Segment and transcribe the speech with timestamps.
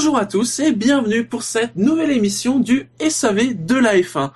[0.00, 4.32] Bonjour à tous et bienvenue pour cette nouvelle émission du SAV de la F1.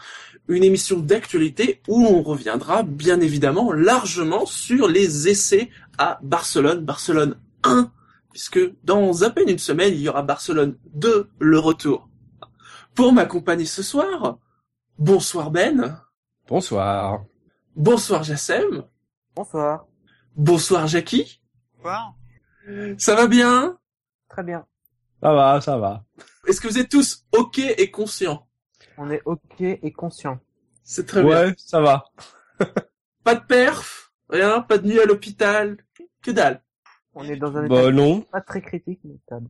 [0.47, 7.41] Une émission d'actualité où on reviendra bien évidemment largement sur les essais à Barcelone, Barcelone
[7.63, 7.91] 1,
[8.31, 12.11] puisque dans à peine une semaine, il y aura Barcelone 2, le retour.
[12.95, 14.37] Pour m'accompagner ce soir,
[14.99, 15.99] bonsoir Ben.
[16.47, 17.25] Bonsoir.
[17.75, 18.85] Bonsoir Jassem.
[19.35, 19.87] Bonsoir.
[20.37, 21.41] Bonsoir Jackie.
[21.79, 22.15] Bonsoir.
[22.99, 23.78] Ça va bien?
[24.28, 24.67] Très bien.
[25.25, 26.05] Ça va, ça va.
[26.47, 28.47] Est-ce que vous êtes tous ok et conscients?
[28.98, 30.39] On est ok et conscient.
[30.83, 31.47] C'est très bien.
[31.47, 32.05] Ouais, ça va.
[33.25, 35.78] Pas de perf, rien, pas de nuit à l'hôpital,
[36.20, 36.62] que dalle.
[37.14, 38.20] On est dans un Bah état non.
[38.20, 39.48] pas très critique, mais stable.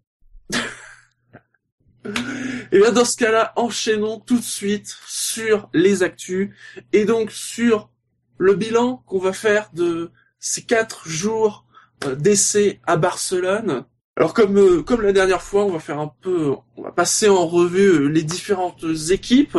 [2.71, 6.55] Et bien dans ce cas-là, enchaînons tout de suite sur les actus
[6.93, 7.91] et donc sur
[8.39, 11.67] le bilan qu'on va faire de ces quatre jours
[12.05, 13.87] euh, d'essai à Barcelone.
[14.17, 17.29] Alors comme euh, comme la dernière fois, on va faire un peu, on va passer
[17.29, 19.59] en revue euh, les différentes équipes.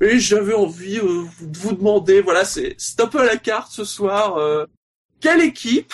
[0.00, 3.70] Et j'avais envie euh, de vous demander, voilà, c'est c'est un peu à la carte
[3.72, 4.36] ce soir.
[4.36, 4.66] euh,
[5.20, 5.92] quelle équipe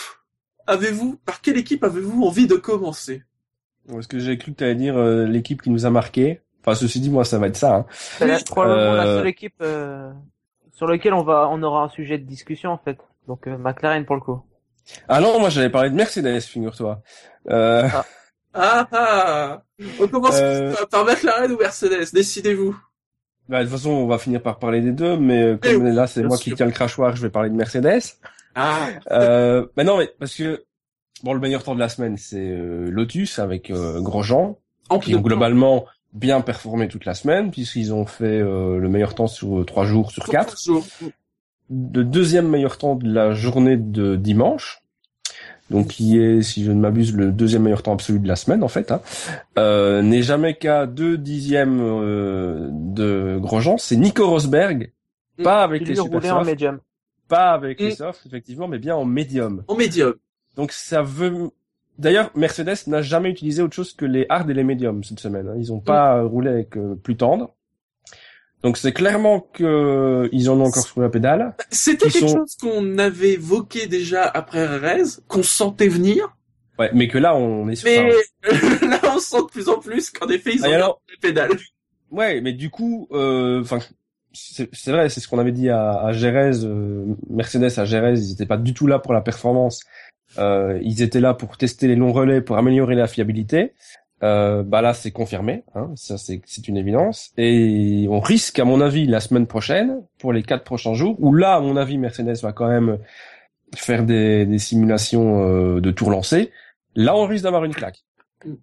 [0.67, 3.22] avez-vous, par quelle équipe avez-vous envie de commencer?
[3.86, 6.41] Parce que j'ai cru que tu allais dire euh, l'équipe qui nous a marqué.
[6.61, 7.75] Enfin, ceci dit, moi, ça va être ça.
[7.77, 7.86] Hein.
[7.91, 10.11] C'est la- probablement la Euh, seule équipe euh,
[10.73, 12.98] sur laquelle on va, on aura un sujet de discussion en fait.
[13.27, 14.42] Donc euh, McLaren pour le coup.
[15.08, 17.03] Ah non, moi, j'allais parler de Mercedes, figure-toi.
[17.50, 17.89] Euh,
[18.55, 19.62] Ah ah
[20.00, 20.74] On commence Euh.
[20.90, 22.77] par- McLaren ou Mercedes, décidez-vous.
[23.48, 25.85] bah, de toute façon, on va finir par parler des deux, mais euh, Eh comme
[25.86, 26.52] oui, là, c'est moi sûr.
[26.52, 28.01] qui tiens le crachoir, je vais parler de Mercedes.
[28.55, 30.64] Ah Euh, mais non, mais parce que
[31.23, 34.58] bon, le meilleur temps de la semaine, c'est euh, Lotus avec euh, Grosjean,
[34.89, 39.14] En qui ont globalement bien performé toute la semaine, puisqu'ils ont fait euh, le meilleur
[39.14, 40.57] temps sur euh, trois jours sur quatre.
[41.70, 44.80] le deuxième meilleur temps de la journée de dimanche,
[45.70, 48.62] donc qui est, si je ne m'abuse, le deuxième meilleur temps absolu de la semaine
[48.62, 49.01] en fait, hein,
[49.58, 53.77] euh, n'est jamais qu'à deux dixièmes euh, de Grosjean.
[53.79, 54.92] C'est Nico Rosberg,
[55.39, 55.42] Mm.
[55.45, 56.42] pas avec les super en
[57.29, 59.62] pas avec les softs effectivement, mais bien en médium.
[59.68, 60.14] En médium.
[60.56, 61.51] Donc ça veut.
[61.98, 65.48] D'ailleurs, Mercedes n'a jamais utilisé autre chose que les hard et les médiums cette semaine.
[65.48, 65.55] hein.
[65.58, 67.55] Ils ont pas euh, roulé avec euh, plus tendre.
[68.63, 71.55] Donc c'est clairement que ils en ont encore sous la pédale.
[71.70, 76.35] C'était quelque sont- chose qu'on avait évoqué déjà après Rez, qu'on sentait venir,
[76.79, 77.89] Ouais, mais que là on est sur.
[77.89, 78.13] mais
[78.51, 81.01] enfin, là on sent de plus en plus qu'en effet ils ont Ah, et alors
[81.11, 81.57] les pédales.
[82.11, 83.79] Ouais, mais du coup, euh, enfin,
[84.33, 88.14] c'est c'est vrai, c'est ce qu'on avait dit à, à Jerez, euh, Mercedes à Jerez,
[88.14, 89.80] ils étaient pas du tout là pour la performance.
[90.39, 93.73] Euh, ils étaient là pour tester les longs relais, pour améliorer la fiabilité.
[94.24, 97.30] Euh, bah là, c'est confirmé, hein, ça c'est c'est une évidence.
[97.39, 101.33] Et on risque, à mon avis, la semaine prochaine, pour les quatre prochains jours, où
[101.34, 102.98] là, à mon avis, Mercedes va quand même
[103.77, 106.51] faire des, des simulations euh, de tours lancés.
[106.96, 108.02] Là, on risque d'avoir une claque.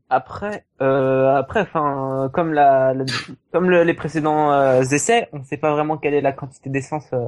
[0.09, 3.05] Après, euh, après, enfin, comme la, la-
[3.51, 6.69] comme le- les précédents euh, essais, on ne sait pas vraiment quelle est la quantité
[6.69, 7.27] d'essence euh,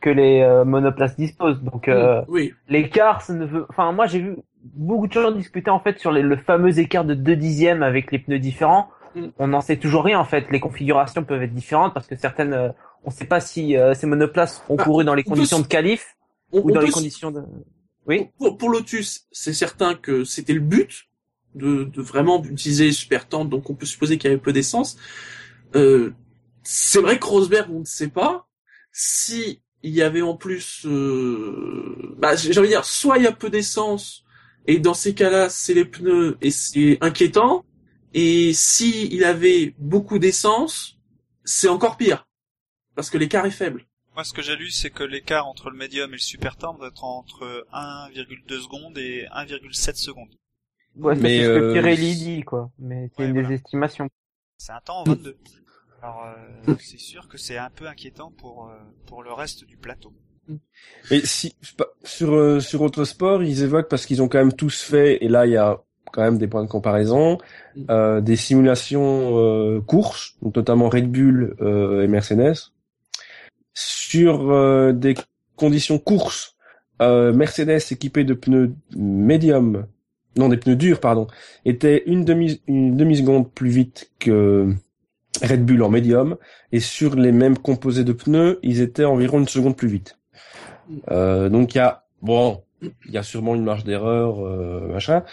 [0.00, 1.62] que les euh, monoplaces disposent.
[1.62, 2.52] Donc euh, Oui.
[2.68, 3.66] l'écart, ça ne veut.
[3.70, 4.36] Enfin, moi, j'ai vu
[4.74, 8.12] beaucoup de gens discuter en fait sur les- le fameux écart de 2 dixièmes avec
[8.12, 8.88] les pneus différents.
[9.14, 9.26] Mm.
[9.38, 10.46] On n'en sait toujours rien en fait.
[10.50, 12.68] Les configurations peuvent être différentes parce que certaines, euh,
[13.04, 15.60] on ne sait pas si euh, ces monoplaces ont Bah, couru dans les peut conditions
[15.60, 16.16] de qualif
[16.52, 17.42] On, ou on dans les conditions de.
[18.06, 18.28] Oui.
[18.38, 21.04] pour, pour Lotus, c'est certain que c'était le but
[21.54, 24.96] de, de vraiment utiliser super donc on peut supposer qu'il y avait peu d'essence.
[25.74, 26.12] Euh,
[26.62, 28.46] c'est vrai que Rosberg, on ne sait pas
[28.92, 33.26] si il y avait en plus, euh, bah, j'ai envie de dire, soit il y
[33.26, 34.24] a peu d'essence
[34.68, 37.64] et dans ces cas-là, c'est les pneus et c'est inquiétant,
[38.14, 40.98] et si il avait beaucoup d'essence,
[41.44, 42.28] c'est encore pire
[42.94, 43.86] parce que l'écart est faible.
[44.14, 46.88] Moi, ce que j'ai lu, c'est que l'écart entre le médium et le super doit
[46.88, 50.34] être entre 1,2 secondes et 1,7 secondes.
[50.96, 52.70] Ouais, c'est ce que euh, Pirelli dit quoi.
[52.78, 53.54] Mais c'est Ouais, des voilà.
[53.54, 54.08] estimations.
[54.58, 55.36] C'est un temps en 22.
[56.02, 58.76] Alors, euh, c'est sûr que c'est un peu inquiétant pour euh,
[59.06, 60.12] pour le reste du plateau.
[61.10, 61.54] Et si
[62.04, 65.28] sur euh, sur autre sport, ils évoquent parce qu'ils ont quand même tous fait et
[65.28, 65.80] là il y a
[66.12, 67.38] quand même des points de comparaison,
[67.90, 72.72] euh, des simulations euh, courses, notamment Red Bull euh, et Mercedes.
[73.74, 75.14] Sur euh, des
[75.56, 76.56] conditions courses,
[77.02, 79.86] euh, Mercedes équipé de pneus médium,
[80.36, 81.26] non des pneus durs pardon,
[81.64, 84.74] était une demi une demi seconde plus vite que
[85.42, 86.36] Red Bull en médium
[86.72, 90.17] et sur les mêmes composés de pneus, ils étaient environ une seconde plus vite.
[91.10, 95.24] Euh, donc il y a bon, il y a sûrement une marge d'erreur, euh, machin,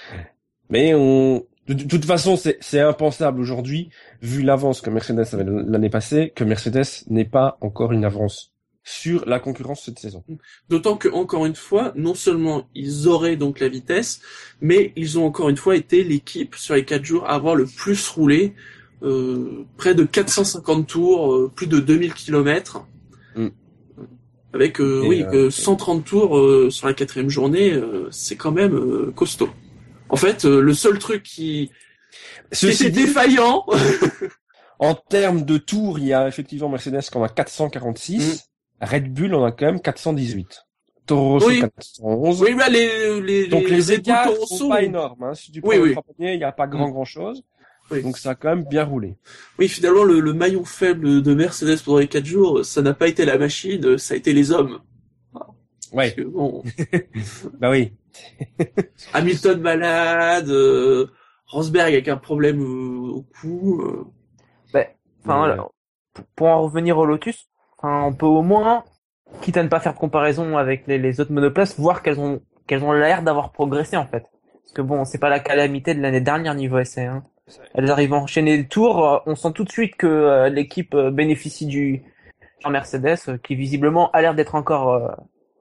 [0.69, 3.89] mais on de, de toute façon c'est impensable aujourd'hui
[4.21, 8.51] vu l'avance que Mercedes avait l'année passée que Mercedes n'ait pas encore une avance
[8.83, 10.23] sur la concurrence cette saison.
[10.69, 14.21] D'autant que encore une fois, non seulement ils auraient donc la vitesse,
[14.61, 17.65] mais ils ont encore une fois été l'équipe sur les quatre jours à avoir le
[17.65, 18.53] plus roulé,
[19.01, 22.85] euh, près de 450 tours, euh, plus de 2000 kilomètres,
[23.35, 23.49] Mm.
[24.55, 28.51] Avec euh, oui euh, que 130 tours euh, sur la quatrième journée, euh, c'est quand
[28.51, 29.49] même euh, costaud.
[30.09, 31.71] En fait, euh, le seul truc qui,
[32.51, 33.65] Ceci défaillant,
[34.79, 38.49] en termes de tours, il y a effectivement Mercedes qui en a 446,
[38.81, 40.65] Red Bull en a quand même 418.
[41.05, 41.59] Toro Rosso Oui.
[41.59, 42.41] 411.
[42.41, 45.23] oui, bah, les, les, Donc les Bull écarts sont pas énormes.
[45.23, 45.33] Hein.
[45.35, 45.95] Si tu prends Oui, les oui.
[46.19, 47.43] il n'y a pas grand grand chose.
[47.91, 48.01] Oui.
[48.01, 49.15] Donc ça a quand même bien roulé.
[49.59, 53.07] Oui, finalement, le, le maillon faible de Mercedes pendant les quatre jours, ça n'a pas
[53.07, 54.79] été la machine, ça a été les hommes.
[55.93, 56.63] Ouais, Parce que, bon,
[57.59, 57.93] bah oui.
[59.13, 61.07] Hamilton malade, euh,
[61.47, 63.81] Rosberg avec un problème euh, au cou.
[63.81, 64.03] euh.
[65.23, 65.55] Enfin, Ouais.
[65.55, 67.47] Pour- pour en revenir au Lotus,
[67.77, 68.83] enfin, on peut au moins,
[69.41, 72.41] quitte à ne pas faire de comparaison avec les, les autres monoplaces, voir qu'elles ont
[72.67, 74.23] qu'elles ont l'air d'avoir progressé en fait.
[74.63, 77.05] Parce que bon, c'est pas la calamité de l'année dernière niveau essai.
[77.05, 77.23] Hein.
[77.73, 79.05] Elles arrivent à enchaîner les tours.
[79.07, 82.03] euh, On sent tout de suite que euh, l'équipe euh, bénéficie du
[82.63, 85.09] du Mercedes, qui visiblement a l'air d'être encore euh,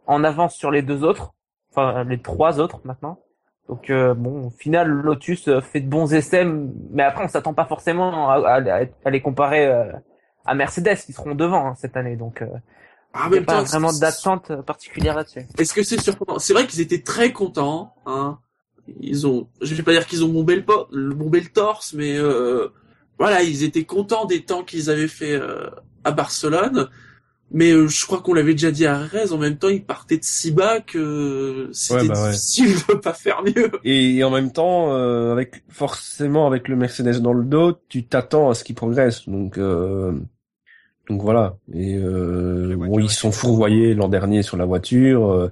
[0.06, 1.34] en avance sur les deux autres,
[1.72, 3.18] enfin les trois autres maintenant.
[3.68, 6.44] Donc euh, bon, au final, Lotus fait de bons essais,
[6.90, 9.92] mais après on s'attend pas forcément à, à- à les comparer euh,
[10.46, 12.16] à Mercedes qui seront devant hein, cette année.
[12.16, 12.46] Donc euh,
[13.12, 15.46] Ah, il n'y a pas temps, vraiment d'attente particulière là-dessus.
[15.58, 16.38] Est-ce que c'est surprenant?
[16.38, 17.94] C'est vrai qu'ils étaient très contents.
[18.06, 18.38] Hein.
[19.00, 22.68] Ils ont, je vais pas dire qu'ils ont bombé le, bombé le torse, mais euh,
[23.18, 25.68] voilà, ils étaient contents des temps qu'ils avaient fait euh,
[26.04, 26.88] à Barcelone.
[27.50, 30.16] Mais euh, je crois qu'on l'avait déjà dit à Rez, en même temps, ils partaient
[30.16, 32.30] de si bas que c'était Ouais, bah ouais.
[32.30, 33.70] difficile de pas faire mieux.
[33.84, 38.50] Et, en même temps, euh, avec forcément avec le Mercedes dans le dos, tu t'attends
[38.50, 39.28] à ce qu'il progresse.
[39.28, 40.12] Donc euh,
[41.08, 41.56] donc voilà.
[41.72, 45.50] Et euh, Les bon, ils sont fourvoyés l'an dernier sur la voiture.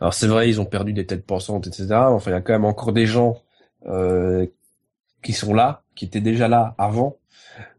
[0.00, 1.88] Alors c'est vrai, ils ont perdu des têtes pensantes, etc.
[1.92, 3.42] Enfin, il y a quand même encore des gens
[3.86, 4.46] euh,
[5.22, 7.18] qui sont là, qui étaient déjà là avant.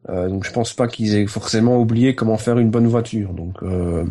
[0.09, 3.33] Euh, donc je pense pas qu'ils aient forcément oublié comment faire une bonne voiture.
[3.33, 4.06] Donc euh,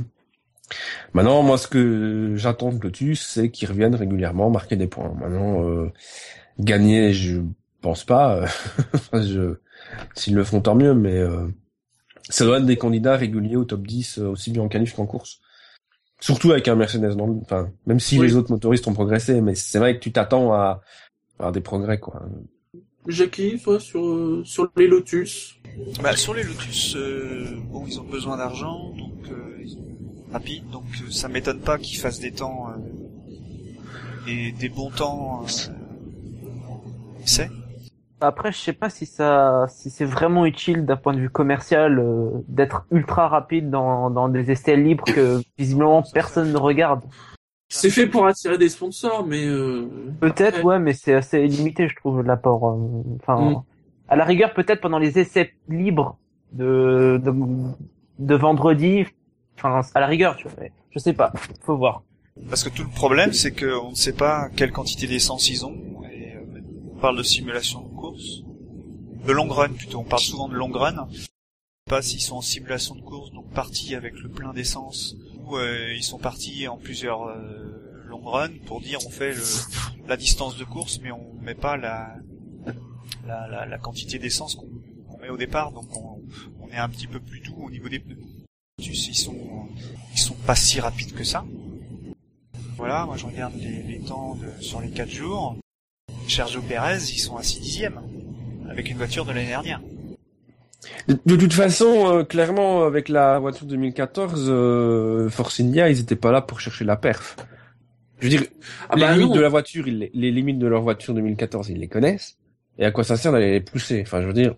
[1.13, 5.13] maintenant, moi, ce que j'attends de Lotus, c'est qu'ils reviennent régulièrement marquer des points.
[5.21, 5.93] Maintenant, euh,
[6.59, 7.41] gagner, je
[7.81, 8.37] pense pas.
[9.15, 9.57] euh, je,
[10.15, 10.95] s'ils le font, tant mieux.
[10.95, 11.23] Mais
[12.31, 15.07] ça doit être des candidats réguliers au top 10, euh, aussi bien en qualif qu'en
[15.07, 15.41] course.
[16.21, 18.27] Surtout avec un Mercedes dans le, enfin, même si Oui.
[18.27, 20.81] les autres motoristes ont progressé, mais c'est vrai que tu t'attends à,
[21.39, 22.23] à des progrès, quoi.
[23.07, 25.57] Jackie, toi, sur, euh, sur les Lotus?
[26.03, 29.85] Bah, sur les Lotus, euh, bon, ils ont besoin d'argent, donc euh, ils sont
[30.33, 35.45] rapides, donc euh, ça m'étonne pas qu'ils fassent des temps euh, et des bons temps.
[35.45, 37.51] Euh, essais.
[38.21, 41.99] Après, je sais pas si ça, si c'est vraiment utile d'un point de vue commercial
[41.99, 47.03] euh, d'être ultra rapide dans, dans des essais libres que visiblement personne ne regarde.
[47.69, 49.89] C'est fait pour attirer des sponsors, mais euh,
[50.21, 52.69] Peut-être, ouais, mais c'est assez limité, je trouve, l'apport.
[52.71, 53.63] euh, Enfin, Mm.
[54.09, 56.19] à la rigueur, peut-être pendant les essais libres
[56.53, 57.33] de, de,
[58.19, 59.07] de vendredi.
[59.57, 60.53] Enfin, à la rigueur, tu vois.
[60.61, 62.03] mais Je sais pas, faut voir.
[62.49, 65.77] Parce que tout le problème, c'est qu'on ne sait pas quelle quantité d'essence ils ont.
[67.01, 68.43] Parle de simulation de course,
[69.27, 70.01] de long run plutôt.
[70.01, 71.07] On parle souvent de long run.
[71.09, 71.29] On sait
[71.89, 75.95] pas s'ils sont en simulation de course, donc partis avec le plein d'essence, ou euh,
[75.97, 79.43] ils sont partis en plusieurs euh, long run pour dire on fait le,
[80.09, 82.17] la distance de course, mais on met pas la
[83.27, 84.69] la, la, quantité d'essence qu'on
[85.09, 85.73] qu'on met au départ.
[85.73, 86.21] Donc on,
[86.61, 88.19] on est un petit peu plus doux au niveau des pneus.
[88.79, 89.69] Ils sont
[90.13, 91.45] ils sont pas si rapides que ça.
[92.77, 95.57] Voilà, moi je regarde les, les temps de- sur les 4 jours.
[96.29, 98.01] Sergio Pérez, ils sont à 6 dixièmes,
[98.71, 99.81] avec une voiture de l'année dernière.
[101.09, 106.33] De, toute façon, euh, clairement, avec la voiture 2014, euh, Force India, ils étaient pas
[106.33, 107.37] là pour chercher la perf.
[108.19, 108.43] Je veux dire,
[108.89, 109.35] ah les bah limites non.
[109.37, 112.39] de la voiture, ils les, limites de leur voiture 2014, ils les connaissent.
[112.79, 114.03] Et à quoi ça sert d'aller les pousser?
[114.03, 114.55] Enfin, je veux dire,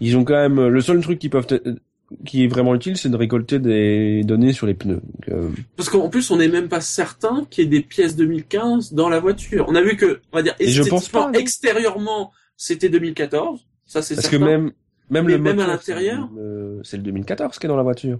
[0.00, 1.76] ils ont quand même le seul truc qui peuvent te-
[2.24, 5.00] qui est vraiment utile, c'est de récolter des données sur les pneus.
[5.02, 8.14] Donc, euh, Parce qu'en plus, on n'est même pas certain qu'il y ait des pièces
[8.16, 9.64] 2015 dans la voiture.
[9.68, 13.66] On a vu que, on va dire, Et je pense esthétiquement, extérieursement, c'était 2014.
[13.86, 14.38] Ça, c'est parce certain.
[14.38, 14.72] que même
[15.10, 17.76] même Mais le même à moteur, c'est l'intérieur le- c'est le 2014 qui est dans
[17.76, 18.18] la voiture.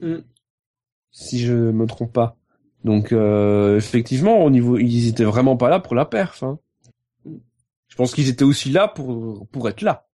[0.00, 0.16] Mm.
[1.12, 2.36] Si je me trompe pas.
[2.84, 6.42] Donc euh, effectivement, au niveau, ils étaient vraiment pas là pour la perf.
[6.42, 6.58] Hein.
[7.88, 10.06] Je pense qu'ils étaient aussi là pour pour être là.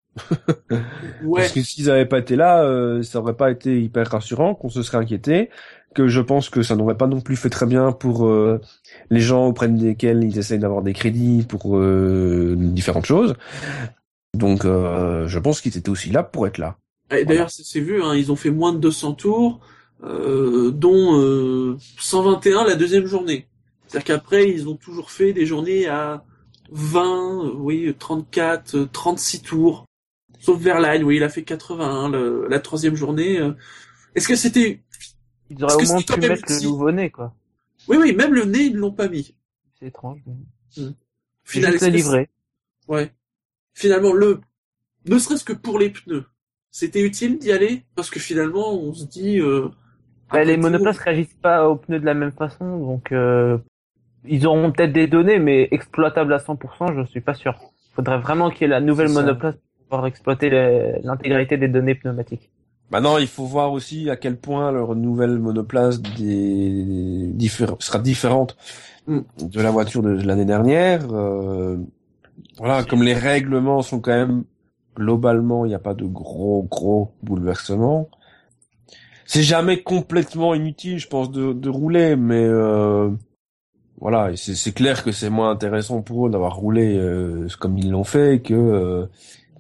[1.21, 1.43] Ouais.
[1.43, 4.69] Parce que s'ils avaient pas été là, euh, ça aurait pas été hyper rassurant, qu'on
[4.69, 5.51] se serait inquiété,
[5.95, 8.61] que je pense que ça n'aurait pas non plus fait très bien pour euh,
[9.11, 13.35] les gens auprès desquels ils essayent d'avoir des crédits pour euh, différentes choses.
[14.35, 16.79] Donc euh, je pense qu'ils étaient aussi là pour être là.
[17.11, 19.61] D'ailleurs, c'est c'est vu, hein, ils ont fait moins de 200 tours.
[20.05, 23.49] euh, dont euh, 121 la deuxième journée.
[23.87, 26.25] C'est-à-dire qu'après, ils ont toujours fait des journées à
[26.71, 29.87] 20, euh, oui, 34, euh, 36 tours.
[30.41, 33.39] Sauf Verlaine, oui, il a fait 81 le- la troisième journée.
[33.41, 33.53] euh.
[34.15, 34.83] Est-ce que c'était...
[35.51, 37.35] Ils auraient au moins pu mettre le nouveau-né, quoi.
[37.89, 39.35] Oui, oui, même le nez, ils l'ont pas mis.
[39.79, 40.21] C'est étrange.
[40.27, 40.35] mais-
[40.77, 40.95] Final,
[41.45, 42.31] Juste est-ce le que c'est- livret.
[42.89, 43.13] Ouais.
[43.75, 44.41] Finalement, le,
[45.09, 46.25] ne serait-ce que pour les pneus,
[46.71, 47.83] c'était utile d'y aller?
[47.97, 49.41] Parce que finalement, on se dit.
[49.41, 49.69] Euh,
[50.33, 53.59] Bah, les monoplaces réagissent pas aux pneus de la même façon, donc euh,
[54.25, 57.59] ils auront peut-être des données, mais exploitables à 100%, je suis pas sûr.
[57.97, 59.57] Faudrait vraiment qu'il y ait la nouvelle monoplace
[59.91, 60.51] pouvoir exploiter
[61.03, 62.51] l'intégralité des données pneumatiques.
[62.91, 67.31] Maintenant, il faut voir aussi à quel point leur nouvelle monoplace des...
[67.35, 68.57] diffé- sera différente
[69.07, 69.21] Mm.
[69.41, 71.03] de la voiture de l'année dernière.
[71.13, 71.79] Euh,
[72.59, 74.45] Voilà, comme les règlements sont quand même
[74.97, 78.09] globalement, il n'y a pas de gros gros bouleversements.
[79.27, 83.11] C'est jamais complètement inutile, je pense, de, de rouler, mais euh,
[84.01, 88.05] voilà, c'est clair que c'est moins intéressant pour eux d'avoir roulé euh, comme ils l'ont
[88.05, 89.07] fait que euh,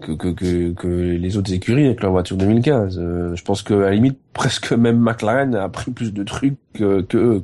[0.00, 2.99] que, que, que, que les autres écuries avec leur voiture 2015.
[2.99, 6.57] Euh, je pense que à la limite presque même McLaren a appris plus de trucs
[6.75, 7.42] que, que eux.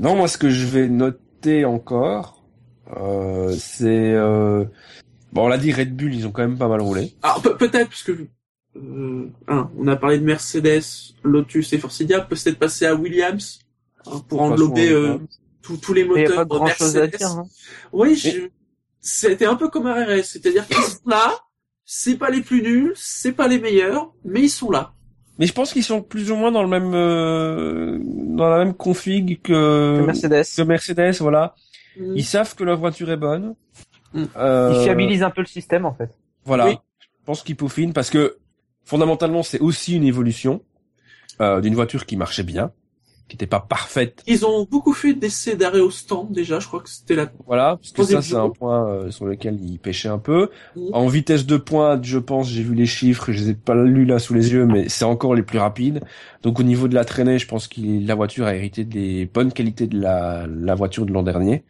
[0.00, 2.42] Non, moi ce que je vais noter encore,
[2.96, 4.64] euh, c'est euh,
[5.32, 7.12] bon, on l'a dit Red Bull, ils ont quand même pas mal roulé.
[7.22, 8.26] Alors pe- peut-être parce que
[8.76, 10.82] euh, un, on a parlé de Mercedes,
[11.24, 13.58] Lotus et Force India, peut-être passer à Williams
[14.06, 15.18] hein, pour englober euh,
[15.62, 17.18] tous tous les Mais il n'y a moteurs pas grand chose à Mercedes.
[17.18, 17.28] dire.
[17.30, 17.46] Hein.
[17.92, 18.48] Oui, je...
[19.00, 21.32] c'était un peu comme un RS, c'est-à-dire qu'ils sont là,
[21.84, 24.92] c'est pas les plus nuls, c'est pas les meilleurs, mais ils sont là.
[25.38, 28.74] Mais je pense qu'ils sont plus ou moins dans le même euh, dans la même
[28.74, 30.44] config que, Le Mercedes.
[30.56, 31.54] que Mercedes, voilà.
[31.98, 32.16] Mm.
[32.16, 33.54] Ils savent que leur voiture est bonne.
[34.12, 34.24] Mm.
[34.36, 36.10] Euh, Ils fiabilisent un peu le système, en fait.
[36.44, 36.66] Voilà.
[36.66, 36.76] Oui.
[37.00, 38.38] Je pense qu'ils peaufinent parce que
[38.84, 40.62] fondamentalement c'est aussi une évolution
[41.40, 42.72] euh, d'une voiture qui marchait bien,
[43.32, 44.22] qui n'était pas parfaite.
[44.26, 47.76] Ils ont beaucoup fait d'essais d'arrêt au stand déjà, je crois que c'était la Voilà,
[47.76, 50.50] parce que ça c'est un point euh, sur lequel ils pêchaient un peu.
[50.76, 50.80] Mm.
[50.92, 54.04] En vitesse de pointe, je pense, j'ai vu les chiffres, je les ai pas lus
[54.04, 56.02] là sous les yeux, mais c'est encore les plus rapides.
[56.42, 59.52] Donc au niveau de la traînée, je pense que la voiture a hérité des bonnes
[59.52, 61.64] qualités de la, la voiture de l'an dernier.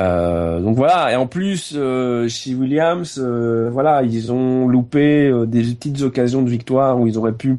[0.00, 5.46] Euh, donc voilà, et en plus euh, chez Williams, euh, voilà, ils ont loupé euh,
[5.46, 7.58] des petites occasions de victoire où ils auraient pu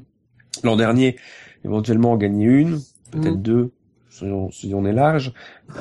[0.64, 1.16] l'an dernier
[1.68, 2.80] éventuellement en gagner une,
[3.12, 3.42] peut-être Mm.
[3.42, 3.72] deux,
[4.10, 5.34] si on, si on est large.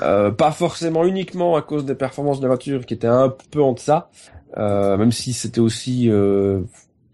[0.03, 3.63] Euh, pas forcément uniquement à cause des performances de la voiture qui étaient un peu
[3.63, 4.11] en deçà,
[4.59, 6.61] euh, même si c'était aussi euh,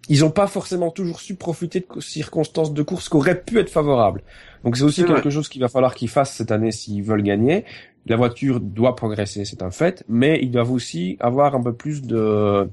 [0.09, 3.59] ils ont pas forcément toujours su profiter de co- circonstances de course qui auraient pu
[3.61, 4.23] être favorables.
[4.64, 7.64] Donc c'est aussi quelque chose qu'il va falloir qu'ils fassent cette année s'ils veulent gagner.
[8.07, 12.02] La voiture doit progresser, c'est un fait, mais ils doivent aussi avoir un peu plus
[12.02, 12.69] de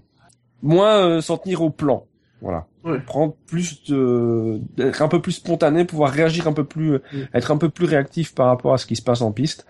[0.64, 2.06] moins euh, s'en tenir au plan.
[2.42, 2.66] Voilà.
[2.84, 3.00] Ouais.
[3.02, 7.18] Prendre plus de être un peu plus spontané, pouvoir réagir un peu plus Mm.
[7.34, 9.66] être un peu plus réactif par rapport à ce qui se passe en piste.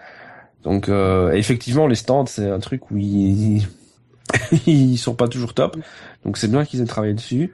[0.64, 3.66] Donc euh, effectivement les stands c'est un truc où ils
[4.68, 5.78] ils sont pas toujours top.
[6.24, 7.52] Donc c'est bien qu'ils aient travaillé dessus.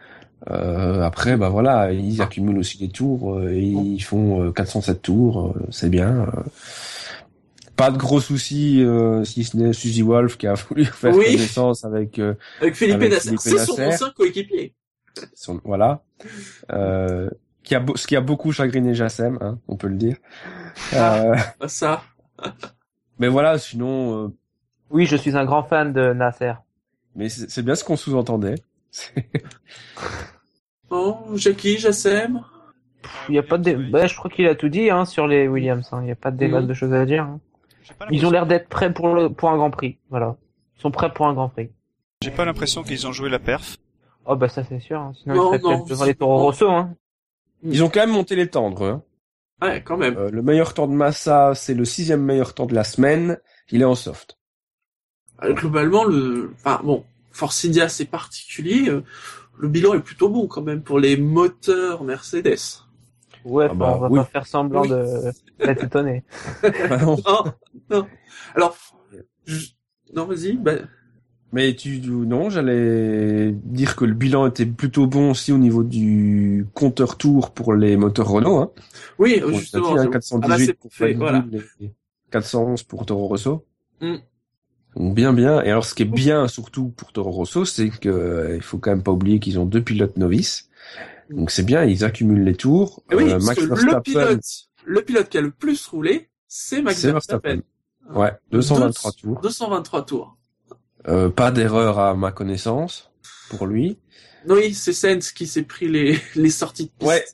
[0.52, 5.02] Euh, après bah voilà, ils accumulent aussi des tours euh, et ils font euh, 407
[5.02, 6.28] tours, euh, c'est bien.
[6.36, 6.42] euh.
[7.76, 11.26] Pas de gros soucis euh, si ce n'est Suzy Wolf qui a voulu faire Oui.
[11.26, 13.30] connaissance avec euh, avec Philippe Nasser.
[13.38, 14.74] Felipe C'est son ancien coéquipier.
[15.34, 16.04] Son voilà.
[16.72, 17.30] Euh,
[17.64, 20.18] qui a ce qui a beaucoup chagriné Jassem, hein, on peut le dire.
[20.94, 22.04] Euh, Bah, ça.
[23.20, 24.28] mais voilà, sinon euh,
[24.90, 26.54] Oui, je suis un grand fan de Nasser.
[27.16, 28.56] mais c'est bien ce qu'on sous-entendait.
[30.90, 32.42] Oh, Jackie, Jassem?
[33.28, 35.28] Il n'y a pas de dé- bah, je crois qu'il a tout dit hein, sur
[35.28, 35.90] les Williams.
[35.92, 36.00] hein.
[36.02, 36.68] Il n'y a pas de débat Mhm.
[36.68, 37.24] de choses à dire.
[37.24, 37.40] hein.
[38.12, 39.98] Ils ont l'air d'être prêts pour le pour un Grand Prix.
[40.10, 40.36] Voilà.
[40.78, 41.70] Ils sont prêts pour un Grand Prix.
[42.24, 43.78] J'ai pas l'impression qu'ils ont joué la perf.
[44.26, 45.00] Oh bah ça c'est sûr.
[45.00, 45.14] hein.
[45.22, 46.16] Sinon Non, ils seraient peut-être devant les.
[46.44, 46.70] Rosso.
[46.70, 46.96] Hein.
[47.64, 48.86] Ils ont quand même monté les tendres.
[48.86, 49.04] Hein.
[49.62, 50.18] Ouais, quand même.
[50.18, 53.40] Euh, le meilleur temps de Massa, c'est le sixième meilleur temps de la semaine.
[53.72, 54.38] Il est en soft.
[55.44, 58.90] Euh, Globalement, le, enfin bon, Force India c'est particulier.
[58.90, 59.04] euh,
[59.58, 62.58] Le bilan est plutôt bon quand même pour les moteurs Mercedes.
[63.46, 64.20] Ouais, Ah enfin, bah, on va oui.
[64.20, 64.90] pas faire semblant Oui.
[64.90, 66.24] de d'être étonné.
[66.64, 67.16] Ah non.
[67.26, 67.44] Non,
[67.90, 68.08] non.
[68.56, 68.76] Alors,
[69.46, 69.68] je-
[70.14, 70.54] non, vas-y.
[70.58, 70.74] Bah,
[71.56, 76.68] Mais tu non, j'allais dire que le bilan était plutôt bon aussi au niveau du
[76.74, 78.58] compteur tour pour les moteurs Renault.
[78.58, 78.72] Hein.
[79.20, 79.94] oui, justement.
[79.94, 81.40] dit, hein, c'est- 418 ah bah, pour fait, voilà.
[81.40, 81.92] Bull et
[82.30, 83.66] 411 pour Toro Rosso.
[84.02, 84.16] Mm.
[84.98, 85.62] Donc bien bien.
[85.64, 88.78] Et alors ce qui est bien surtout pour Toro Rosso, c'est que euh, il faut
[88.78, 90.68] quand même pas oublier qu'ils ont deux pilotes novices.
[91.30, 93.02] Donc c'est bien, ils accumulent les tours.
[93.12, 94.42] Et oui, Euh, parce Max que le pilote,
[94.84, 97.62] le pilote qui a le plus roulé, c'est Max Verstappen.
[98.04, 98.20] Verstappen.
[98.20, 99.40] Ouais, 223 Deux- tours.
[99.42, 100.38] 223 tours.
[101.08, 103.12] Euh, pas d'erreur à ma connaissance
[103.50, 103.98] pour lui.
[104.48, 107.08] Oui, c'est Sainz qui s'est pris les, les sorties de piste.
[107.10, 107.26] Ouais.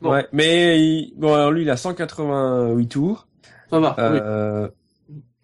[0.00, 0.10] Bon.
[0.10, 3.28] Ouais, mais il- bon alors lui il a 188 tours.
[3.70, 3.94] Ça va.
[3.96, 4.18] oui.
[4.20, 4.68] Euh,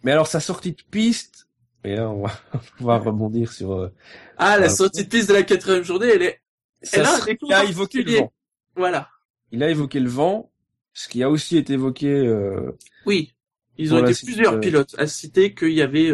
[0.02, 1.46] Mais alors sa sortie de piste,
[1.84, 2.32] et là on va,
[2.80, 3.72] va rebondir sur.
[3.72, 3.92] euh,
[4.36, 6.40] Ah, la euh, sortie de piste de la quatrième journée, elle est,
[6.82, 8.32] ça- elle a il a évoqué le vent.
[8.74, 9.08] Voilà.
[9.52, 10.50] Il a évoqué le vent,
[10.92, 12.08] ce qui a aussi été évoqué.
[12.12, 13.32] Euh, Oui.
[13.76, 16.12] Ils ont été plusieurs pilotes à citer qu'il y avait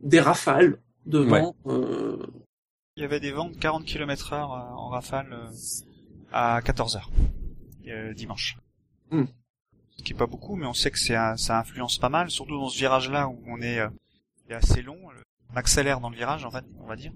[0.00, 1.40] des rafales de Ouais.
[1.40, 1.56] vent.
[1.66, 2.26] euh,
[2.96, 5.48] Il y avait des vents de 40 km heure euh, en rafale euh,
[6.32, 7.10] à 14 heures
[7.88, 8.56] euh, dimanche.
[9.10, 9.24] Hmm.
[9.96, 12.30] Ce qui est pas beaucoup, mais on sait que c'est un- ça influence pas mal,
[12.30, 13.88] surtout dans ce virage-là où on est, euh,
[14.46, 14.98] il est assez long.
[15.52, 17.12] On accélère dans le virage, en fait, on va dire.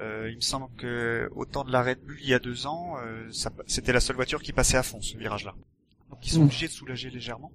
[0.00, 2.66] Euh, il me semble que au temps de la Red Bull il y a deux
[2.66, 3.28] ans, euh,
[3.66, 5.54] c'était la seule voiture qui passait à fond ce virage-là.
[6.10, 6.44] Donc ils sont Hmm.
[6.44, 7.50] obligés de soulager légèrement,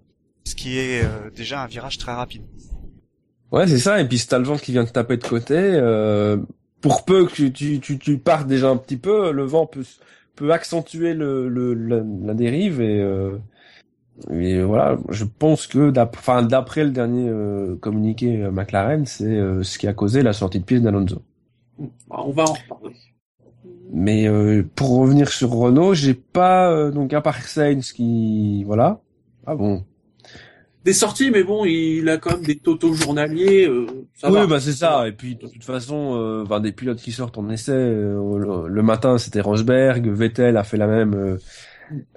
[0.45, 2.43] ce qui est euh, déjà un virage très rapide.
[3.53, 4.01] Ouais, c'est ça.
[4.01, 6.38] Et puis si t'as le vent qui vient te taper de côté, euh,
[6.81, 9.86] pour peu que tu, tu, tu partes déjà un petit peu, le vent peut,
[10.36, 13.38] peut accentuer le, le, la, la dérive et, euh,
[14.31, 14.98] et voilà.
[15.10, 20.24] Je pense que d'après le dernier euh, communiqué McLaren, c'est euh, ce qui a causé
[20.24, 21.22] la sortie de piste d'Alonso.
[21.77, 22.95] bah, on va en reparler.
[23.91, 29.00] Mais euh, pour revenir sur Renault, j'ai pas euh, donc à part Sainz qui voilà.
[29.45, 29.86] Ah bon.
[30.83, 33.65] Des sorties, mais bon, il a quand même des totaux journaliers.
[33.67, 33.85] euh,
[34.15, 34.47] ça oui, va.
[34.47, 35.07] bah c'est ça.
[35.07, 37.71] Et puis de toute façon, euh, ben, des pilotes qui sortent en essai.
[37.71, 40.07] euh, le, matin, c'était Rosberg.
[40.09, 41.37] Vettel a fait la même euh,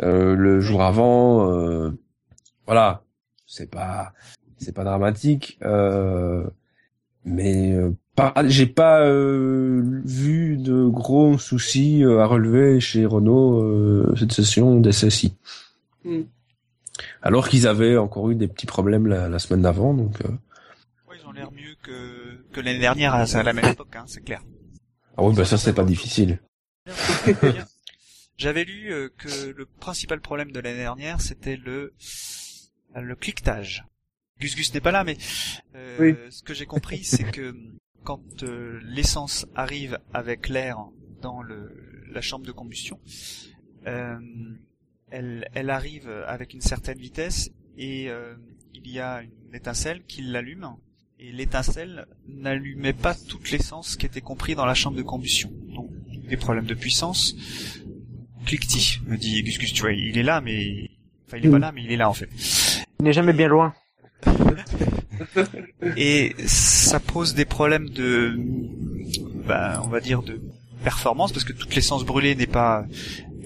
[0.03, 1.51] euh, le jour avant.
[1.53, 1.91] euh,
[2.67, 3.03] voilà,
[3.47, 4.13] c'est pas
[4.59, 5.59] c'est pas dramatique.
[5.63, 6.45] Euh,
[7.25, 7.91] mais euh,
[8.47, 15.35] j'ai pas euh, vu de gros soucis à relever chez Renault euh, cette session d'essai-ci.
[17.27, 20.21] Alors qu'ils avaient encore eu des petits problèmes la, la semaine d'avant, donc.
[20.25, 20.29] euh,
[21.09, 24.05] Ouais, ils ont l'air mieux que, que l'année dernière à, à la même époque, hein,
[24.07, 24.43] c'est clair.
[25.17, 26.39] Ah oui, bah ça c'est pas difficile.
[28.39, 31.95] J'avais lu euh, que le principal problème de l'année dernière, c'était le
[32.95, 33.85] le cliquetage.
[34.41, 35.17] Gus Gus n'est pas là, mais
[35.75, 36.15] euh, Oui.
[36.31, 37.55] ce que j'ai compris, c'est que
[38.05, 40.79] quand euh, l'essence arrive avec l'air
[41.23, 41.73] dans le,
[42.13, 43.01] la chambre de combustion,
[43.87, 44.19] euh,
[45.11, 48.35] elle, elle arrive avec une certaine vitesse et euh,
[48.75, 50.77] il y a une étincelle qui l'allume
[51.19, 55.51] et l'étincelle n'allumait pas toute l'essence qui était compris dans la chambre de combustion.
[55.75, 55.91] Donc
[56.29, 57.35] des problèmes de puissance.
[58.45, 60.91] Cliquetis, me dit Gus Gus, tu vois, il est là, mais
[61.27, 62.29] enfin il est pas là, mais il est là en fait.
[63.01, 63.75] Il n'est jamais bien loin.
[65.97, 68.39] Et ça pose des problèmes de,
[69.47, 70.41] ben, on va dire de
[70.85, 72.87] performance parce que toute l'essence brûlée n'est pas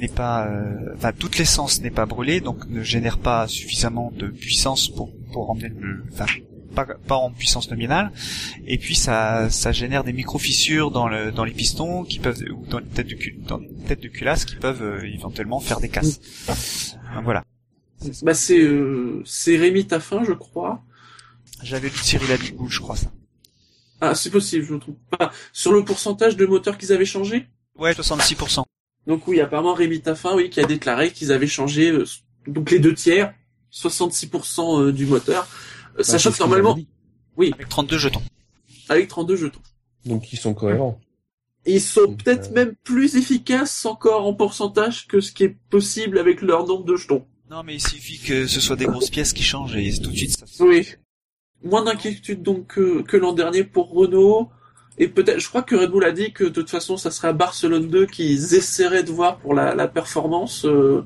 [0.00, 4.26] n'est pas, euh, enfin toute l'essence n'est pas brûlée, donc ne génère pas suffisamment de
[4.26, 6.26] puissance pour pour emmener le, enfin
[6.74, 8.10] pas, pas en puissance nominale.
[8.66, 12.42] Et puis ça ça génère des micro fissures dans le dans les pistons qui peuvent
[12.50, 15.60] ou dans les têtes de cul, dans les têtes de culasse qui peuvent euh, éventuellement
[15.60, 16.20] faire des casses.
[17.14, 17.44] Donc voilà.
[18.22, 20.82] Bah c'est euh, c'est Rémi Taffin, je crois.
[21.62, 23.08] J'avais lu Cyril Abitboul, je crois ça.
[24.00, 25.30] Ah, c'est possible, je me trompe pas.
[25.52, 27.46] Sur le pourcentage de moteurs qu'ils avaient changé.
[27.78, 28.64] Ouais, 66%.
[29.06, 32.04] Donc oui, apparemment Rémi Taffin, oui, qui a déclaré qu'ils avaient changé euh,
[32.46, 33.34] donc les deux tiers,
[33.72, 35.46] 66% euh, du moteur,
[35.98, 36.78] Euh, sachant Bah, ce que normalement,
[37.36, 38.22] oui, Avec 32 jetons.
[38.88, 39.60] avec 32 jetons.
[40.04, 41.00] Donc ils sont cohérents.
[41.66, 45.56] Et ils sont peut-être euh, même plus efficaces encore en pourcentage que ce qui est
[45.70, 47.26] possible avec leur nombre de jetons.
[47.50, 50.16] Non, mais il suffit que ce soit des grosses pièces qui changent et tout de
[50.16, 50.64] suite ça.
[50.64, 50.86] Oui.
[51.64, 54.48] Moins d'inquiétude donc que, que l'an dernier pour Renault.
[55.02, 57.28] Et peut-être, je crois que Red Bull a dit que de toute façon, ça serait
[57.28, 60.64] à Barcelone 2 qu'ils essaieraient de voir pour la, la performance.
[60.66, 61.02] euh.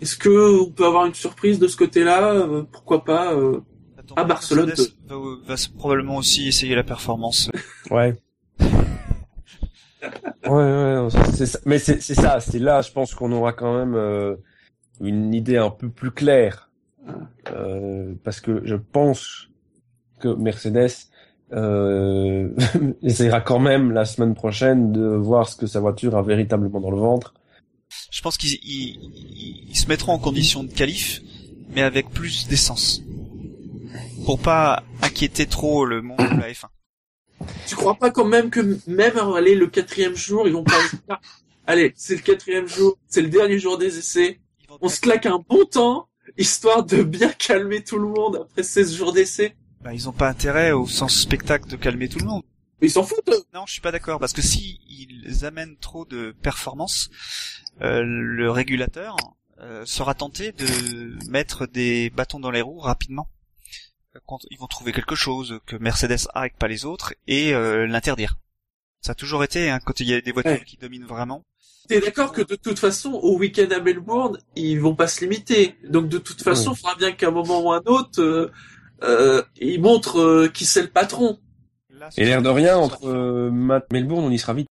[0.00, 3.60] Est-ce que on peut avoir une surprise de ce côté-là Euh, Pourquoi pas euh,
[3.98, 7.50] Attends, à Barcelone, Mercedes Va, va probablement aussi essayer la performance.
[7.90, 8.14] Ouais.
[10.46, 11.08] ouais, ouais,
[11.64, 14.36] mais c'est c'est ça, c'est là, je pense qu'on aura quand même euh,
[15.00, 16.70] une idée un peu plus claire,
[17.52, 19.48] Euh, parce que je pense
[20.20, 20.90] que Mercedes
[21.52, 22.50] euh,
[23.02, 26.90] essaiera quand même la semaine prochaine de voir ce que sa voiture a véritablement dans
[26.90, 27.34] le ventre.
[28.10, 31.20] Je pense qu'ils ils, ils- ils se mettront en condition de qualif,
[31.74, 33.02] mais avec plus d'essence.
[34.24, 36.66] Pour pas inquiéter trop le monde de la F1.
[37.66, 40.96] Tu crois pas quand même que même allez, le quatrième jour, ils vont pas se
[40.96, 41.20] dire,
[41.66, 44.40] allez, c'est le quatrième jour, c'est le dernier jour des essais,
[44.80, 48.94] on se claque un bon temps, histoire de bien calmer tout le monde après 16
[48.94, 49.54] jours d'essais.
[49.86, 52.42] Bah, ils ont pas intérêt au sens spectacle de calmer tout le monde.
[52.80, 53.28] Mais ils s'en foutent.
[53.28, 53.44] eux.
[53.54, 57.08] Non, je suis pas d'accord parce que si ils amènent trop de performance,
[57.82, 59.14] euh, le régulateur
[59.60, 63.28] euh, sera tenté de mettre des bâtons dans les roues rapidement.
[64.26, 67.54] Quand ils vont trouver quelque chose que Mercedes a et que pas les autres et
[67.54, 68.34] euh, l'interdire.
[69.02, 70.64] Ça a toujours été, hein, quand il y a des voitures Ouais.
[70.66, 71.44] qui dominent vraiment.
[71.86, 75.76] T'es d'accord que de toute façon, au week-end à Melbourne, ils vont pas se limiter.
[75.88, 78.50] Donc de toute façon, il faudra bien qu'à un moment ou un autre,
[79.02, 81.38] euh, ils montrent euh, qui c'est le patron.
[82.16, 84.68] Et l'air de rien, entre euh, Matt- Melbourne, on y sera vite.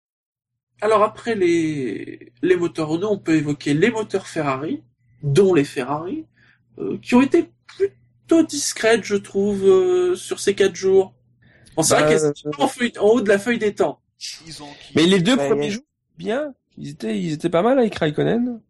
[0.81, 4.83] Alors après les, les moteurs Renault, on peut évoquer les moteurs Ferrari,
[5.23, 6.27] dont les Ferrari,
[6.79, 11.15] euh, qui ont été plutôt discrètes, je trouve, euh, sur ces quatre jours.
[11.77, 14.01] On c'est Bah, vrai qu'elles étaient en, feuille- en haut de la feuille des temps.
[14.47, 15.85] Ils ont, Mais les deux premiers jours,
[16.19, 16.55] bien.
[16.79, 18.61] Ils étaient, ils étaient pas mal avec Raikkonen.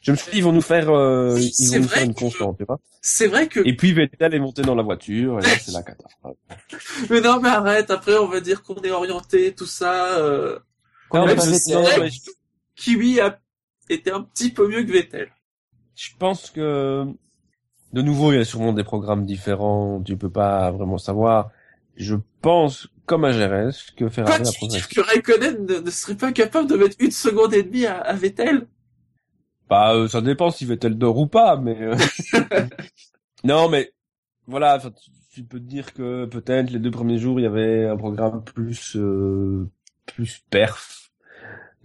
[0.00, 2.56] Je me suis dit, ils vont nous faire, euh, ils vont nous faire une constante,
[2.56, 2.80] tu vois.
[3.02, 3.60] C'est vrai que...
[3.66, 6.36] Et puis Vettel est monté dans la voiture, et là, c'est la catastrophe.
[7.10, 10.18] Mais non, mais arrête, après on va dire qu'on est orienté, tout ça.
[10.18, 10.58] Euh...
[11.12, 12.00] Non, mais Vettel.
[12.00, 12.30] mais que
[12.76, 13.38] Kiwi a
[13.90, 15.28] été un petit peu mieux que Vettel.
[15.96, 17.04] Je pense que,
[17.92, 21.50] de nouveau, il y a sûrement des programmes différents, tu peux pas vraiment savoir.
[21.96, 24.94] Je pense, comme à Jerez, que Ferrari a progressé.
[24.94, 28.14] que Raikkonen ne, ne serait pas capable de mettre une seconde et demie à, à
[28.14, 28.66] Vettel?
[29.70, 31.96] Bah, euh, ça dépend si Vettel dort ou pas, mais euh,
[33.44, 33.92] non, mais
[34.46, 37.86] voilà, tu, tu peux te dire que peut-être les deux premiers jours il y avait
[37.86, 39.70] un programme plus euh,
[40.06, 41.12] plus perf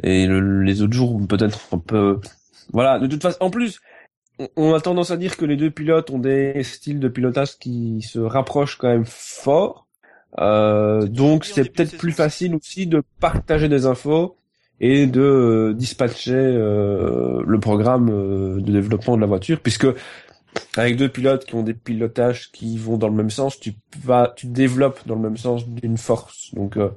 [0.04, 2.19] et le- les autres jours peut-être un peu
[2.74, 3.00] voilà.
[3.00, 3.80] De toute façon, en plus,
[4.58, 8.02] on, a tendance à dire que les deux pilotes ont des styles de pilotage qui
[8.02, 9.88] se rapprochent quand même fort.
[10.39, 14.36] Euh, donc c'est peut-être plus facile aussi de partager des infos
[14.79, 19.88] et de euh, dispatcher euh, le programme euh, de développement de la voiture, puisque
[20.77, 24.33] avec deux pilotes qui ont des pilotages qui vont dans le même sens, tu vas,
[24.35, 26.53] tu développes dans le même sens d'une force.
[26.55, 26.89] Donc euh,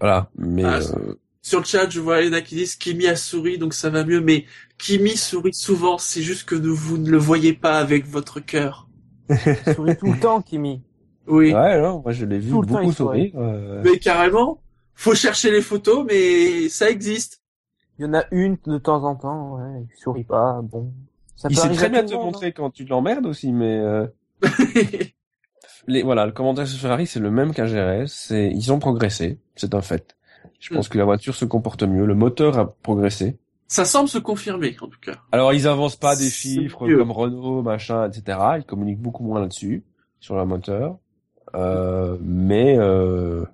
[0.00, 3.58] voilà, mais Ah, euh, Sur le chat, je vois Elena qui dit Kimi a souri,
[3.58, 4.46] donc ça va mieux, mais
[4.78, 8.88] Kimi sourit souvent, c'est juste que vous ne le voyez pas avec votre cœur.
[9.62, 10.82] Sourit tout le temps, Kimi.
[11.26, 13.32] Oui, ouais, non, moi je l'ai vu Tout beaucoup sourire.
[13.36, 14.62] euh, mais carrément,
[14.96, 17.42] faut chercher les photos, mais ça existe.
[17.98, 20.92] Il y en a une de temps en temps, ouais, il sourit pas, bon.
[21.36, 24.06] Ça il sait très bien te monde, montrer quand tu l'emmerdes aussi, mais euh,
[25.86, 28.08] les, voilà, le commentaire sur Ferrari, c'est le même qu'à GRS.
[28.08, 30.16] C'est, ils ont progressé, c'est un fait.
[30.60, 33.38] Je pense que la voiture se comporte mieux, le moteur a progressé.
[33.66, 35.16] ça semble se confirmer, en tout cas.
[35.32, 36.96] Alors, ils avancent pas des chiffres mieux.
[36.96, 38.38] comme Renault, machin, etc.
[38.58, 39.84] Ils communiquent beaucoup moins là-dessus,
[40.20, 40.98] sur le moteur.
[41.54, 43.44] Euh, mais euh,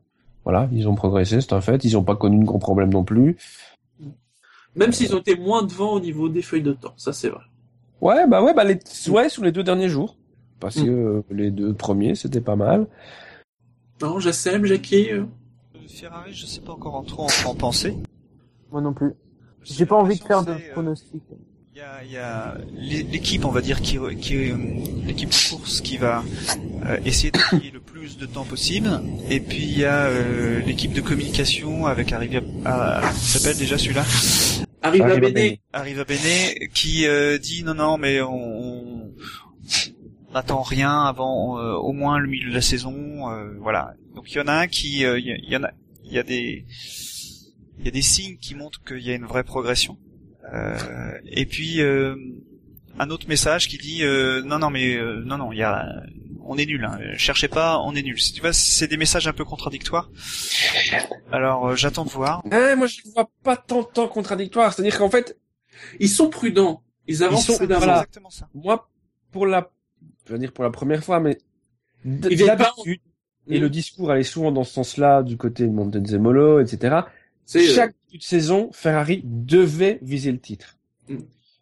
[0.44, 1.84] voilà, ils ont progressé, c'est un fait.
[1.84, 3.36] Ils ont pas connu de gros problèmes non plus.
[4.74, 7.42] Même s'ils ont été moins devant au niveau des feuilles de temps, ça c'est vrai.
[8.00, 8.78] Ouais, bah ouais, bah les,
[9.10, 10.16] ouais, sur les deux derniers jours.
[10.60, 10.84] Parce Mm.
[10.84, 12.86] que euh, les deux premiers, c'était pas mal.
[14.00, 15.10] Non, j'aime, Jackie.
[15.12, 15.24] euh,
[15.88, 17.96] Ferrari, je sais pas encore en trop en, en penser.
[18.70, 19.12] Moi non plus.
[19.62, 21.22] J'ai pas envie de faire de euh, pronostics.
[21.74, 24.56] Il y a, il y a l'é- l'équipe, on va dire, qui, qui euh,
[25.06, 26.22] l'équipe de course qui va
[26.84, 28.90] euh, essayer de gagner le plus de temps possible.
[29.30, 33.56] Et puis il y a euh, l'équipe de communication avec Arriva, ah, comment il s'appelle
[33.56, 34.04] déjà celui-là?
[34.82, 35.32] Arrive à Arriva Bene.
[35.34, 35.56] Bene.
[35.72, 39.12] Arriva Bene, qui euh, dit non non mais on, on
[40.34, 43.30] n'attend rien avant euh, au moins le milieu de la saison.
[43.30, 43.94] euh, voilà.
[44.14, 45.70] Donc il y en a un qui, euh, il y, il y en a,
[46.04, 46.66] il y a des,
[47.78, 49.96] il y a des signes qui montrent qu'il y a une vraie progression.
[50.52, 52.16] Euh, et puis euh,
[52.98, 56.02] un autre message qui dit euh, non non mais euh, non non il y a
[56.44, 59.32] on est nul hein, cherchez pas on est nul tu vois c'est des messages un
[59.32, 60.10] peu contradictoires
[61.30, 64.72] alors euh, j'attends de voir Ouais, moi je vois pas tant de temps contradictoire.
[64.72, 65.38] C'est-à-dire qu'en fait,
[66.00, 66.82] Ils sont prudents.
[67.06, 67.78] Ils avancent sont- prudemment.
[67.80, 67.96] voilà.
[67.98, 68.88] exactement ça moi,
[69.30, 69.70] pour la,
[70.26, 71.38] je veux dire pour la première fois, mais
[72.04, 73.00] Ils d'habitude,
[73.48, 76.96] et le discours allait souvent dans ce sens-là, du côté de Montezemolo, etc.
[77.46, 80.76] C'est, euh, Chaque début de saison, Ferrari devait viser le titre.
[81.08, 81.16] Mm.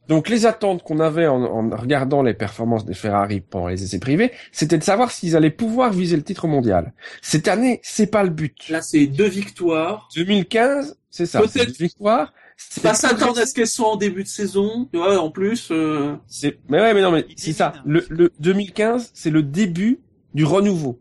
[0.09, 4.01] Donc les attentes qu'on avait en, en regardant les performances des Ferrari pendant les essais
[4.01, 6.93] privés, c'était de savoir s'ils allaient pouvoir viser le titre mondial.
[7.23, 8.69] Cette année, c'est pas le but.
[8.71, 10.09] Là, c'est deux victoires.
[10.17, 11.39] 2015, c'est ça.
[11.39, 12.33] Peut-être- c'est deux victoires.
[12.57, 14.87] C'est Pas s'attendre à ce qu'elles soient en début de saison.
[14.93, 17.73] Tu vois, en plus, euh, C'est, mais ouais, mais non, mais c'est ça.
[17.87, 20.01] Le, le 2015, c'est le début
[20.35, 21.01] du renouveau.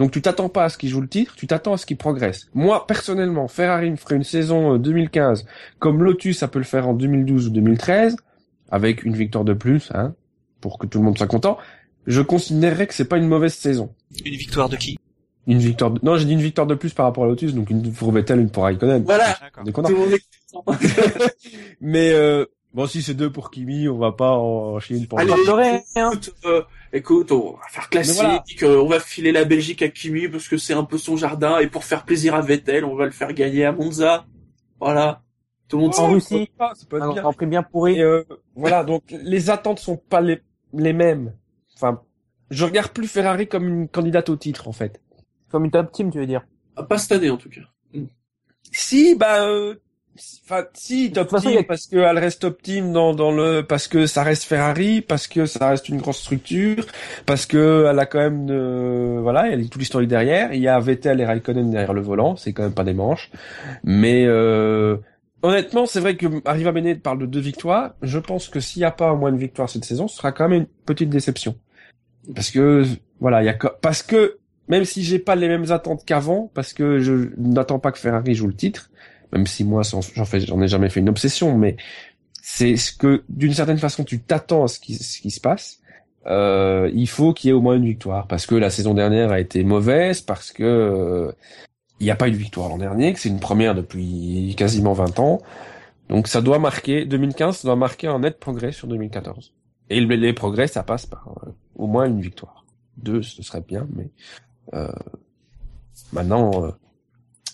[0.00, 1.98] Donc tu t'attends pas à ce qu'il joue le titre, tu t'attends à ce qu'il
[1.98, 2.48] progresse.
[2.54, 5.44] Moi, personnellement, Ferrari me ferait une saison euh, 2015
[5.78, 8.16] comme Lotus, ça peut le faire en 2012 ou 2013,
[8.70, 10.14] avec une victoire de plus, hein,
[10.62, 11.58] pour que tout le monde soit content.
[12.06, 13.90] Je considérerais que c'est pas une mauvaise saison.
[14.24, 14.98] une victoire de qui?
[15.46, 16.00] Une victoire de...
[16.02, 18.40] Non, j'ai dit une victoire de plus par rapport à Lotus, donc une pour Vettel,
[18.40, 19.02] une pour Raikkonen.
[19.04, 19.36] Voilà.
[19.66, 19.90] Tout connards.
[19.90, 20.78] le monde est content.
[21.82, 25.18] Mais euh, bon, si c'est deux pour Kimi, on va pas en chier une pour
[25.18, 26.10] Allez, hein.
[26.10, 28.16] écoute, euh, écoute, on va faire classique.
[28.16, 28.44] voilà.
[28.62, 31.58] euh, on va filer la Belgique à Kimi parce que c'est un peu son jardin
[31.58, 34.26] et pour faire plaisir à Vettel, on va le faire gagner à Monza.
[34.80, 35.22] Voilà.
[35.68, 36.50] Tout le monde En s'en Russie.
[36.58, 37.22] pas, ça peut être Un bien.
[37.22, 37.98] Grand Prix bien pourri.
[37.98, 38.24] Et euh,
[38.56, 40.40] voilà, donc les attentes sont pas les,
[40.72, 41.34] les mêmes.
[41.76, 42.02] Enfin,
[42.50, 45.00] je regarde plus Ferrari comme une candidate au titre en fait.
[45.50, 46.44] Comme une top team, tu veux dire.
[46.76, 47.60] Ah, Pas cette année en tout cas.
[48.72, 49.76] Si, bah, euh,
[50.44, 53.88] enfin, si, top façon, team, a- parce qu'elle reste top team dans, dans le, parce
[53.88, 56.84] que ça reste Ferrari, parce que ça reste une grosse structure,
[57.26, 60.52] parce que elle a quand même, euh, voilà, il y a tout l'historique derrière.
[60.52, 63.30] Il y a Vettel et Raikkonen derrière le volant, c'est quand même pas des manches.
[63.84, 64.96] Mais, euh,
[65.42, 67.94] honnêtement, c'est vrai que Arriva Bene parle de deux victoires.
[68.02, 70.32] Je pense que s'il n'y a pas au moins une victoire cette saison, ce sera
[70.32, 71.56] quand même une petite déception.
[72.34, 72.84] Parce que,
[73.20, 74.36] voilà, il y a, parce que,
[74.68, 78.34] même si j'ai pas les mêmes attentes qu'avant, parce que je n'attends pas que Ferrari
[78.34, 78.90] joue le titre,
[79.32, 81.76] même si moi j'en fais j'en ai jamais fait une obsession mais
[82.42, 85.78] c'est ce que d'une certaine façon tu t'attends à ce qui ce qui se passe.
[86.26, 89.30] Euh, il faut qu'il y ait au moins une victoire parce que la saison dernière
[89.32, 91.32] a été mauvaise parce que euh,
[91.98, 94.92] il n'y a pas eu de victoire l'an dernier que c'est une première depuis quasiment
[94.92, 95.40] 20 ans.
[96.10, 99.54] Donc ça doit marquer 2015 ça doit marquer un net progrès sur 2014
[99.88, 102.64] et le- les progrès ça passe par euh, au moins une victoire.
[102.98, 104.10] Deux ce serait bien mais
[104.74, 104.92] euh,
[106.12, 106.70] maintenant euh,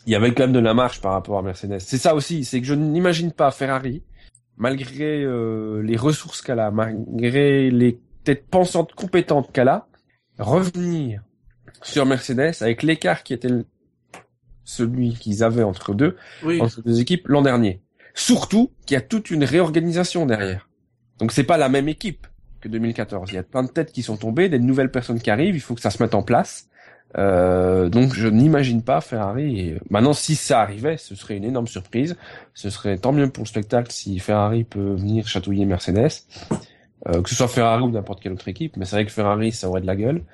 [0.07, 1.81] il y avait quand même de la marche par rapport à Mercedes.
[1.81, 4.03] C'est ça aussi, c'est que je n'imagine pas Ferrari,
[4.57, 9.89] malgré euh, les ressources qu'elle a, malgré les têtes pensantes compétentes qu'elle a,
[10.39, 11.23] revenir
[11.83, 13.51] sur Mercedes avec l'écart qui était
[14.65, 16.61] celui qu'ils avaient entre deux, Oui.
[16.61, 17.83] entre deux équipes l'an dernier.
[18.15, 20.69] Surtout qu'il y a toute une réorganisation derrière.
[21.19, 22.27] Donc c'est pas la même équipe
[22.61, 23.31] que 2014.
[23.31, 25.61] Il y a plein de têtes qui sont tombées, des nouvelles personnes qui arrivent, il
[25.61, 26.69] faut que ça se mette en place.
[27.19, 29.75] Euh, donc je n'imagine pas Ferrari.
[29.91, 32.17] Maintenant, si ça arrivait, ce serait une énorme surprise.
[32.55, 36.11] Ce serait tant mieux pour le spectacle si Ferrari peut venir chatouiller Mercedes,
[37.09, 38.77] Euh, que ce soit Ferrari ou n'importe quelle autre équipe.
[38.77, 40.25] Mais c'est vrai que Ferrari, ça aurait de la gueule.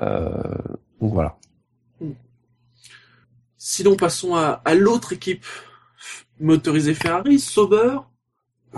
[0.00, 0.32] Euh,
[1.00, 1.36] donc voilà.
[3.58, 5.44] Sinon, passons à, à l'autre équipe
[6.40, 7.98] motorisée Ferrari, Sauber,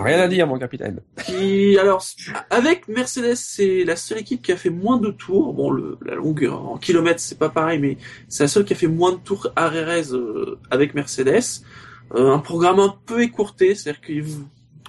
[0.01, 1.01] Rien à dire, mon capitaine.
[1.25, 2.03] qui, alors,
[2.49, 5.53] avec Mercedes, c'est la seule équipe qui a fait moins de tours.
[5.53, 7.97] Bon, le, la longueur en kilomètres, c'est pas pareil, mais
[8.29, 11.43] c'est la seule qui a fait moins de tours à Rérez euh, avec Mercedes.
[12.15, 14.25] Euh, un programme un peu écourté, c'est-à-dire qu'ils,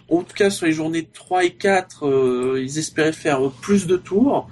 [0.08, 3.96] en tout cas sur les journées 3 et 4, euh, ils espéraient faire plus de
[3.96, 4.48] tours.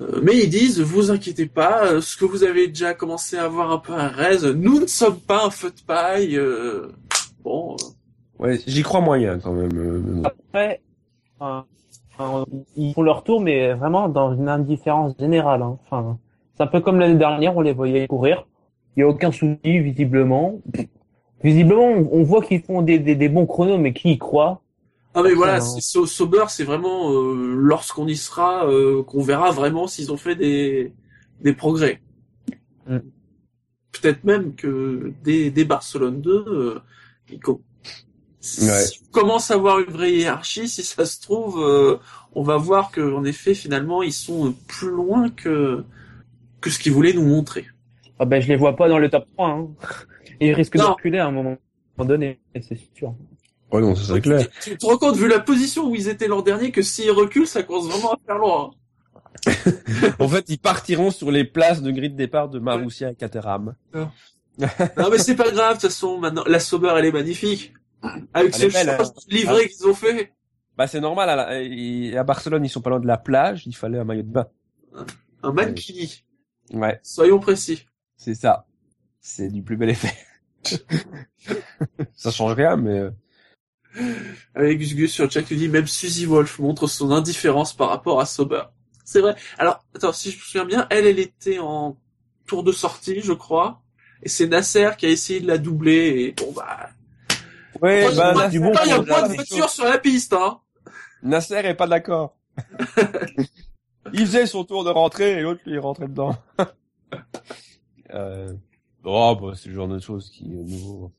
[0.00, 3.46] Euh, mais ils disent, vous inquiétez pas, euh, ce que vous avez déjà commencé à
[3.48, 6.36] voir un peu à Rez, nous ne sommes pas un feu de paille.
[6.36, 6.88] euh,
[7.44, 7.84] bon, euh,
[8.40, 9.70] Ouais, j'y crois moyen quand même.
[9.76, 10.22] euh.
[10.24, 10.80] Après,
[12.74, 15.62] ils font leur tour, mais vraiment dans une indifférence générale.
[15.62, 15.78] hein.
[15.84, 16.18] Enfin,
[16.56, 18.46] c'est un peu comme l'année dernière, on les voyait courir.
[18.96, 20.60] Il y a aucun souci, visiblement.
[21.44, 24.62] Visiblement, on, voit qu'ils font des, des, des bons chronos, mais qui y croit?
[25.14, 29.50] Ah mais voilà, c'est Sau- Sauber, c'est vraiment euh, lorsqu'on y sera euh, qu'on verra
[29.50, 30.92] vraiment s'ils ont fait des
[31.40, 32.00] des progrès.
[32.86, 32.98] Mm.
[33.92, 36.78] Peut-être même que dès, dès Barcelone 2, euh,
[37.30, 37.40] ils
[38.42, 38.86] Ouais.
[38.86, 41.98] si on commence à avoir une vraie hiérarchie, si ça se trouve, euh,
[42.32, 45.84] on va voir que en effet, finalement, ils sont plus loin que
[46.60, 47.66] que ce qu'ils voulaient nous montrer.
[48.18, 49.48] Ah ben, je les vois pas dans le top 3.
[49.48, 49.68] Hein.
[50.40, 51.56] Ils risquent de reculer à un moment
[51.98, 53.14] donné, c'est sûr.
[53.72, 54.46] Ouais, non, ça c'est clair.
[54.62, 57.10] Tu, tu te rends compte, vu la position où ils étaient l'an dernier, que s'ils
[57.10, 58.70] reculent, ça commence vraiment à faire loin.
[59.46, 59.52] hein.
[60.18, 63.74] En fait, ils partiront sur les places de grille de départ de Marussia et Caterham.
[63.94, 67.72] Non mais c'est pas grave, de toute façon, maintenant, la Sauber, elle est magnifique.
[68.32, 69.58] Avec ce belle, hein.
[69.68, 70.32] qu'ils ont fait.
[70.76, 73.66] Bah c'est normal, à, la- et à Barcelone, ils sont pas loin de la plage,
[73.66, 74.46] il fallait un maillot de bain.
[75.42, 76.24] Un mankini.
[76.72, 77.86] Ouais, Soyons précis.
[78.16, 78.66] c'est ça.
[79.20, 80.14] C'est du plus bel effet.
[82.14, 82.98] ça change rien, mais...
[82.98, 83.10] euh,
[84.54, 88.20] Avec Gus Gus sur chat qui dit même Suzy Wolf montre son indifférence par rapport
[88.20, 88.62] à Sauber.
[89.04, 89.34] C'est vrai.
[89.58, 91.96] Alors, attends, si je me souviens bien, elle, elle était en
[92.46, 93.82] tour de sortie, je crois.
[94.22, 96.90] Et c'est Nasser qui a essayé de la doubler et bon bah.
[97.80, 99.70] Ouais, Moi, bah, moi, Nasser, du bon il y a a de choses.
[99.70, 100.60] sur la piste, hein.
[101.22, 102.36] Nasser est pas d'accord.
[104.12, 106.36] il faisait son tour de rentrée et l'autre lui est rentré dedans.
[108.14, 108.52] euh...
[109.04, 111.12] Oh, bah, c'est le genre de choses qui, euh, nouveau.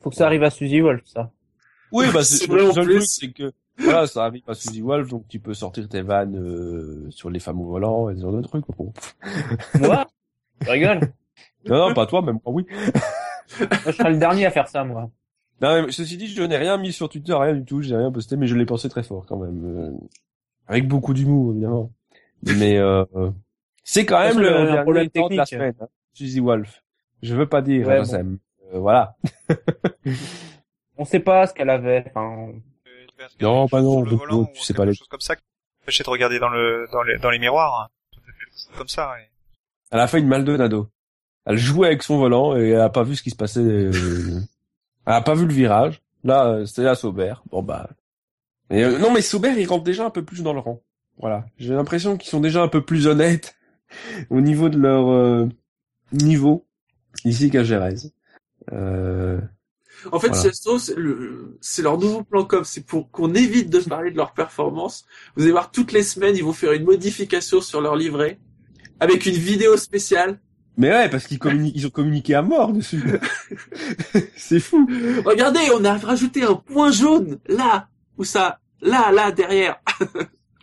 [0.00, 1.30] Faut que ça arrive à Suzy Wolf, ça.
[1.92, 2.94] Oui, bah, c'est C'est le seul plus.
[2.98, 6.36] truc, c'est que, voilà, ça arrive à Suzy Wolf, donc tu peux sortir tes vannes,
[6.36, 8.64] euh, sur les femmes au volant et ce genre de trucs.
[8.76, 8.92] Bon.
[9.80, 10.06] Moi?
[10.60, 11.00] Je rigole.
[11.66, 12.66] Non, non, pas toi, même moi, oui.
[12.70, 15.10] Moi, je serai le dernier à faire ça, moi.
[15.60, 18.10] Non, mais ceci dit, je n'ai rien mis sur Twitter, rien du tout, j'ai rien
[18.10, 19.62] posté, mais je l'ai pensé très fort quand même.
[19.64, 19.92] euh,
[20.66, 21.90] avec beaucoup d'humour, évidemment.
[22.58, 23.04] Mais euh,
[23.84, 25.60] c'est quand même De le dernier problème temps de la technique.
[25.60, 26.82] semaine, hein, Suzy Wolf.
[27.22, 28.04] Je veux pas dire, Ouais, bon.
[28.04, 28.20] sais.
[28.20, 29.16] Euh, voilà.
[30.96, 32.04] On sait pas ce qu'elle avait.
[32.14, 32.52] Enfin,
[33.40, 35.42] Non, bah non, sur le volant tu sais pas les- chose comme ça qui
[35.82, 37.90] empêchait de regarder dans le dans les dans les miroirs.
[38.76, 39.10] Comme ça.
[39.12, 39.28] ouais.
[39.90, 40.88] Elle a fait une Maldonado.
[41.46, 43.60] Elle jouait avec son volant et elle a pas vu ce qui se passait.
[43.60, 44.40] euh,
[45.10, 46.02] Elle a pas vu le virage.
[46.22, 47.34] Là, euh, c'était la Sauber.
[47.50, 47.90] Bon bah.
[48.70, 50.80] Mais, euh, non, mais Sauber, ils rentrent déjà un peu plus dans le rang.
[51.18, 51.44] Voilà.
[51.58, 53.56] J'ai l'impression qu'ils sont déjà un peu plus honnêtes
[54.30, 55.48] au niveau de leur euh,
[56.12, 56.66] niveau
[57.24, 58.12] ici qu'à Gérèse.
[58.72, 59.40] Euh,
[60.12, 60.42] En fait, Voilà.
[60.78, 62.62] c'est le- c'est leur nouveau plan com.
[62.64, 65.04] C'est pour qu'on évite de parler de leur performance.
[65.36, 68.38] Vous allez voir, toutes les semaines, ils vont faire une modification sur leur livret
[69.00, 70.38] avec une vidéo spéciale.
[70.80, 73.02] Mais ouais, parce qu'ils communiquent, ils ont communiqué à mort dessus.
[74.36, 74.88] c'est fou.
[75.24, 77.88] Regardez, on a rajouté un point jaune là,
[78.18, 79.80] où ça, là, là, derrière.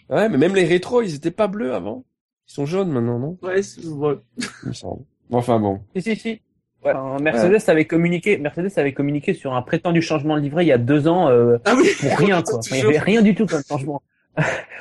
[0.10, 2.06] Ouais, mais même les rétros, ils étaient pas bleus avant.
[2.49, 3.38] Ils sont jaunes maintenant, non?
[3.41, 4.15] Ouais, c'est ouais.
[4.63, 5.03] Il me semble.
[5.30, 5.82] Enfin bon.
[5.97, 6.41] Si, si, si.
[6.82, 10.71] Enfin, Mercedes avait communiqué, Mercedes avait communiqué sur un prétendu changement de livret il y
[10.71, 11.89] a deux ans euh, Ah oui.
[11.99, 12.60] pour rien quoi.
[12.60, 14.01] Enfin, il y avait rien du tout comme changement.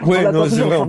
[0.05, 0.77] Ouais, non, c'est vrai.
[0.79, 0.87] hein.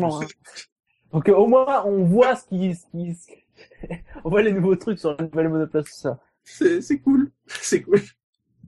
[1.12, 3.44] Donc euh, au moins on voit ce qui, ce qui, ce qui-
[4.24, 6.20] on voit les nouveaux trucs sur la nouvelle monoplace tout ça.
[6.44, 7.32] C'est c'est cool.
[7.48, 8.02] C'est cool.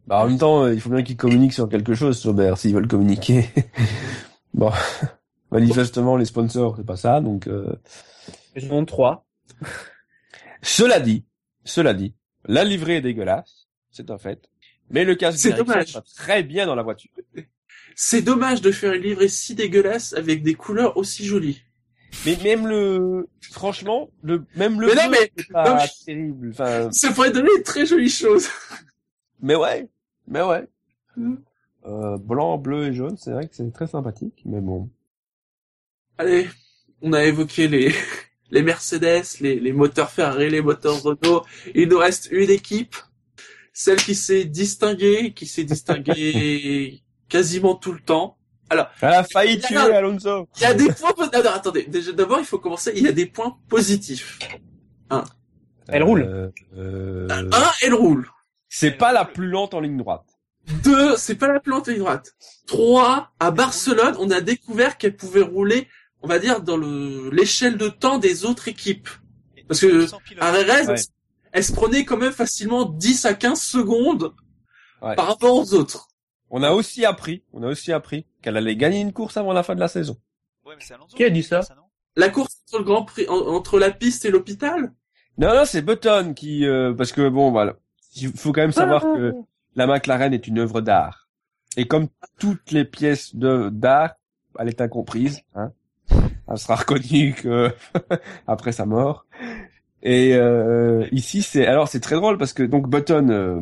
[0.08, 2.74] Bah, en même temps, euh, il faut bien qu'ils communiquent sur quelque chose, Sauber, s'ils
[2.74, 3.46] veulent communiquer.
[4.54, 4.72] bon.
[5.52, 7.76] Manifestement, les sponsors, c'est pas ça, donc, euh...
[8.56, 9.28] J'en ai trois.
[10.62, 11.26] Cela dit,
[11.64, 12.14] cela dit,
[12.46, 14.50] la livrée est dégueulasse, c'est un fait.
[14.90, 15.94] Mais le casque C'est dommage.
[15.94, 17.12] va très bien dans la voiture.
[17.96, 21.62] C'est dommage de faire une livrée si dégueulasse avec des couleurs aussi jolies.
[22.26, 26.06] Mais même le, franchement, le, même le Mais non, bleu, mais- c'est pas non, mais-
[26.06, 26.50] terrible.
[26.52, 28.50] Enfin, Ça pourrait donner une très jolie chose.
[29.42, 29.88] mais ouais,
[30.28, 30.68] mais ouais.
[31.16, 31.36] Mm.
[31.86, 34.90] Euh, blanc, bleu et jaune, c'est vrai que c'est très sympathique, mais bon.
[36.18, 36.50] Allez,
[37.02, 37.94] on a évoqué les,
[38.52, 41.46] les Mercedes, les, les moteurs Ferrari, les moteurs Renault.
[41.74, 42.96] Il nous reste une équipe,
[43.72, 48.36] celle qui s'est distinguée, qui s'est distinguée quasiment tout le temps.
[48.72, 50.48] Elle a failli tuer Alonso.
[50.58, 53.08] Il y a des points, pos- alors, attendez, déjà, d'abord, il faut commencer, il y
[53.08, 54.38] a des points positifs.
[55.88, 56.22] Elle roule.
[56.22, 57.50] Euh, euh, Un,
[57.82, 58.30] elle roule.
[58.68, 60.26] c'est pas la plus lente en ligne droite.
[60.84, 62.36] Deux, c'est pas la plante ligne droite.
[62.68, 65.88] Trois, à Barcelone, on a découvert qu'elle pouvait rouler,
[66.22, 69.10] on va dire, dans le, l'échelle de temps des autres équipes.
[69.68, 70.06] Parce que.
[70.40, 70.96] À Rérez, Ouais.
[71.54, 74.34] elle se prenait quand même facilement 10 à 15 secondes
[75.02, 75.16] Ouais.
[75.16, 76.08] par rapport aux autres.
[76.52, 79.64] On a aussi appris, on a aussi appris qu'elle allait gagner une course avant la
[79.64, 80.18] fin de la saison.
[80.66, 81.62] Ouais, mais c'est Alonso Qui a dit ça
[82.16, 84.92] La course entre le Grand Prix, en- entre la piste et l'hôpital,
[85.38, 87.76] Non, non, c'est Button qui, euh, parce que bon, voilà,
[88.16, 89.34] il faut quand même savoir que
[89.76, 91.28] la McLaren est une œuvre d'art.
[91.78, 92.08] Et comme
[92.40, 94.16] toutes les pièces de d'art,
[94.58, 95.42] elle est incomprise.
[95.56, 95.72] Hein.
[96.12, 97.72] Elle sera reconnue que
[98.48, 99.26] après sa mort.
[100.02, 103.62] Et euh, ici, c'est alors c'est très drôle parce que donc Button, euh,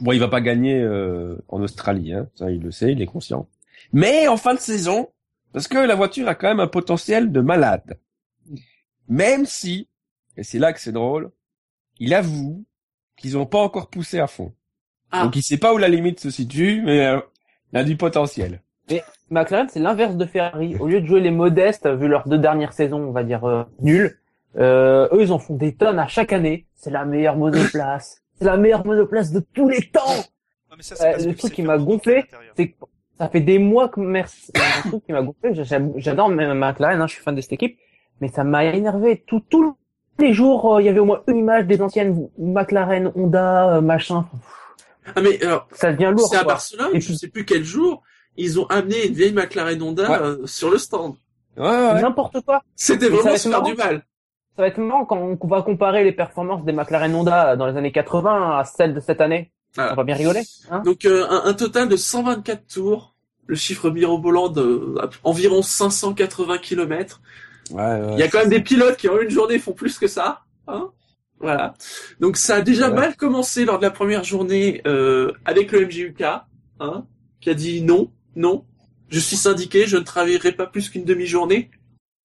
[0.00, 3.06] bon, il va pas gagner euh, en Australie, hein, ça il le sait, il est
[3.06, 3.46] conscient.
[3.92, 5.08] Mais en fin de saison,
[5.52, 7.98] parce que la voiture a quand même un potentiel de malade.
[9.08, 9.88] Même si,
[10.36, 11.30] et c'est là que c'est drôle,
[11.98, 12.64] il avoue
[13.16, 14.52] qu'ils ont pas encore poussé à fond.
[15.10, 15.24] Ah.
[15.24, 17.20] Donc il sait pas où la limite se situe, mais euh,
[17.72, 18.60] il a du potentiel.
[19.30, 20.76] McLaren, c'est l'inverse de Ferrari.
[20.76, 23.64] Au lieu de jouer les modestes, vu leurs deux dernières saisons, on va dire euh,
[23.80, 24.16] nulles,
[24.56, 26.66] euh, eux, ils en font des tonnes à chaque année.
[26.74, 28.22] C'est la meilleure monoplace.
[28.38, 30.00] C'est la meilleure monoplace de tous les temps.
[30.70, 32.24] Non, mais ça, Euh, le truc qui m'a gonflé.
[32.56, 32.76] C'est que
[33.18, 34.52] ça fait des mois que merci.
[34.84, 35.52] Un truc qui m'a gonflé.
[35.96, 37.78] J'adore même McLaren, hein, je suis fan de cette équipe,
[38.20, 39.22] mais ça m'a énervé.
[39.26, 39.76] Tout, tous
[40.18, 43.80] les jours, euh, il y avait au moins une image des anciennes McLaren, Honda, euh,
[43.80, 44.26] machin.
[45.14, 46.28] ah mais alors, Ça devient lourd.
[46.28, 46.44] c'est à.
[46.44, 48.02] Barcelone, Et je sais plus quel jour,
[48.36, 50.18] ils ont amené une vieille McLaren Honda Ouais.
[50.20, 51.14] euh, sur le stand.
[51.56, 52.02] Ouais, ouais.
[52.02, 52.62] N'importe quoi.
[52.74, 54.02] C'était vraiment du mal.
[54.56, 57.76] Ça va être marrant quand on va comparer les performances des McLaren Honda dans les
[57.76, 59.52] années 80 à celles de cette année.
[59.76, 59.92] Voilà.
[59.92, 60.42] On va bien rigoler.
[60.70, 63.14] Hein Donc euh, un, un total de 124 tours,
[63.46, 67.20] le chiffre mirobolant de à- environ 580 kilomètres.
[67.70, 68.12] Ouais, ouais.
[68.14, 70.42] Il y a quand même des pilotes qui en une journée font plus que ça.
[70.66, 70.90] Hein
[71.38, 71.74] voilà.
[72.20, 76.22] Donc ça a déjà mal commencé lors de la première journée euh, avec le MJUK,
[76.80, 77.04] hein,
[77.40, 78.64] qui a dit non, non,
[79.10, 81.70] je suis syndiqué, je ne travaillerai pas plus qu'une demi-journée.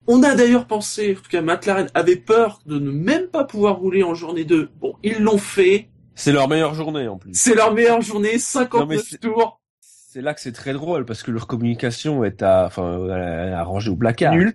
[0.08, 3.76] On a d'ailleurs pensé, en tout cas McLaren avait peur de ne même pas pouvoir
[3.78, 4.70] rouler en journée 2.
[4.80, 5.90] Bon, ils l'ont fait.
[6.16, 7.32] C'est leur meilleure journée en plus.
[7.34, 9.60] C'est leur meilleure journée, Non, 59 mais c'est- tours.
[9.82, 13.08] C'est là que c'est très drôle parce que leur communication est à, enfin,
[13.54, 14.34] arrangée au placard.
[14.34, 14.54] Nul.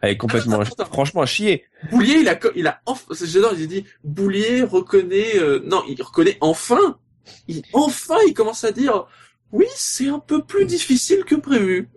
[0.00, 0.84] Elle est complètement, Attends, attends.
[0.86, 1.64] franchement à chier.
[1.90, 6.02] Boulier, il a, il a, enfin, j'adore, il a dit, Boulier reconnaît, euh, non, il
[6.02, 6.98] reconnaît enfin,
[7.46, 9.06] il, enfin, il commence à dire,
[9.52, 11.90] oui, c'est un peu plus difficile que prévu.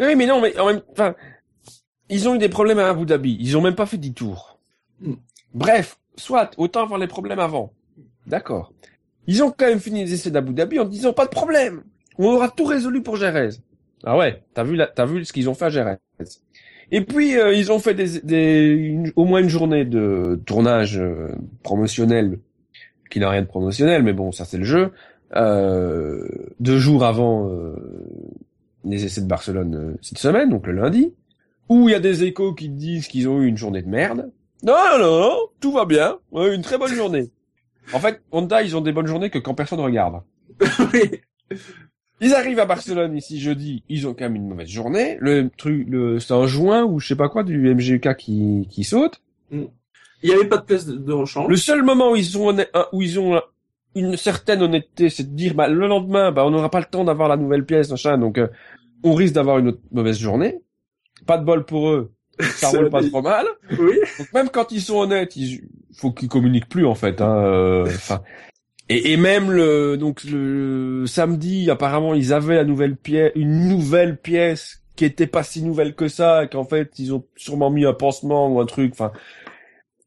[0.00, 1.14] Oui, mais non, mais en même, enfin,
[2.08, 3.36] ils ont eu des problèmes à Abu Dhabi.
[3.38, 4.58] Ils ont même pas fait 10 tours.
[5.00, 5.14] Hmm.
[5.54, 7.72] Bref, soit, autant avoir les problèmes avant.
[8.26, 8.72] D'accord.
[9.26, 11.82] Ils ont quand même fini les essais d'Abu Dhabi en disant pas de problème.
[12.18, 13.50] On aura tout résolu pour Jerez.
[14.04, 15.96] Ah ouais, t'as vu t'as vu ce qu'ils ont fait à Jerez.
[16.90, 20.98] Et puis euh, ils ont fait des, des une- au moins une journée de tournage
[20.98, 21.28] euh,
[21.62, 22.38] promotionnel
[23.10, 24.90] qui n'a rien de promotionnel, mais bon, ça c'est le jeu.
[25.36, 26.26] Euh,
[26.58, 27.74] deux jours avant euh,
[28.84, 31.14] les essais de Barcelone euh, cette semaine, donc le lundi,
[31.68, 34.30] où il y a des échos qui disent qu'ils ont eu une journée de merde.
[34.64, 37.30] Non, non, non, tout va bien, on a eu une très bonne journée.
[37.92, 40.22] En fait, Honda, ils ont des bonnes journées que quand personne regarde.
[40.92, 41.20] oui.
[42.20, 45.16] Ils arrivent à Barcelone ici jeudi, ils ont quand même une mauvaise journée.
[45.20, 48.84] Le truc, le, c'est un juin ou je sais pas quoi du MGK qui, qui
[48.84, 49.22] saute.
[49.50, 49.68] Il
[50.24, 51.48] n'y avait pas de place de, de rechange.
[51.48, 53.40] Le seul moment où ils ont un- où ils ont
[53.94, 57.04] une certaine honnêteté, c'est de dire bah, le lendemain, bah, on n'aura pas le temps
[57.04, 58.48] d'avoir la nouvelle pièce, machin, donc euh,
[59.02, 60.60] on risque d'avoir une autre mauvaise journée.
[61.26, 63.46] Pas de bol pour eux, ça roule pas trop mal.
[63.78, 63.98] Oui.
[64.18, 65.62] Donc même quand ils sont honnêtes, il
[65.94, 67.20] faut qu'ils communiquent plus en fait.
[67.20, 68.22] Hein, euh, enfin,
[68.88, 74.16] et, et même le donc le samedi, apparemment, ils avaient la nouvelle pièce, une nouvelle
[74.18, 77.84] pièce qui était pas si nouvelle que ça, et qu'en fait ils ont sûrement mis
[77.86, 78.92] un pansement ou un truc.
[78.92, 79.12] Enfin,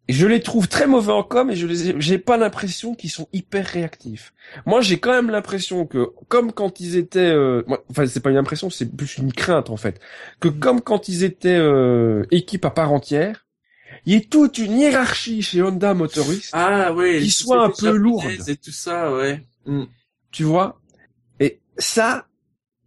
[0.10, 3.10] je les trouve très mauvais en com et je les ai- j'ai pas l'impression qu'ils
[3.10, 4.34] sont hyper réactifs.
[4.66, 8.38] Moi, j'ai quand même l'impression que comme quand ils étaient, euh, enfin c'est pas une
[8.38, 10.02] impression, c'est plus une crainte en fait,
[10.42, 13.46] que comme quand ils étaient euh, équipe à part entière,
[14.06, 17.20] il y ait toute une hiérarchie chez Honda Motorist, Ah oui.
[17.22, 18.26] Qui soit un peu lourde.
[18.48, 19.42] Et tout ça, ouais.
[19.66, 19.84] Mm.
[20.32, 20.80] tu vois?
[21.40, 22.26] Et ça,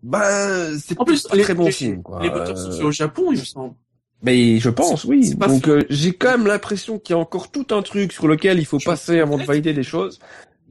[0.02, 2.22] ben c'est En plus, pas les, très bon les- signe quoi.
[2.22, 3.74] les moteurs sont Euh, au Japon, il me semble.
[4.22, 5.34] Mais je pense, oui.
[5.34, 8.58] Donc euh, j'ai quand même l'impression qu'il y a encore tout un truc sur lequel
[8.58, 10.18] il faut Je- passer avant de valider des choses.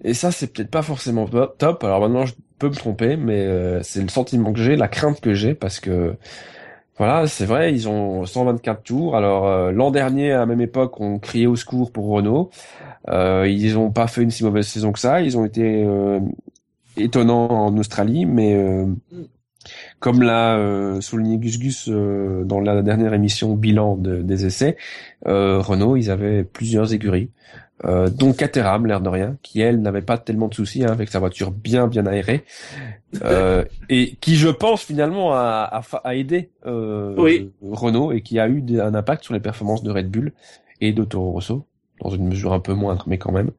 [0.04, 1.84] Et ça, c'est peut-être pas forcément to- top.
[1.84, 5.22] Alors maintenant, je peux me tromper, mais euh, c'est le sentiment que j'ai, la crainte
[5.22, 6.16] que j'ai, parce que
[6.98, 9.18] voilà, c'est vrai, ils ont 124 tours.
[9.18, 12.50] Alors euh, l'an dernier, à la même époque, on criait au secours pour Renault.
[13.10, 15.22] Euh, ils ont pas fait une si mauvaise saison que ça.
[15.22, 16.20] Ils ont été euh,
[16.98, 18.56] étonnants en Australie, mais
[20.00, 24.78] comme l'a souligné Gus Gus dans la dernière émission bilan de- des essais,
[25.26, 27.32] Renault, ils avaient plusieurs écuries,
[27.84, 31.10] euh, dont Caterham, l'air de rien, qui elle n'avait pas tellement de soucis hein, avec
[31.10, 32.46] sa voiture bien bien aérée,
[33.24, 37.52] euh, et qui je pense finalement a, a, a aidé euh, Oui.
[37.62, 40.32] Renault et qui a eu un impact sur les performances de Red Bull
[40.82, 41.66] et de Toro Rosso,
[42.02, 43.52] dans une mesure un peu moindre, mais quand même.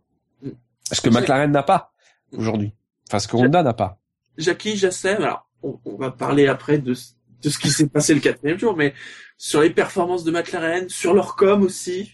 [0.93, 1.93] Ce que McLaren n'a pas
[2.33, 2.73] aujourd'hui,
[3.09, 3.99] enfin ce que Honda n'a pas.
[4.39, 7.13] Jackie Jassem, alors on, on va parler après de, ce-
[7.43, 8.95] de ce qui s'est passé le quatrième jour, mais
[9.37, 12.13] sur les performances de McLaren, sur leur com aussi.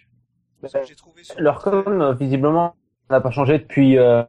[0.86, 2.74] J'ai trouvé sur- Leur com, visiblement,
[3.10, 4.22] n'a pas changé depuis euh,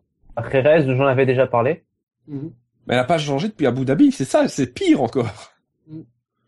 [0.51, 1.84] Jerez, où j'en avais déjà parlé.
[2.27, 2.51] Mhm.
[2.88, 5.29] Mais elle n'a pas changé depuis Abu Dhabi, c'est ça, c'est pire encore.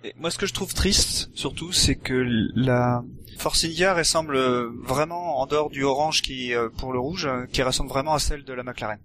[0.04, 2.14] Et moi, ce que je trouve triste, surtout, c'est que
[2.56, 3.04] la
[3.40, 7.26] Force India ressemble euh, vraiment, en dehors du orange qui est euh, pour le rouge,
[7.26, 9.00] euh, qui ressemble vraiment à celle de la McLaren.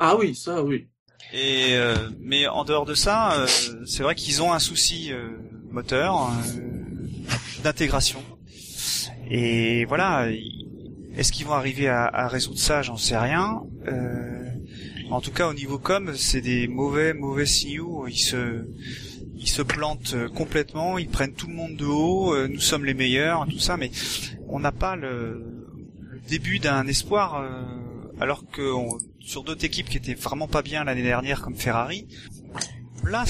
[0.00, 0.88] Ah oui, ça oui.
[1.32, 3.46] Et euh, mais en dehors de ça, euh,
[3.86, 5.28] c'est vrai qu'ils ont un souci euh,
[5.70, 6.58] moteur euh,
[7.62, 8.20] d'intégration.
[9.30, 10.26] Et voilà,
[11.16, 12.82] est-ce qu'ils vont arriver à, à résoudre ça?
[12.82, 13.62] J'en sais rien.
[13.86, 14.48] Euh,
[15.10, 18.06] en tout cas, au niveau com, c'est des mauvais mauvais signaux.
[18.08, 18.64] Ils se
[19.36, 20.96] ils se plantent euh, complètement.
[20.98, 22.34] Ils prennent tout le monde de haut.
[22.34, 23.90] euh, nous sommes les meilleurs, tout ça, mais
[24.48, 25.44] on n'a pas le,
[26.00, 27.40] le début d'un espoir.
[27.40, 27.62] euh,
[28.20, 32.06] alors que on- sur d'autres équipes qui étaient vraiment pas bien l'année dernière comme Ferrari,
[33.04, 33.24] là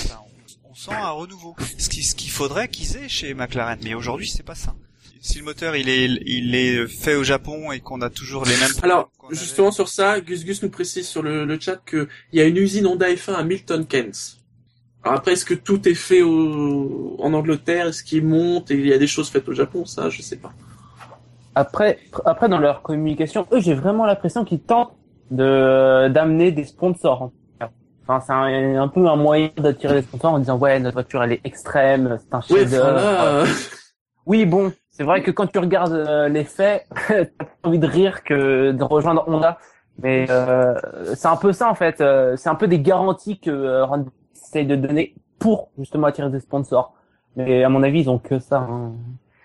[0.65, 1.55] on, on sent un renouveau.
[1.79, 4.75] Ce qui- ce qu'il faudrait qu'ils aient chez McLaren, mais aujourd'hui c'est pas ça.
[5.27, 8.55] Si le moteur il est il est fait au Japon et qu'on a toujours les
[8.59, 12.07] mêmes Alors, avait- justement sur ça, Gus Gus nous précise sur le, le chat qu'il
[12.35, 14.13] y a une usine Honda F1 à Milton Keynes.
[15.03, 17.87] Alors après, est-ce que tout est fait au, en Angleterre?
[17.89, 18.71] Est-ce qu'ils montent?
[18.71, 20.53] Et il y a des choses faites au Japon Ça, je sais pas.
[21.55, 24.95] Après, après dans leur communication, eux, j'ai vraiment l'impression qu'ils tentent
[25.31, 27.31] de d'amener des sponsors.
[28.07, 31.23] Enfin, c'est un, un peu un moyen d'attirer des sponsors en disant ouais, notre voiture
[31.23, 32.91] elle est extrême, c'est un chef-d'œuvre.
[32.93, 33.45] voilà.
[34.27, 37.25] Oui, bon, c'est vrai que quand tu regardes euh, les faits, t'as
[37.65, 39.59] envie de rire que de rejoindre Honda.
[40.03, 40.75] Mais euh,
[41.15, 42.01] c'est un peu ça en fait.
[42.01, 46.07] euh, c'est un peu des garanties que euh, Red Bull essaye de donner pour justement
[46.09, 46.95] attirer des sponsors.
[47.37, 48.59] Mais à mon avis, ils ont que ça.
[48.69, 48.93] hein.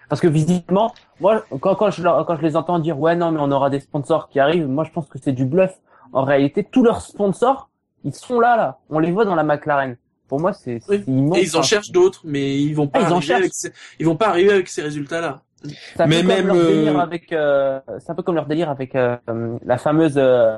[0.09, 3.39] Parce que visiblement, moi, quand, quand, je, quand je les entends dire ouais non mais
[3.41, 5.79] on aura des sponsors qui arrivent, moi je pense que c'est du bluff.
[6.13, 7.69] En réalité, tous leurs sponsors,
[8.03, 8.79] ils sont là là.
[8.89, 9.97] On les voit dans la McLaren.
[10.29, 11.03] Pour moi, c'est c'est Oui.
[11.07, 11.37] immense.
[11.37, 11.63] Et ils en hein.
[11.63, 14.29] cherchent d'autres, mais ils vont pas Ah, ils en arriver avec ces, ils vont pas
[14.29, 15.41] arriver avec ces résultats-là.
[15.65, 18.35] C'est un Mais peu même, comme leur euh, délire avec, euh, c'est un peu comme
[18.35, 19.17] leur délire avec euh,
[19.65, 20.55] la fameuse, euh,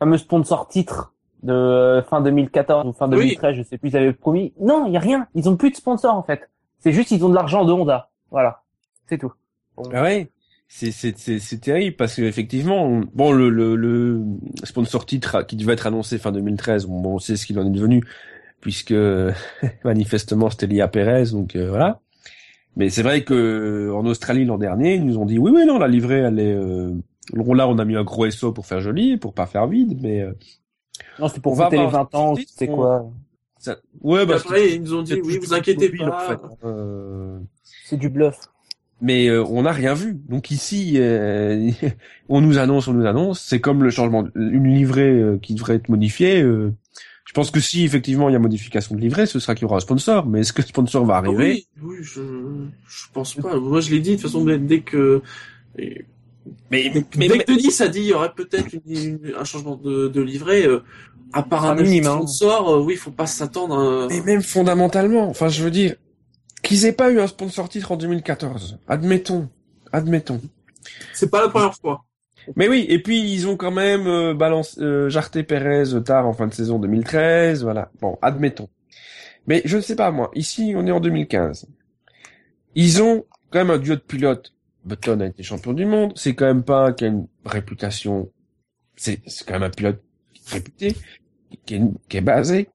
[0.00, 1.12] fameuse sponsor titre
[1.44, 3.18] de euh, fin 2014 ou fin Oui.
[3.36, 4.52] 2013, je sais plus, ils avaient promis.
[4.60, 5.28] Non, il y a rien.
[5.36, 6.48] Ils ont plus de sponsor en fait.
[6.80, 8.08] C'est juste ils ont de l'argent de Honda.
[8.32, 8.62] Voilà,
[9.08, 9.32] c'est tout.
[9.92, 10.30] Ah ouais.
[10.74, 14.22] C'est c'est c'est c'est terrible parce que effectivement on- bon le le le
[14.64, 17.66] sponsor titre qui devait être annoncé fin 2013 bon, bon, on sait ce qu'il en
[17.66, 18.02] est devenu
[18.62, 18.94] puisque
[19.84, 22.00] manifestement c'était lié à Perez donc euh, voilà
[22.76, 25.78] mais c'est vrai que en Australie l'an dernier ils nous ont dit oui oui non
[25.78, 26.94] la livrée elle est euh...
[27.34, 30.22] là on a mis un gros SO pour faire joli pour pas faire vide mais
[30.22, 30.32] euh,
[31.18, 32.34] Non, c'est pour fêter les avoir 20 ans.
[32.46, 33.10] C'est on- quoi
[33.58, 33.76] ça...
[34.00, 36.24] ouais bah après, ils nous ont dit oui, vous inquiétez mobile, pas.
[36.24, 36.40] en fait.
[36.64, 37.38] Euh,
[37.84, 38.38] C'est du bluff.
[39.00, 40.14] mais euh, on n'a rien vu.
[40.28, 41.70] Donc ici, euh,
[42.28, 43.40] on nous annonce, on nous annonce.
[43.40, 46.42] C'est comme le changement, une livrée euh, qui devrait être modifiée.
[47.24, 49.64] Je pense que si effectivement il y a modification de livrée, ce sera qu'il y
[49.66, 50.26] aura un sponsor.
[50.26, 51.66] Mais est-ce que le sponsor va arriver?
[51.80, 52.20] Oui, oui, je,
[52.86, 53.56] je pense pas.
[53.56, 55.22] Moi, je l'ai dit de toute façon dès que.
[55.76, 58.76] Mais, dès, mais, dès que Denis a dit il y aurait peut-être
[59.38, 60.66] un changement de, de livret,
[61.32, 63.78] à part un, minimum sponsor, oui, il faut pas s'attendre.
[63.78, 64.08] À...
[64.08, 65.94] Mais même fondamentalement, enfin, je veux dire,
[66.62, 68.78] qu'ils aient pas eu un sponsor titre en 2014.
[68.88, 69.48] Admettons.
[69.92, 70.40] Admettons.
[71.12, 72.04] C'est pas la première fois.
[72.56, 76.32] Mais oui, et puis ils ont quand même euh, balancé euh, Jarté Pérez tard en
[76.32, 77.90] fin de saison 2013, voilà.
[78.00, 78.68] Bon, admettons.
[79.46, 81.68] Mais je ne sais pas moi, ici on est en 2015.
[82.74, 84.54] Ils ont quand même un duo de pilotes.
[84.84, 88.30] Button a été champion du monde, c'est quand même pas qui a une réputation,
[88.96, 90.02] c'est quand même un pilote
[90.48, 90.96] réputé,
[91.64, 92.68] qui est, qui est basé.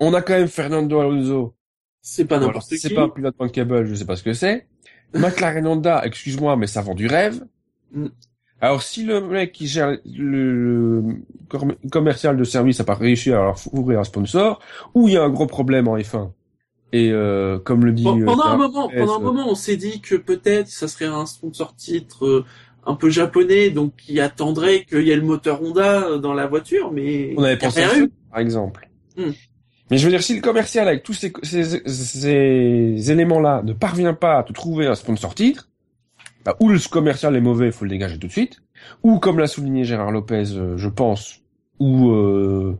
[0.00, 1.54] On a quand même Fernando Alonso,
[2.00, 2.78] c'est pas n'importe qui.
[2.78, 4.66] C'est pas un pilote bankable, je sais pas ce que c'est.
[5.14, 7.44] McLaren Honda, excuse-moi, mais ça vend du rêve.
[8.64, 11.02] Alors si le mec qui gère le,
[11.90, 14.58] commercial de service a pas réussi à leur ouvrir un sponsor,
[14.94, 16.30] ou il y a un gros problème en F1.
[16.94, 20.00] Et euh, comme le dit euh, pendant un moment, pendant un moment, on s'est dit
[20.00, 22.46] que peut-être ça serait un sponsor titre euh,
[22.86, 26.90] un peu japonais, donc qui attendrait qu'il y ait le moteur Honda dans la voiture,
[26.90, 27.96] mais on avait pensé à ça,
[28.30, 28.88] par exemple.
[29.18, 29.32] Mm.
[29.90, 34.38] Mais je veux dire, si le commercial, avec tous ces, ces, éléments-là, ne parvient pas
[34.38, 35.68] à te trouver un sponsor titre,
[36.44, 38.62] bah, ou le commercial est mauvais, il faut le dégager tout de suite,
[39.02, 41.40] ou comme l'a souligné Gérard Lopez, euh, je pense,
[41.78, 42.78] ou euh,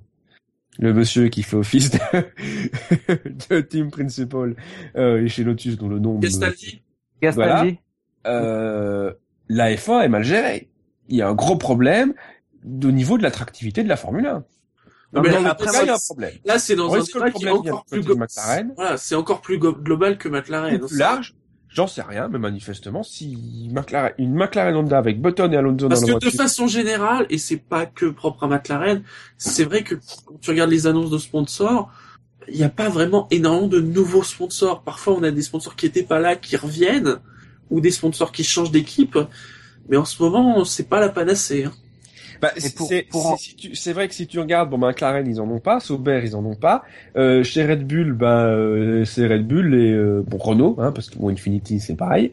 [0.79, 1.99] le monsieur qui fait office de,
[3.51, 4.57] de team principal
[4.97, 6.19] euh, chez Lotus, dont le nom...
[6.19, 6.83] Gastaldi.
[7.23, 7.79] Gastaldi.
[8.27, 9.13] euh,
[9.49, 10.69] la F1 est mal gérée.
[11.09, 12.15] Il y a un gros problème
[12.65, 14.45] au niveau de l'attractivité de la Formule 1
[15.23, 16.33] mais là, après, il y a un problème.
[16.45, 18.73] Là, c'est dans un débat qui est encore plus McLaren?
[18.77, 20.79] Voilà, c'est encore plus global que McLaren.
[20.79, 21.35] Plus large.
[21.75, 26.03] J'en sais rien, mais manifestement, si McLaren, une McLaren Honda avec Button et Alonso Parce
[26.03, 29.03] dans que de façon générale, et c'est pas que propre à McLaren,
[29.39, 31.91] c'est vrai que quand tu regardes les annonces de sponsors,
[32.49, 34.85] il n'y a pas vraiment énormément de nouveaux sponsors.
[34.85, 37.17] Parfois, on a des sponsors qui étaient pas là, qui reviennent,
[37.71, 39.19] ou des sponsors qui changent d'équipe.
[39.89, 41.65] Mais en ce moment, c'est pas la panacée.
[41.65, 41.73] Hein.
[42.41, 46.37] Bah, c'est vrai que si tu regardes, bon, McLaren, ils en ont pas, Sauber, ils
[46.37, 46.85] en ont pas.
[47.17, 51.11] Euh, chez Red Bull, bah, euh, c'est Red Bull et euh, bon Renault, hein, parce
[51.11, 52.33] que bon, Infinity, c'est pareil.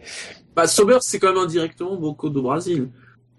[0.56, 2.90] Bah, Sauber, c'est quand même indirectement Boco do Brasil.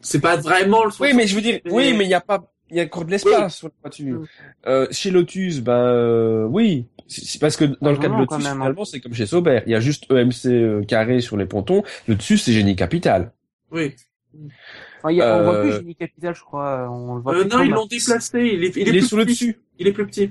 [0.01, 0.91] C'est pas vraiment le.
[1.01, 3.05] Oui, mais je veux dire, oui, mais il y a pas, il y a encore
[3.05, 4.21] de l'espace sur la voiture.
[4.21, 4.27] Mm.
[4.67, 8.55] Euh, chez Lotus, ben euh, oui, c'est parce que dans le cas de Lotus, hein.
[8.55, 9.61] finalement, c'est comme chez Sauber.
[9.67, 11.85] Il y a juste EMC carré sur les pontons.
[12.09, 13.33] Le dessus, c'est génie capital.
[13.71, 13.95] Oui.
[15.03, 16.89] Enfin, y a, on voit plus Génie euh, Capital, je crois.
[16.91, 18.39] On le voit euh, non, ils l'ont déplacé.
[18.39, 19.61] Il est, il est, il est sur le dessus.
[19.79, 20.31] Il est plus petit.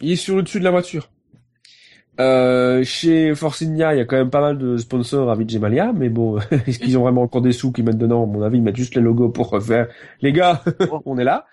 [0.00, 1.08] Il est sur le dessus de la voiture.
[2.20, 5.92] Euh, chez Force India, il y a quand même pas mal de sponsors à Malia,
[5.92, 8.24] mais bon, est-ce qu'ils ont vraiment encore des sous qu'ils mettent dedans?
[8.24, 9.88] À mon avis, ils mettent juste les logos pour refaire.
[10.20, 10.62] Les gars,
[11.06, 11.46] on est là.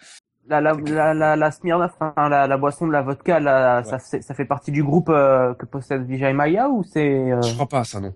[0.47, 3.99] La, la, la, la, la Smirnoff, hein, la, la boisson de la vodka, la, ça,
[3.99, 7.41] ça fait partie du groupe euh, que possède Vijay Maya ou c'est euh...
[7.43, 8.13] Je crois pas ça non.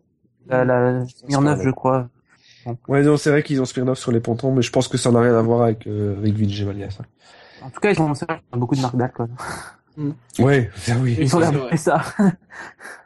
[0.48, 2.10] La, la Smirnoff, je crois.
[2.88, 5.12] Ouais, non, c'est vrai qu'ils ont Smirnoff sur les pontons, mais je pense que ça
[5.12, 7.04] n'a rien à voir avec, euh, avec Vijay ça.
[7.62, 8.14] En tout cas, ils ont
[8.54, 9.30] beaucoup de marques d'alcool.
[9.96, 10.12] Mm.
[10.40, 10.70] Ouais,
[11.02, 11.18] oui.
[11.20, 11.42] Ils ont
[11.78, 12.02] ça.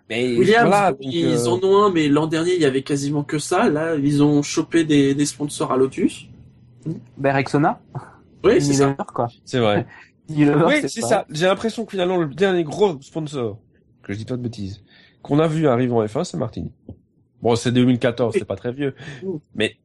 [0.09, 3.23] mais Williams, voilà, ils euh, en ont un, mais l'an dernier, il y avait quasiment
[3.23, 3.69] que ça.
[3.69, 6.27] Là, ils ont chopé des, des sponsors à Lotus.
[7.17, 7.79] Ben, Rexona.
[8.43, 8.95] Oui, c'est ça.
[9.13, 9.27] Quoi.
[9.43, 9.85] C'est vrai.
[10.29, 11.25] oui, c'est ça.
[11.29, 13.59] J'ai l'impression que finalement, le dernier gros sponsor,
[14.03, 14.83] que je dis pas de bêtises,
[15.21, 16.71] qu'on a vu arriver en F1, c'est Martini.
[17.41, 18.95] Bon, c'est 2014, c'est pas très vieux.
[19.53, 19.77] Mais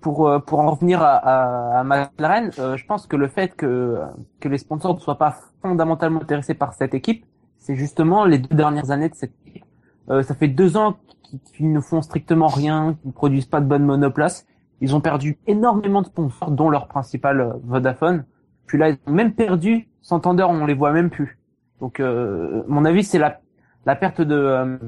[0.00, 3.54] pour euh, pour en revenir à, à, à McLaren, euh, je pense que le fait
[3.56, 3.98] que
[4.40, 7.24] que les sponsors ne soient pas fondamentalement intéressés par cette équipe,
[7.58, 9.64] c'est justement les deux dernières années de cette équipe.
[10.10, 10.96] Euh, ça fait deux ans
[11.54, 14.46] qu'ils ne font strictement rien, qu'ils ne produisent pas de bonnes monoplaces.
[14.80, 18.26] Ils ont perdu énormément de sponsors, dont leur principal Vodafone.
[18.66, 21.38] Puis là, ils ont même perdu Santander, on les voit même plus.
[21.80, 23.40] Donc, mon avis, c'est la
[23.86, 24.78] la perte de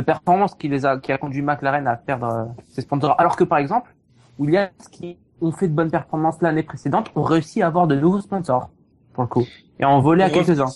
[0.00, 3.18] de performance qui les a qui a conduit McLaren à perdre euh, ses sponsors.
[3.20, 3.94] Alors que par exemple,
[4.38, 8.20] Williams qui ont fait de bonnes performances l'année précédente ont réussi à avoir de nouveaux
[8.20, 8.70] sponsors
[9.12, 9.46] pour le coup
[9.78, 10.70] et en voler à quelques-uns.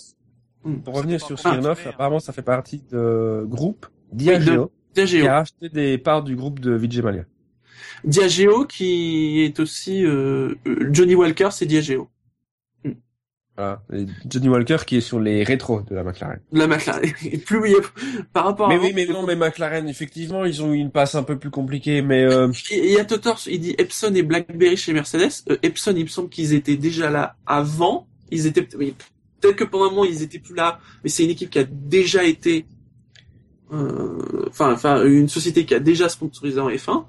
[0.83, 5.97] Pour revenir sur Smirnoff, apparemment ça fait partie de groupe Diageo, qui a acheté des
[5.97, 7.23] parts du groupe de Vijay Mallya.
[8.03, 10.55] Diageo qui est aussi euh,
[10.91, 12.09] Johnny Walker, c'est Diageo.
[13.57, 13.81] Voilà.
[14.27, 16.39] Johnny Walker qui est sur les rétros de la McLaren.
[16.51, 17.09] La McLaren.
[17.23, 17.75] Et plus oui,
[18.33, 18.77] par rapport mais à.
[18.79, 21.51] Mais oui, mais non, mais McLaren, effectivement, ils ont eu une passe un peu plus
[21.51, 22.23] compliquée, mais.
[22.23, 22.51] Euh...
[22.71, 25.43] Il y a Totors, il dit Epson et BlackBerry chez Mercedes.
[25.49, 28.07] Euh, Epson, il me semble qu'ils étaient déjà là avant.
[28.29, 28.67] Ils étaient.
[28.77, 28.93] Oui,
[29.39, 31.63] peut-être que pendant un moment ils étaient plus là, mais c'est une équipe qui a
[31.63, 32.65] déjà été
[33.73, 37.05] euh, enfin, enfin, une société qui a déjà sponsorisé en F1.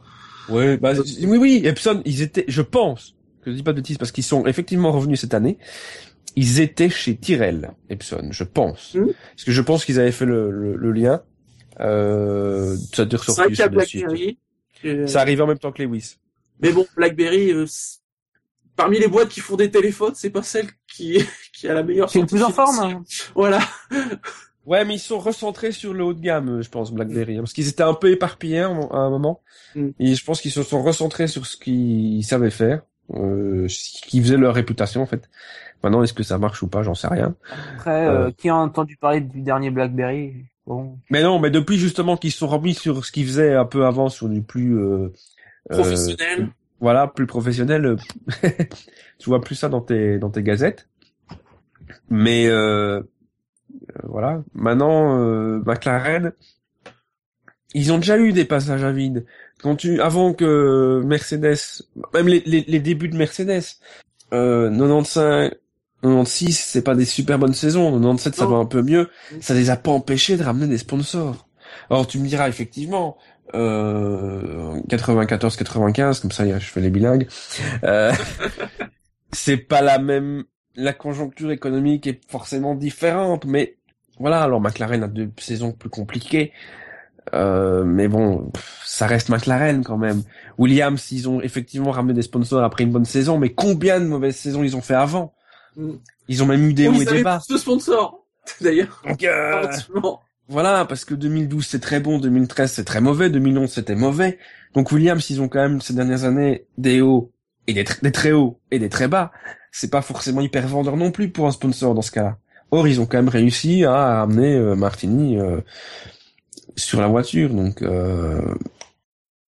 [0.48, 0.92] Ouais, bah,
[1.22, 4.24] oui, oui, Epson, ils étaient, je pense, que je dis pas de bêtises, parce qu'ils
[4.24, 5.58] sont effectivement revenus cette année.
[6.36, 8.94] Ils étaient chez Tyrell, Epson, je pense.
[8.94, 9.12] Mhm.
[9.32, 11.22] Parce que je pense qu'ils avaient fait le, le, le lien.
[11.80, 14.00] Euh, ça a dû C'est vrai ressortir qu'il y a sur.
[14.08, 14.38] BlackBerry.
[14.84, 16.16] euh, Ça arrivait en même temps que Lewis.
[16.60, 17.66] Mais bon, BlackBerry, euh,
[18.76, 21.18] parmi les boîtes qui font des téléphones, c'est pas celle qui,
[21.54, 22.78] qui a la meilleure C'est le plus en forme.
[22.80, 23.04] hein.
[23.34, 23.60] Voilà.
[24.64, 27.52] Ouais, mais ils sont recentrés sur le haut de gamme, je pense, BlackBerry, hein, parce
[27.52, 29.42] qu'ils étaient un peu éparpillés à un à un moment.
[29.76, 29.88] Mm.
[30.00, 32.82] Et je pense qu'ils se sont recentrés sur ce qu'ils savaient faire,
[33.14, 35.28] euh, ce qui faisait leur réputation en fait.
[35.82, 37.34] Maintenant, est-ce que ça marche ou pas, j'en sais rien.
[37.76, 38.30] Après, euh, Euh.
[38.36, 40.34] qui a entendu parler du dernier BlackBerry
[40.66, 40.98] Bon.
[41.10, 43.86] Mais non, mais depuis justement qu'ils se sont remis sur ce qu'ils faisaient un peu
[43.86, 45.12] avant, sur du plus euh,
[45.70, 46.48] euh, Professionnel.
[46.80, 47.84] voilà, plus professionnel.
[47.86, 47.96] euh,
[49.18, 50.88] tu vois plus ça dans tes dans tes gazettes.
[52.10, 53.02] Mais euh, euh,
[54.04, 56.32] voilà, maintenant euh, McLaren,
[57.74, 59.24] ils ont déjà eu des passages à vide.
[59.62, 63.62] Quand tu avant que Mercedes, même les les, les débuts de Mercedes,
[64.32, 65.52] euh, 95
[66.02, 67.92] 96, c'est pas des super bonnes saisons.
[67.92, 69.10] 97, ça va un peu mieux.
[69.40, 71.48] Ça les a pas empêchés de ramener des sponsors.
[71.90, 73.16] Alors tu me diras effectivement,
[73.54, 77.28] euh, 94, 95, comme ça je fais les bilingues.
[77.84, 78.12] Euh,
[79.32, 80.44] c'est pas la même.
[80.78, 83.78] La conjoncture économique est forcément différente, mais
[84.18, 84.42] voilà.
[84.42, 86.52] Alors McLaren a deux saisons plus compliquées.
[87.34, 88.52] Euh, mais bon,
[88.84, 90.22] ça reste McLaren quand même.
[90.58, 94.36] Williams, ils ont effectivement ramené des sponsors après une bonne saison, mais combien de mauvaises
[94.36, 95.32] saisons ils ont fait avant?
[96.28, 97.40] Ils ont même eu des hauts et des bas.
[97.46, 98.24] plus de sponsors.
[98.60, 99.02] D'ailleurs.
[99.06, 99.66] Donc, euh,
[100.48, 104.38] voilà, parce que 2012 c'est très bon, 2013 c'est très mauvais, 2011 c'était mauvais.
[104.74, 107.32] Donc Williams, ils ont quand même ces dernières années des hauts
[107.66, 109.32] et des, tr- des très hauts et des très bas.
[109.72, 112.38] C'est pas forcément hyper vendeur non plus pour un sponsor dans ce cas-là.
[112.70, 115.60] Or, ils ont quand même réussi à amener euh, Martini euh,
[116.76, 117.50] sur la voiture.
[117.52, 118.54] Donc, euh...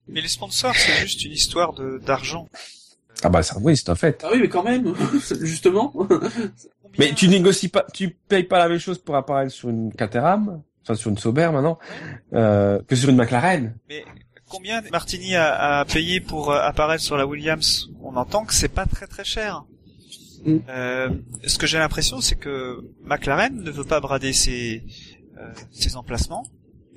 [0.08, 2.48] Mais les sponsors, c'est juste une histoire de d'argent.
[3.24, 4.24] Ah bah ça, oui, c'est un fait.
[4.24, 4.94] Ah oui, mais quand même,
[5.42, 5.94] justement.
[6.98, 10.62] Mais tu négocies pas, tu payes pas la même chose pour apparaître sur une Caterham,
[10.84, 11.78] enfin sur une Sauber maintenant,
[12.34, 13.76] euh, que sur une McLaren.
[13.90, 14.06] Mais
[14.50, 17.90] combien Martini a, a payé pour euh, apparaître sur la Williams?
[18.02, 19.64] On entend que c'est pas très très cher.
[20.46, 20.58] Mm.
[20.70, 21.10] Euh,
[21.46, 24.84] ce que j'ai l'impression, c'est que McLaren ne veut pas brader ses,
[25.38, 26.44] euh, ses emplacements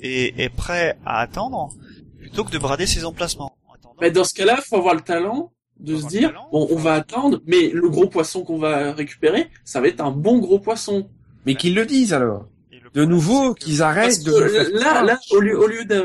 [0.00, 1.72] et est prêt à attendre
[2.18, 3.56] plutôt que de brader ses emplacements.
[4.00, 6.94] Mais dans ce cas-là, faut avoir le talent de se dire, talent, bon, on va
[6.94, 11.08] attendre, mais le gros poisson qu'on va récupérer, ça va être un bon gros poisson.
[11.46, 12.46] Mais qu'ils le disent alors.
[12.92, 14.32] De nouveau, qu'ils arrêtent de
[14.80, 16.02] là, là, au lieu, au lieu de,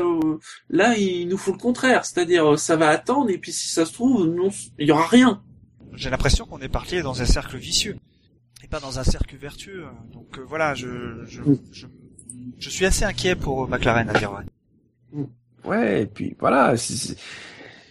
[0.70, 2.04] là, il nous faut le contraire.
[2.04, 5.06] C'est-à-dire, euh, ça va attendre, et puis si ça se trouve, non, il y aura
[5.08, 5.42] rien.
[5.94, 7.96] j'ai l'impression qu'on est parti dans un cercle vicieux
[8.62, 9.84] et pas dans un cercle vertueux.
[10.12, 10.86] Donc euh, voilà, je,
[11.26, 11.40] je,
[11.72, 11.86] je,
[12.58, 14.44] je suis assez inquiet pour McLaren à dire vrai.
[15.64, 16.76] Ouais, et puis voilà.
[16.76, 17.16] c'est- c'est-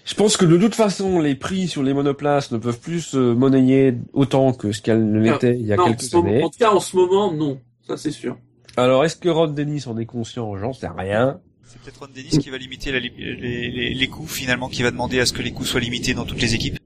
[0.05, 3.17] Je pense que de toute façon, les prix sur les monoplaces ne peuvent plus se
[3.33, 6.43] monnayer autant que ce qu'elles ne l'étaient il y a Non, en, quelques moment- années.
[6.43, 7.59] en tout cas, en ce moment, non.
[7.87, 8.37] Ça, c'est sûr.
[8.77, 10.55] Alors, est-ce que Rod Dennis en est conscient?
[10.57, 11.39] J'en sais rien.
[11.63, 14.83] C'est peut-être Ron Dennis qui va limiter la li- les, les, les coûts finalement, qui
[14.83, 16.77] va demander à ce que les coûts soient limités dans toutes les équipes.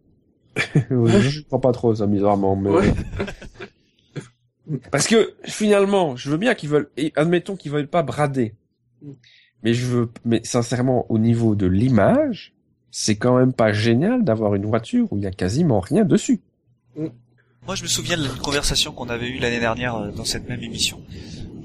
[0.89, 2.55] je crois pas trop ça, bizarrement.
[2.55, 2.69] Mais...
[2.69, 2.93] Ouais.
[4.91, 8.53] Parce que finalement, je veux bien qu'ils veulent, et admettons qu'ils veulent pas brader,
[9.63, 12.53] mais je veux, mais sincèrement, au niveau de l'image,
[12.91, 16.39] c'est quand même pas génial d'avoir une voiture où il y a quasiment rien dessus.
[17.65, 20.47] Moi, je me souviens de la conversation qu'on avait eue l'année dernière euh, dans cette
[20.49, 21.01] même émission.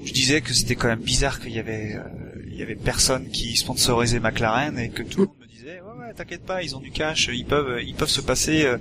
[0.01, 2.03] où Je disais que c'était quand même bizarre qu'il y avait, euh,
[2.47, 5.99] il y avait personne qui sponsorisait McLaren et que tout le monde me disait ouais
[6.07, 8.77] ouais t'inquiète pas ils ont du cash ils peuvent ils peuvent se passer euh,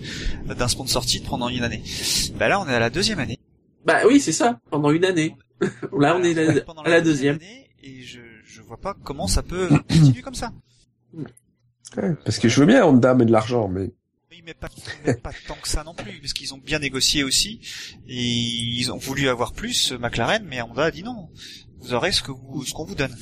[0.54, 1.82] d'un sponsor titre pendant une année.
[2.38, 3.38] Bah là on est à la deuxième année.
[3.86, 4.60] Bah oui, c'est ça.
[4.70, 5.34] Pendant une année.
[5.98, 7.36] Là, on est la- Pendant à la deuxième.
[7.36, 10.52] année, et je je vois pas comment ça peut continuer comme ça.
[12.24, 13.92] Parce que je veux bien Honda met de l'argent, mais
[14.30, 14.68] Oui, mais pas,
[15.06, 17.60] mais pas tant que ça non plus, parce qu'ils ont bien négocié aussi,
[18.08, 21.28] et ils ont voulu avoir plus, euh, McLaren, mais Honda a dit non.
[21.80, 23.14] Vous aurez ce que vous, ce qu'on vous donne.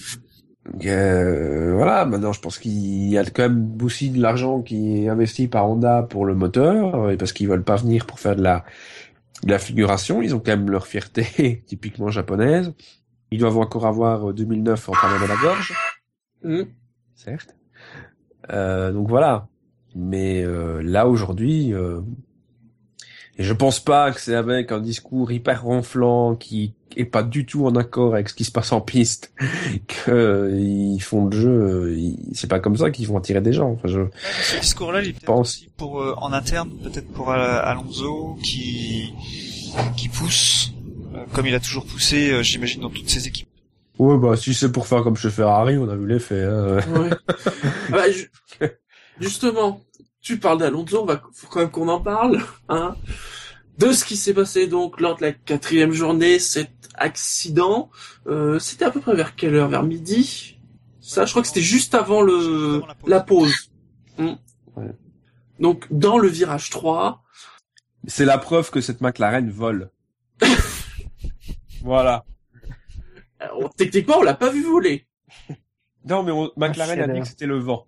[0.86, 2.04] euh, voilà.
[2.04, 5.68] Maintenant, je pense qu'il y a quand même aussi de l'argent qui est investi par
[5.68, 8.64] Honda pour le moteur, et parce qu'ils veulent pas venir pour faire de la
[9.44, 10.22] de la figuration.
[10.22, 12.72] Ils ont quand même leur fierté typiquement japonaise.
[13.30, 15.72] Ils doivent encore avoir euh, 2009 en parlant de la gorge.
[16.44, 16.62] Hmm.
[17.14, 17.56] certes.
[18.50, 19.46] Euh, donc voilà.
[19.94, 22.00] Mais euh, là aujourd'hui, euh,
[23.38, 27.46] et je pense pas que c'est avec un discours hyper ronflant qui est pas du
[27.46, 29.32] tout en accord avec ce qui se passe en piste
[29.86, 31.96] qu'ils font le jeu.
[32.32, 33.72] C'est pas comme ça qu'ils vont attirer des gens.
[33.72, 34.00] Enfin, je...
[34.42, 35.56] Ce discours-là, il est Pense.
[35.56, 39.12] aussi pour euh, en interne, peut-être pour Alonso, qui
[39.96, 40.72] qui pousse,
[41.32, 43.48] comme il a toujours poussé, j'imagine, dans toutes ses équipes.
[43.98, 46.42] Ouais, bah si c'est pour faire comme chez Ferrari, on a vu l'effet.
[46.44, 46.78] Hein.
[46.98, 47.10] Ouais.
[47.28, 47.32] Ah
[47.90, 48.30] bah, ju-
[49.20, 49.80] justement,
[50.20, 52.38] tu parles d'Alonso, on va faut quand même qu'on en parle,
[52.68, 52.96] hein,
[53.78, 57.90] de ce qui s'est passé donc lors de la quatrième journée, cet accident.
[58.26, 59.68] Euh, c'était à peu près vers quelle heure?
[59.68, 60.58] Vers midi?
[61.00, 63.10] Ça, je crois que c'était juste avant le Juste avant la pause.
[63.10, 63.54] la pause.
[64.76, 64.92] Ouais.
[65.58, 67.22] Donc dans le virage 3,
[68.06, 69.90] C'est la preuve que cette McLaren vole.
[71.82, 72.24] voilà.
[73.44, 75.06] Alors, techniquement on l'a pas vu voler.
[76.04, 77.86] Non, mais on- McLaren a dit que c'était le vent.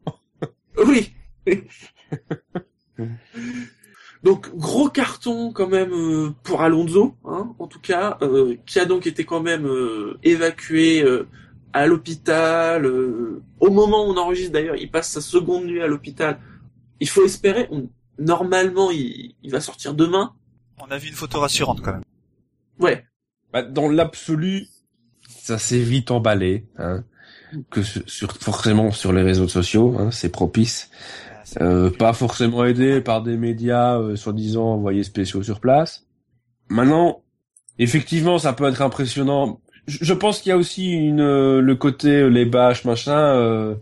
[0.87, 1.13] Oui.
[4.23, 8.85] donc gros carton quand même euh, pour Alonso, hein, en tout cas, euh, qui a
[8.87, 11.27] donc été quand même euh, évacué euh,
[11.73, 12.87] à l'hôpital.
[12.87, 16.39] euh, au moment où on enregistre d'ailleurs, il passe sa seconde nuit à l'hôpital.
[17.01, 20.35] Il faut espérer, on- normalement il, il va sortir demain.
[20.81, 22.05] On a vu une photo rassurante quand même.
[22.79, 23.05] Ouais,
[23.53, 24.67] Bah, dans l'absolu,
[25.45, 27.05] ça s'est vite emballé, hein,
[27.71, 30.91] que sur, forcément sur les réseaux sociaux, hein, c'est propice.
[31.57, 36.07] Ah, Euh, pas forcément aidé par des médias euh, soi-disant envoyés spéciaux sur place.
[36.69, 37.23] Maintenant,
[37.79, 39.61] effectivement, ça peut être impressionnant.
[39.87, 43.19] Je, je pense qu'il y a aussi une euh, le côté euh, les bâches machin.
[43.19, 43.75] euh,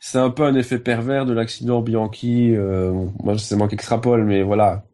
[0.00, 2.54] c'est un peu un effet pervers de l'accident Bianchi.
[2.56, 2.92] euh,
[3.24, 4.84] moi, c'est moi qui extrapole, mais voilà,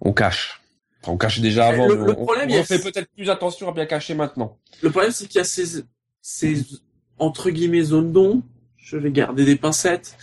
[0.00, 0.59] on cache.
[1.06, 1.88] On cachait déjà avant.
[1.88, 4.58] le- mais le on, problème, on fait peut-être plus attention à bien cacher maintenant.
[4.82, 5.82] le problème c'est qu'il y a ces,
[6.20, 6.64] ces
[7.18, 8.42] entre guillemets zones d'ombre.
[8.76, 10.16] Je vais garder des pincettes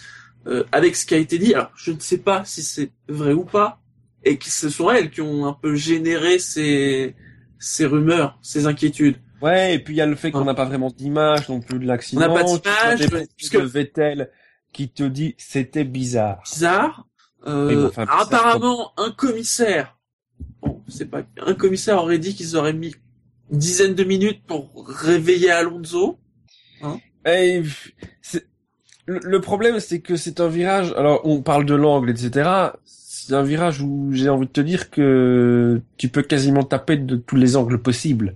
[0.45, 1.53] euh, avec ce qui a été dit.
[1.53, 3.79] Alors je ne sais pas si c'est vrai ou pas,
[4.23, 7.15] et que ce sont elles qui ont un peu généré ces
[7.59, 9.17] ces rumeurs, ces inquiétudes.
[9.41, 10.45] Ouais, et puis il y a le fait qu'on Hein.
[10.45, 12.21] n'a pas vraiment d'image non plus de l'accident.
[12.21, 14.29] On n'a pas d'image, puisque- de Vettel
[14.73, 16.41] qui te dit c'était bizarre.
[16.43, 17.07] bizarre.
[17.47, 19.96] Euh, Mais bon, enfin, alors, bizarre apparemment, un commissaire,
[20.61, 22.93] bon, c'est pas, un commissaire aurait dit qu'ils auraient mis
[23.51, 26.17] une dizaine de minutes pour réveiller Alonso.
[27.25, 27.61] Et
[28.21, 28.45] c'est-
[29.05, 30.93] le, le problème, c'est que c'est un virage.
[30.97, 32.49] Alors, on parle de l'angle, etc.
[32.85, 37.15] C'est un virage où j'ai envie de te dire que tu peux quasiment taper de
[37.15, 38.35] tous les angles possibles.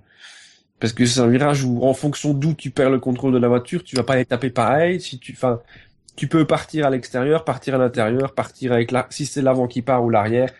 [0.79, 3.47] Parce que c'est un virage où, en fonction d'où tu perds le contrôle de la
[3.47, 4.99] voiture, tu vas pas les taper pareil.
[4.99, 5.59] Si tu, enfin,
[6.15, 9.81] tu peux partir à l'extérieur, partir à l'intérieur, partir avec la, si c'est l'avant qui
[9.81, 10.51] part ou l'arrière.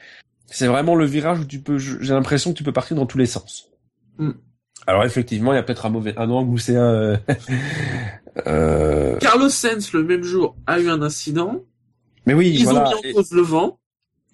[0.54, 3.18] C'est vraiment le virage où tu peux, j'ai l'impression que tu peux partir dans tous
[3.18, 3.70] les sens.
[4.18, 4.32] Mm.
[4.86, 7.18] Alors effectivement, il y a peut-être un mauvais, un angle où c'est un, euh,
[8.47, 11.64] euh, Carlos Sainz, le même jour, a eu un incident.
[12.26, 12.82] mais oui, Ils voilà.
[12.82, 13.80] ont mis en Et- cause le vent.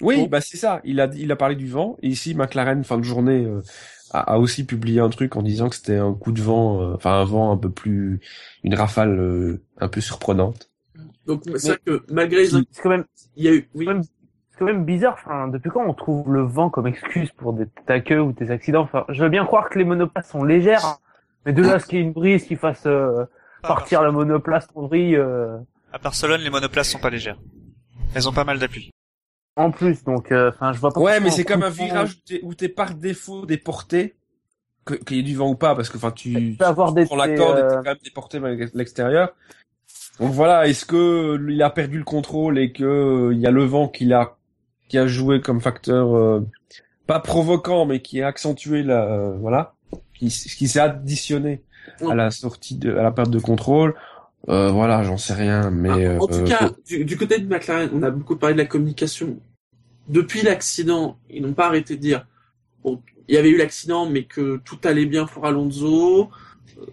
[0.02, 0.28] Oui, Bon.
[0.28, 0.80] bah c'est ça.
[0.84, 3.62] Il a il a parlé du vent et ici McLaren fin de journée euh,
[4.12, 6.94] a, a aussi publié un truc en disant que c'était un coup de vent, euh,
[6.96, 8.20] enfin un vent un peu plus,
[8.64, 10.70] une rafale euh, un peu surprenante.
[11.26, 12.50] Donc, c'est vrai que malgré les
[12.82, 13.06] quand même,
[13.36, 13.86] il y a eu, oui.
[13.86, 14.10] quand même, c'est
[14.58, 15.14] quand même bizarre.
[15.14, 18.82] Enfin, depuis quand on trouve le vent comme excuse pour des taqueux ou des accidents?
[18.82, 20.98] Enfin, je veux bien croire que les monoplaces sont légères, hein,
[21.46, 23.26] mais de là à ce qu'il y ait une brise qui fasse euh,
[23.64, 25.58] Ah, partir la monoplace en vrille, euh,
[25.94, 27.38] À Barcelone, les monoplaces sont pas légères.
[28.16, 28.92] Elles ont pas mal d'appui.
[29.56, 30.04] en plus.
[30.04, 31.00] Donc, euh, enfin, je vois pas.
[31.00, 34.16] Ouais, mais c'est comme un virage où t'es, où t'es par défaut déporté,
[34.86, 36.94] que- qu'il y ait du vent ou pas, parce que enfin tu, Tu peux avoir
[36.94, 39.34] des- prends la corde et euh, t'es quand même déporté vers l'extérieur.
[40.20, 43.52] Donc voilà, est-ce que il a perdu le contrôle et que euh, il y a
[43.52, 44.37] le vent qui l'a,
[44.88, 46.46] qui a joué comme facteur euh,
[47.06, 49.76] pas provoquant, mais qui a accentué la, euh, voilà,
[50.14, 51.62] qui, qui s'est additionné
[52.08, 53.96] à la sortie de, à la perte de contrôle.
[54.50, 57.48] Euh, voilà, j'en sais rien, mais Ah, en tout euh, cas, du, du côté de
[57.48, 59.40] McLaren, on a beaucoup parlé de la communication.
[60.08, 62.26] Depuis l'accident, ils n'ont pas arrêté de dire,
[62.84, 66.30] bon, il y avait eu l'accident, mais que tout allait bien pour Alonso.
[66.78, 66.86] Euh,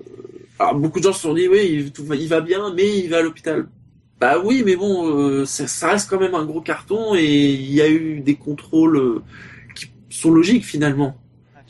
[0.58, 2.98] alors, beaucoup de gens se sont dit, oui, il, tout va, il va bien, mais
[2.98, 3.66] il va à l'hôpital.
[4.24, 7.70] Bah oui, mais bon, euh, ça, ça reste quand même un gros carton et il
[7.74, 9.22] y a eu des contrôles euh,
[9.74, 11.14] qui sont logiques finalement.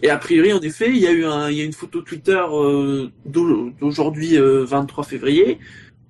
[0.04, 2.00] Et a priori, en effet, il y a eu un, il y a une photo
[2.00, 5.58] Twitter euh, d'au- d'aujourd'hui, euh, 23 février.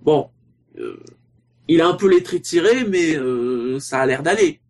[0.02, 0.28] Bon,
[0.78, 1.02] euh,
[1.66, 4.60] il a un peu les traits tirés, mais euh, ça a l'air d'aller.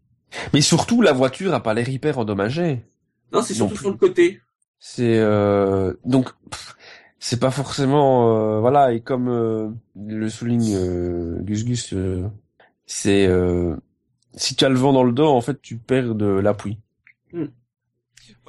[0.53, 2.85] mais surtout la voiture a pas l'air hyper endommagée.
[3.33, 4.41] Non, c'est surtout sur le côté.
[4.79, 6.77] C'est euh, donc pff,
[7.25, 12.29] c'est pas forcément euh, voilà et comme euh, le souligne euh, Gus Gus, euh,
[12.85, 13.77] c'est euh,
[14.35, 16.77] si tu as le vent dans le dos en fait tu perds de l'appui.
[17.33, 17.49] Ouais,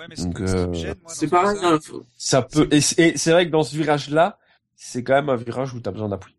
[0.09, 1.57] mais ce, Donc, ce euh, C'est tout pareil.
[2.17, 4.39] ça, peut et c'est vrai que dans ce virage là
[4.76, 6.36] c'est quand même un virage où tu as besoin d'appui.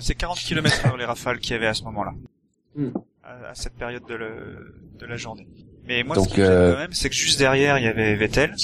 [0.00, 2.12] C'est 40 km heure les rafales qu'il y avait à ce moment-là.
[2.76, 2.88] Mm.
[3.22, 5.48] À, à cette période de, le, de la journée.
[5.86, 7.88] Mais moi, Donc, ce qui me gêne quand même, c'est que juste derrière, il y
[7.88, 8.54] avait Vettel.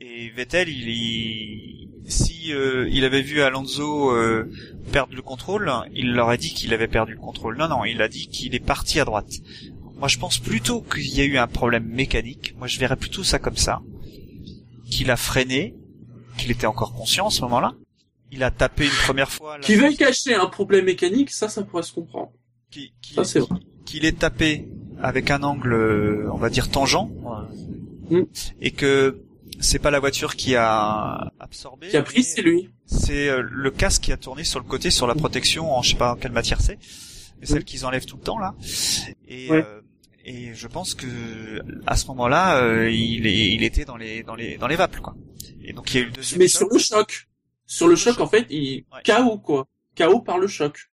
[0.00, 4.50] Et Vettel, il, il si euh, il avait vu Alonso euh,
[4.92, 7.56] perdre le contrôle, il leur a dit qu'il avait perdu le contrôle.
[7.56, 9.30] Non, non, il a dit qu'il est parti à droite.
[9.98, 12.54] Moi, je pense plutôt qu'il y a eu un problème mécanique.
[12.56, 13.82] Moi, je verrais plutôt ça comme ça.
[14.90, 15.74] Qu'il a freiné,
[16.38, 17.74] qu'il était encore conscient à ce moment-là.
[18.30, 19.58] Il a tapé une première fois.
[19.60, 22.30] Qui veuille cacher un problème mécanique, ça, ça pourrait se comprendre.
[22.70, 23.56] qui- qui- Ça, c'est vrai.
[23.86, 24.68] qu'il est tapé
[25.02, 27.08] avec un angle, euh, on va dire tangent,
[28.10, 28.22] Mm.
[28.60, 29.22] et que
[29.60, 31.88] c'est pas la voiture qui a absorbé.
[31.88, 32.70] Qui a pris, c'est lui.
[32.86, 35.90] C'est euh, le casque qui a tourné sur le côté sur la protection en je
[35.90, 36.78] sais pas quelle matière c'est,
[37.40, 37.64] mais celle Oui.
[37.64, 38.54] qu'ils enlèvent tout le temps là.
[39.28, 39.64] Et Ouais.
[39.66, 39.80] euh,
[40.24, 41.06] et je pense que
[41.86, 45.14] à ce moment-là, euh, il, il était dans les dans les dans les vapes quoi.
[45.64, 46.58] Et donc il y a eu le deuxième Mais choc.
[46.58, 47.28] sur le choc.
[47.66, 49.02] Sur le choc, en fait, il Ouais.
[49.04, 49.66] KO, quoi.
[49.96, 50.90] KO par le choc.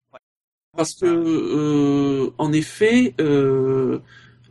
[0.75, 3.99] Parce que, euh, en effet, euh,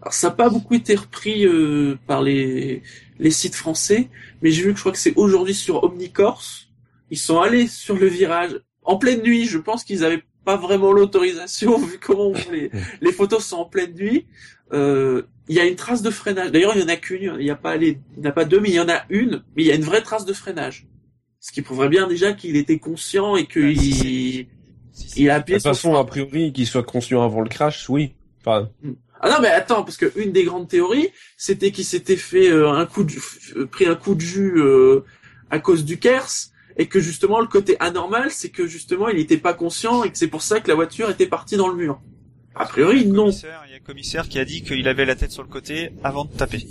[0.01, 2.83] alors ça n'a pas beaucoup été repris euh, par les,
[3.19, 4.09] les sites français,
[4.43, 6.69] mais j'ai vu que je crois que c'est aujourd'hui sur Omnicorse.
[7.11, 9.47] Ils sont allés sur le virage en pleine nuit.
[9.47, 13.95] Je pense qu'ils avaient pas vraiment l'autorisation vu comment les, les photos sont en pleine
[13.95, 14.27] nuit.
[14.73, 16.51] Euh, Il y a une trace de freinage.
[16.51, 17.37] D'ailleurs, il y en a qu'une.
[17.39, 18.89] Il n'y a pas les, il n'y en a pas deux, mais il y en
[18.89, 19.43] a une.
[19.57, 20.87] Mais il y a une vraie trace de freinage.
[21.41, 24.49] Ce qui prouverait bien déjà qu'il était conscient et qu'il Ouais, si, si.
[24.93, 25.23] Si, si.
[25.23, 28.15] il a De appuyé toute façon, a priori, qu'il soit conscient avant le crash, oui.
[28.41, 28.71] Enfin,
[29.27, 31.09] Ah non, mais attends, parce que une des grandes théories,
[31.39, 33.15] c'était qu'il s'était fait euh, un coup de,
[33.57, 35.01] euh, pris un coup de jus euh,
[35.51, 39.39] à cause du Kers, et que justement le côté anormal, c'est que justement il n'était
[39.39, 42.03] pas conscient et que c'est pour ça que la voiture était partie dans le mur.
[42.55, 43.31] A priori, Il y a un non.
[43.31, 45.91] Il y a un commissaire qui a dit qu'il avait la tête sur le côté
[46.05, 46.65] avant de taper.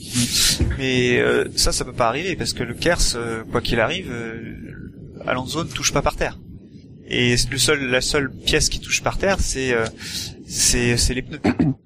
[0.77, 4.09] Mais euh, ça, ça peut pas arriver parce que le Kers, euh, quoi qu'il arrive,
[4.11, 4.55] euh,
[5.25, 6.37] Alonso ne touche pas par terre.
[7.07, 9.85] Et le seul, la seule pièce qui touche par terre, c'est euh,
[10.47, 11.41] c'est c'est les pneus.
[11.59, 11.79] Donc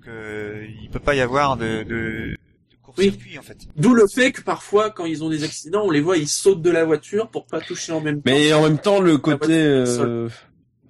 [0.82, 2.38] il peut pas y avoir de de, de
[2.82, 3.58] court-circuit en fait.
[3.76, 6.62] D'où le fait que parfois, quand ils ont des accidents, on les voit, ils sautent
[6.62, 8.32] de la voiture pour pas toucher en même temps.
[8.32, 10.30] mais en même temps, le côté, euh,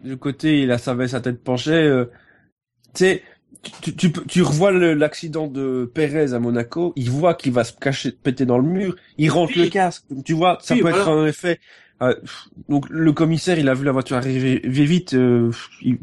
[0.04, 1.72] le côté, il a savait sa tête penchée.
[1.72, 2.06] euh,
[2.94, 3.24] tu sais,
[3.82, 6.94] tu, tu, tu revois l'accident de Perez à Monaco.
[6.96, 8.96] Il voit qu'il va se cacher, péter dans le mur.
[9.18, 9.64] Il rentre Oui.
[9.64, 10.04] le casque.
[10.24, 11.02] Tu vois, ça Oui, peut voilà.
[11.04, 11.60] être un effet.
[12.02, 12.14] euh,
[12.70, 15.16] donc le commissaire, il a vu la voiture arriver vite.
[15.16, 15.52] euh,
[15.82, 15.98] il-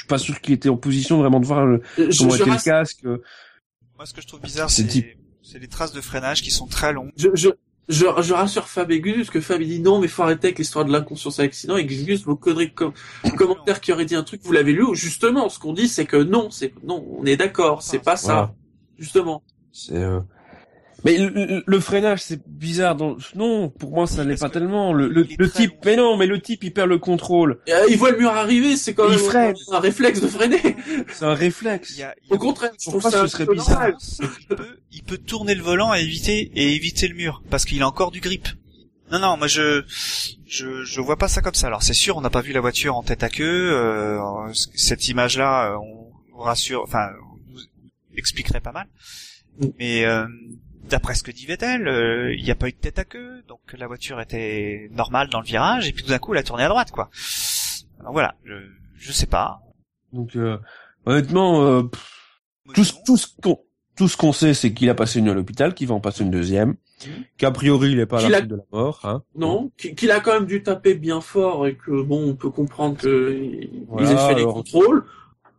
[0.00, 2.50] suis pas sûr qu'il était en position vraiment de voir le, Je- comment je était
[2.50, 3.04] le casque.
[3.04, 3.18] euh.
[3.96, 5.06] Moi, ce que je trouve bizarre, C'est type-
[5.54, 7.10] les traces de freinage qui sont très longues.
[7.16, 7.48] je, je,
[7.88, 10.48] je, je rassure Fab et Gus, parce que Fab il dit non, mais faut arrêter
[10.48, 12.92] avec l'histoire de l'inconscience à l'accident, et Gus, vos conneries com-
[13.36, 16.06] commentaires qui auraient dit un truc, vous l'avez lu, ou justement, ce qu'on dit, c'est
[16.06, 18.54] que non, c'est, non, on est d'accord, c'est pas ça, Voilà.
[18.98, 19.42] justement.
[19.72, 19.96] C'est.
[19.96, 20.20] euh,
[21.04, 22.94] Mais le, le- le freinage, c'est bizarre.
[22.94, 23.16] Dans...
[23.34, 24.92] Non, pour moi, ça l'est pas que tellement.
[24.92, 25.78] Le, le, le type, long.
[25.84, 27.58] mais non, mais le type, il perd le contrôle.
[27.66, 29.54] Et, euh, il voit le mur arriver, c'est quand Il même freine.
[29.70, 30.76] un, un réflexe de freiner.
[31.12, 31.92] C'est un réflexe.
[31.94, 33.88] Il y a, il y a Au contraire, je trouve ça ce serait bizarre
[34.40, 37.82] il peut, il peut tourner le volant et éviter et éviter le mur parce qu'il
[37.82, 38.48] a encore du grip.
[39.10, 39.82] Non non, moi je
[40.46, 41.66] je je vois pas ça comme ça.
[41.68, 43.70] Alors c'est sûr, on n'a pas vu la voiture en tête à queue.
[43.72, 44.18] euh,
[44.74, 47.08] cette image-là, euh, on vous rassure, enfin,
[47.48, 47.60] vous
[48.16, 48.86] expliquerait pas mal.
[49.60, 49.66] Mm.
[49.78, 50.26] Mais euh,
[50.90, 53.42] d'après ce que dit Vettel, euh, il n'y a pas eu de tête à queue,
[53.48, 56.42] donc la voiture était normale dans le virage et puis tout d'un coup, elle a
[56.42, 57.10] tourné à droite, quoi.
[58.00, 58.54] Alors voilà, je,
[58.96, 59.60] je sais pas.
[60.12, 60.58] Donc, euh,
[61.06, 62.40] honnêtement, euh, pff,
[62.74, 63.00] tout, ce- Non.
[63.06, 63.60] tout ce qu'on
[63.96, 66.00] tout ce qu'on sait, c'est qu'il a passé une nuit à l'hôpital, qu'il va en
[66.00, 66.76] passer une deuxième,
[67.36, 69.00] qu'a priori, il est pas à Qu'il la a- de la mort.
[69.04, 69.22] Hein.
[69.34, 72.96] Non, qu'il a quand même dû taper bien fort et que bon, on peut comprendre
[72.96, 75.04] que ils Voilà, aient fait les alors- contrôles.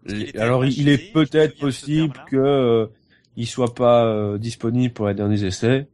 [0.07, 2.88] qu'il était Alors, il est peut-être possible que euh,
[3.38, 5.88] il soit pas euh, disponible pour les derniers essais.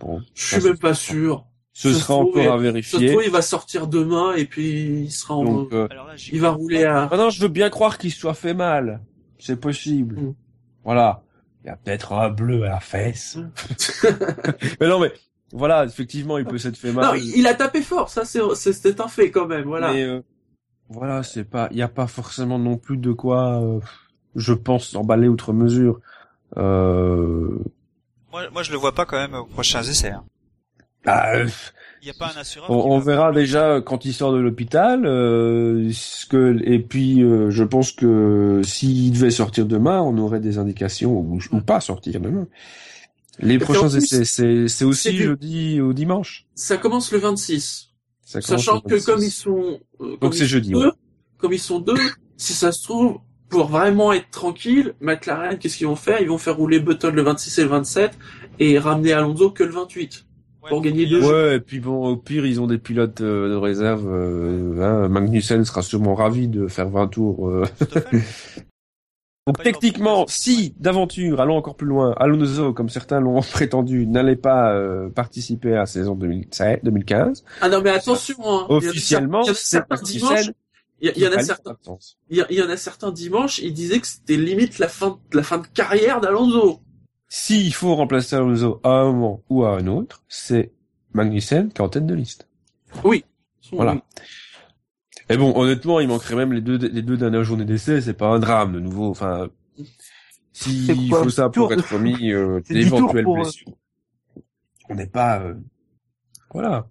[0.00, 1.44] Bon, Je suis même pas sûr.
[1.72, 3.10] Ce sera trouve, encore à Ça se vérifier.
[3.10, 6.40] trouve, il va sortir demain et puis il sera en, Donc, euh, Alors là, il
[6.40, 7.02] va rouler à.
[7.02, 9.00] Maintenant, je veux bien croire qu'il soit fait mal.
[9.38, 10.16] C'est possible.
[10.20, 10.34] Mm.
[10.84, 11.22] Voilà.
[11.64, 13.38] Il y a peut-être un bleu à la fesse.
[14.80, 15.12] mais non, mais
[15.52, 17.04] voilà, effectivement, il peut s'être fait mal.
[17.04, 19.92] Non, il a tapé fort, ça c'est c'est- c'est un fait quand même, voilà.
[19.92, 20.22] Mais euh,
[20.88, 23.80] voilà, c'est pas, il y a pas forcément non plus de quoi, euh,
[24.34, 26.00] je pense, emballer outre mesure.
[26.56, 27.48] Euh,
[28.32, 30.10] Moi, moi, je le vois pas quand même aux prochains essais.
[30.10, 30.24] hein.
[31.04, 31.48] bah, euh,
[32.02, 32.70] Il n'y a pas un assureur.
[32.70, 35.04] on, qui on va- verra déjà quand il sort de l'hôpital.
[35.06, 40.40] Euh, ce que et puis, euh, je pense que s'il devait sortir demain, on aurait
[40.40, 42.46] des indications ou, ou pas sortir demain.
[43.38, 46.46] Les prochains essais, c'est c'est aussi jeudi au dimanche.
[46.54, 47.88] Ça commence le 26.
[48.22, 49.26] Ça commence Sachant le que comme 26.
[49.26, 50.92] ils sont euh, comme Donc ils c'est sont jeudi, deux, ouais.
[51.38, 51.96] comme ils sont deux,
[52.36, 53.18] si ça se trouve
[53.50, 56.20] pour vraiment être tranquille, McLaren qu'est-ce qu'ils vont faire?
[56.20, 58.18] Ils vont faire rouler Button le 26 et le 27
[58.60, 60.24] et ramener Alonso que le 28.
[60.62, 61.48] Ouais, pour gagner deux jeux.
[61.48, 64.06] Ouais, et puis bon, au pire, ils ont des pilotes euh, de réserve.
[64.06, 67.48] Euh, hein, Magnussen sera sûrement ravi de faire 20 tours.
[67.48, 67.64] euh.
[69.46, 74.72] Donc techniquement, si d'aventure, allons encore plus loin, Alonso, comme certains l'ont prétendu, n'allait pas
[74.74, 78.66] euh, participer à la saison 2016, 2015, Ah non mais attention hein.
[78.68, 80.54] Officiellement, c'est dimanches, Magnussen
[81.00, 81.76] il y, en a certains
[82.28, 85.58] il y, en a certains dimanches, ils disaient que c'était limite la fin la fin
[85.58, 86.80] de carrière d'Alonso.
[87.28, 90.72] S'il faut remplacer Alonso à un moment ou à un autre, c'est
[91.14, 92.48] Magnussen qui est en tête de liste.
[93.04, 93.24] Oui.
[93.72, 93.96] Voilà.
[95.28, 98.26] Et bon, honnêtement, il manquerait même les deux, les deux dernières journées d'essai, c'est pas
[98.26, 99.10] un drame, de nouveau.
[99.10, 99.48] Enfin,
[100.52, 103.72] s'il quoi, faut ça pour être mis euh, d'éventuelles euh, blessures.
[104.88, 105.54] On n'est pas, euh,
[106.52, 106.88] voilà.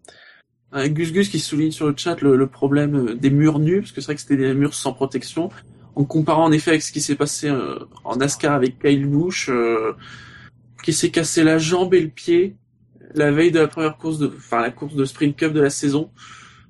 [0.72, 3.82] Un Gus Gus qui souligne sur le chat le, le problème euh, des murs nus,
[3.82, 5.50] parce que c'est vrai que c'était des murs sans protection.
[5.96, 9.50] En comparant en effet avec ce qui s'est passé euh, en NASCAR avec Kyle Busch,
[9.50, 9.94] euh,
[10.84, 12.56] qui s'est cassé la jambe et le pied
[13.16, 15.70] la veille de la première course de, enfin la course de Sprint Cup de la
[15.70, 16.12] saison.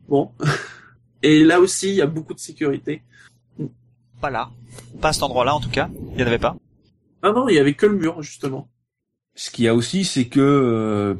[0.07, 0.31] Bon.
[1.21, 3.03] Et là aussi, il y a beaucoup de sécurité.
[4.21, 4.49] Pas là.
[5.01, 5.89] Pas à cet endroit-là, en tout cas.
[6.13, 6.55] Il y en avait pas.
[7.21, 8.69] Ah non, il y avait que le mur, justement.
[9.35, 11.15] Ce qu'il y a aussi, c'est que euh,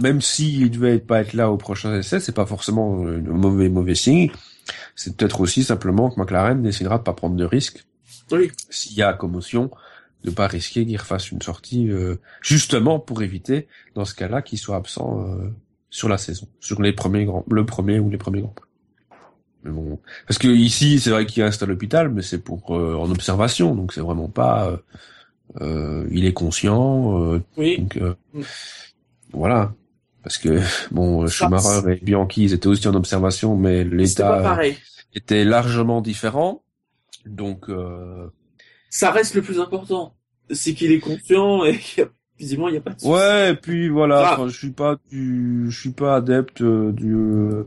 [0.00, 3.68] même s'il devait pas être là au prochain essai, c'est pas forcément euh, un mauvais
[3.68, 4.30] mauvais signe.
[4.96, 7.84] C'est peut-être aussi simplement que McLaren décidera de pas prendre de risques
[8.32, 8.50] Oui.
[8.70, 9.70] s'il y a commotion,
[10.24, 14.58] de pas risquer qu'il refasse une sortie euh, justement pour éviter, dans ce cas-là, qu'il
[14.58, 15.50] soit absent euh,
[15.90, 18.68] sur la saison, sur les premiers grands, le premier ou les premiers grands prix.
[19.64, 22.94] Mais bon, parce que ici, c'est vrai qu'il reste à l'hôpital, mais c'est pour euh,
[22.96, 24.68] en observation, donc c'est vraiment pas.
[24.70, 24.76] euh,
[25.60, 27.78] euh, il est conscient, euh, Oui.
[27.78, 28.40] donc euh, Mm.
[29.32, 29.72] voilà.
[30.24, 30.58] Parce que
[30.90, 34.42] bon, Ça, Schumacher et Bianchi, ils étaient aussi en observation, mais l'état euh,
[35.14, 36.62] était largement différent.
[37.26, 38.26] Donc euh,
[38.90, 40.14] Ça reste le plus important.
[40.50, 43.52] C'est qu'il est conscient et qu'il y a, visiblement, il n'y a pas de ouais,
[43.52, 47.14] et puis voilà, enfin, je suis pas du, je suis pas adepte euh, du.
[47.14, 47.64] euh,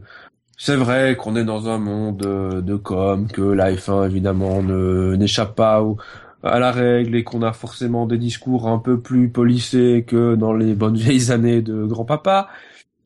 [0.59, 5.15] c'est vrai qu'on est dans un monde euh, de com, que la F1 évidemment ne
[5.15, 5.97] n'échappe pas au-
[6.43, 10.53] à la règle et qu'on a forcément des discours un peu plus polissés que dans
[10.53, 12.47] les bonnes vieilles années de grand-papa.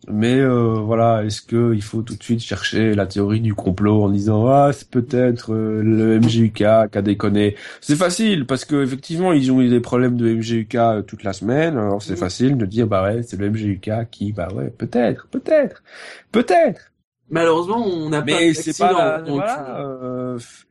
[0.08, 4.02] Mais euh, voilà, est-ce que il faut tout de suite chercher la théorie du complot
[4.04, 8.84] en disant ah c'est peut-être euh, le MGUK qui a déconné C'est facile parce que
[8.84, 11.78] effectivement ils ont eu des problèmes de MGUK euh, toute la semaine.
[11.78, 12.18] Alors c'est Mhm.
[12.18, 15.84] facile de dire bah ouais c'est le MGUK qui bah ouais peut-être peut-être
[16.32, 16.92] peut-être.
[17.30, 19.80] Malheureusement, on n'a pas Mais c'est pas la, voilà.
[19.82, 20.66] euh, c'est-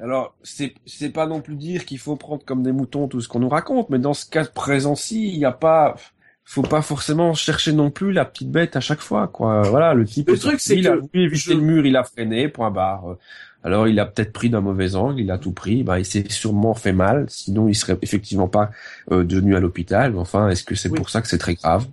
[0.00, 3.28] alors c'est c'est pas non plus dire qu'il faut prendre comme des moutons tout ce
[3.28, 5.96] qu'on nous raconte, mais dans ce cas présent-ci, il y a pas
[6.44, 9.62] faut pas forcément chercher non plus la petite bête à chaque fois quoi.
[9.62, 12.04] Voilà, le type Le truc, c'est il a voulu éviter je- le mur, il a
[12.04, 13.16] freiné, point barre.
[13.64, 16.24] Alors il a peut-être pris d'un mauvais angle, il a tout pris, bah il s'est
[16.28, 18.70] sûrement fait mal, sinon il serait effectivement pas
[19.12, 20.16] euh, devenu à l'hôpital.
[20.18, 20.96] Enfin, est-ce que c'est Oui.
[20.96, 21.86] pour ça que c'est très grave?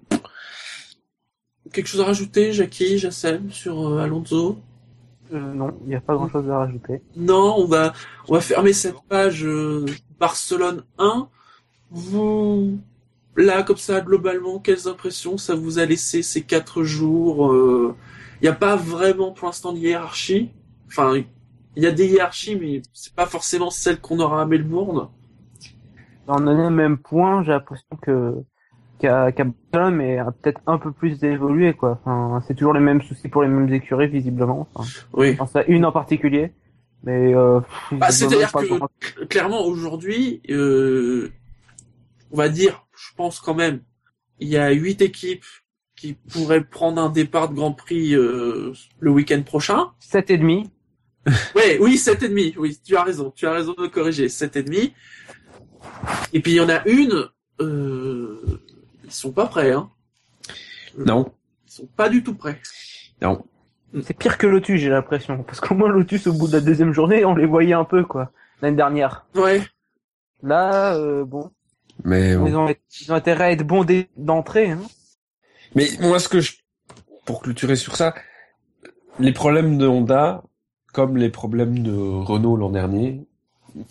[1.72, 4.58] Quelque chose à rajouter, Jackie, Jassem, sur euh, Alonso?
[5.32, 7.02] Euh, non, il n'y a pas grand chose à rajouter.
[7.16, 7.94] Non, on va,
[8.28, 9.86] on va fermer cette page euh,
[10.20, 11.30] Barcelone 1.
[11.92, 12.80] Vous,
[13.36, 18.48] là, comme ça, globalement, quelles impressions ça vous a laissé ces quatre jours Il n'y
[18.48, 20.52] a pas vraiment, pour l'instant, de hiérarchie.
[20.88, 21.24] Enfin,
[21.76, 25.10] il y a des hiérarchies, mais c'est pas forcément celle qu'on aura à Melbourne.
[26.28, 28.44] On en est au même point, j'ai l'impression que
[29.00, 29.32] qu'à
[29.72, 32.00] Barcelone, mais a peut-être un peu plus évolué, quoi.
[32.04, 34.68] Enfin, c'est toujours les mêmes soucis pour les mêmes écuries, visiblement.
[34.76, 35.32] Enfin, Oui.
[35.34, 36.52] je pense à une en particulier.
[37.04, 37.62] Mais euh,
[37.94, 41.32] Bah, c'est-à-dire que- clairement aujourd'hui, euh,
[42.32, 43.80] on va dire, je pense quand même,
[44.40, 45.46] il y a huit équipes
[45.96, 49.92] qui pourraient prendre un départ de Grand Prix euh, le week-end prochain.
[50.00, 50.70] sept et demi.
[51.56, 52.54] Ouais, oui, sept et demi.
[52.58, 54.94] Oui, tu as raison, tu as raison de corriger, sept et demi.
[56.34, 57.28] Et puis il y en a une,
[57.62, 58.42] euh,
[59.10, 59.90] ils sont pas prêts, hein.
[60.98, 61.32] Non,
[61.68, 62.60] Ils sont pas du tout prêts.
[63.22, 63.44] non.
[64.04, 65.42] C'est pire que Lotus, j'ai l'impression.
[65.44, 68.04] Parce qu'au moins Lotus, au bout de la deuxième journée, on les voyait un peu,
[68.04, 68.32] quoi.
[68.62, 69.26] L'année dernière.
[69.34, 69.64] Ouais.
[70.44, 71.50] Là, euh, bon,
[72.04, 72.46] Mais bon.
[72.46, 72.68] ils ont,
[73.02, 73.84] ils ont intérêt à être bons
[74.16, 74.70] d'entrée.
[74.70, 74.82] Hein.
[75.74, 76.58] Mais moi, ce que je,
[77.26, 78.14] pour clôturer sur ça,
[79.18, 80.44] les problèmes de Honda,
[80.94, 83.26] comme les problèmes de Renault l'an dernier,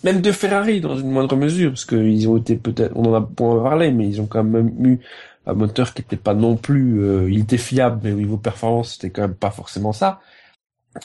[0.04, 3.20] même de Ferrari dans une moindre mesure, parce qu'ils ont été peut-être, on en a
[3.20, 4.98] point parlé, mais ils ont quand même eu
[5.46, 8.94] un moteur qui n'était pas non plus, euh, il était fiable, mais au niveau performance,
[8.94, 10.20] c'était quand même pas forcément ça.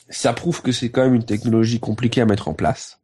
[0.10, 3.00] Ça prouve que c'est quand même une technologie compliquée à mettre en place.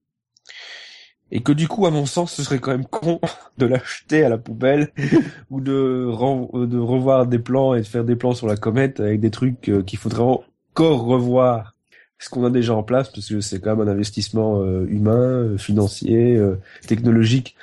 [1.32, 3.20] Et que du coup, à mon sens, ce serait quand même con
[3.58, 4.92] de l'acheter à la poubelle
[5.50, 9.32] ou de revoir des plans et de faire des plans sur la comète avec des
[9.32, 11.76] trucs euh, qu'il faudrait encore revoir
[12.20, 15.18] ce qu'on a déjà en place parce que c'est quand même un investissement euh, humain,
[15.18, 16.56] euh, financier, euh,
[16.88, 17.56] technologique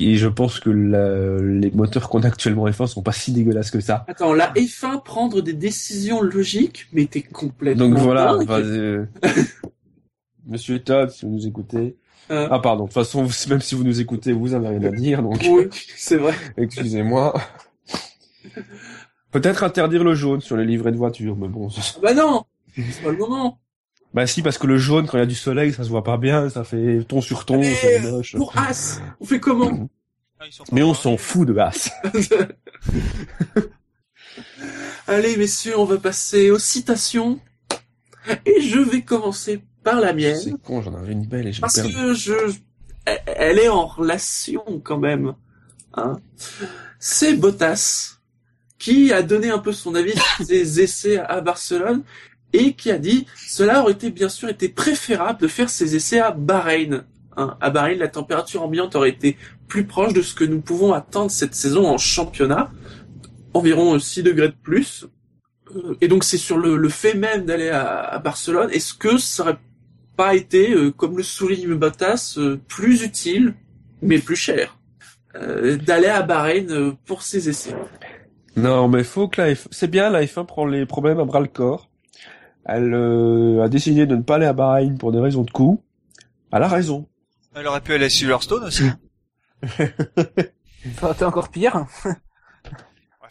[0.00, 3.32] et je pense que la- les moteurs qu'on a actuellement en F1 sont pas si
[3.32, 4.04] dégueulasses que ça.
[4.08, 9.06] Attends, la F1 prendre des décisions logiques, mais t'es complètement Donc voilà, enfin, euh,
[10.46, 11.96] Monsieur Todd, si vous nous écoutez.
[12.30, 12.46] Euh.
[12.50, 15.22] Ah pardon, de toute façon, même si vous nous écoutez, vous avez rien à dire,
[15.22, 16.32] donc Oui, c'est vrai.
[16.56, 17.34] excusez-moi.
[19.30, 22.44] Peut-être interdire le jaune sur les livrets de voiture, mais bon, ça- Ah bah non,
[22.74, 23.58] c'est pas le moment.
[24.14, 26.04] Bah si, parce que le jaune, quand il y a du soleil, ça se voit
[26.04, 28.36] pas bien, ça fait ton sur ton, c'est moche.
[28.36, 29.88] Pour As, on fait comment
[30.40, 31.90] Ah, Mais on s'en fout de As.
[35.06, 37.40] Allez, messieurs, on va passer aux citations.
[38.44, 40.36] Et je vais commencer par la mienne.
[40.36, 42.34] C'est con, j'en avais une belle et je l'ai Parce que je,
[43.26, 45.34] elle est en relation quand même.
[45.94, 46.18] Hein.
[46.98, 48.18] C'est Bottas
[48.78, 52.02] qui a donné un peu son avis sur ses essais à Barcelone
[52.52, 56.20] et qui a dit cela aurait été bien sûr été préférable de faire ces essais
[56.20, 57.04] à Bahreïn.
[57.36, 57.56] Hein.
[57.60, 59.36] À Bahreïn, la température ambiante aurait été
[59.68, 62.70] plus proche de ce que nous pouvons attendre cette saison en championnat,
[63.54, 65.06] environ 6 degrés de plus.
[65.74, 68.70] Euh, Et donc c'est sur le, le fait même d'aller à, à Barcelone.
[68.70, 69.58] Est-ce que ça aurait
[70.16, 73.54] pas été, euh, comme le souligne Bottas, euh, plus utile,
[74.02, 74.78] mais plus cher,
[75.36, 77.76] euh, d'aller à Bahreïn pour ses essais?
[78.56, 79.68] Non, mais faut que la F...
[79.70, 81.87] c'est bien, la F1 prend les problèmes à bras le corps.
[82.64, 85.82] Elle euh, a décidé de ne pas aller à Bahreïn pour des raisons de coût.
[86.52, 87.06] Elle a raison.
[87.54, 88.84] Elle aurait pu aller à Silverstone aussi.
[90.96, 91.86] Ça aurait été encore pire.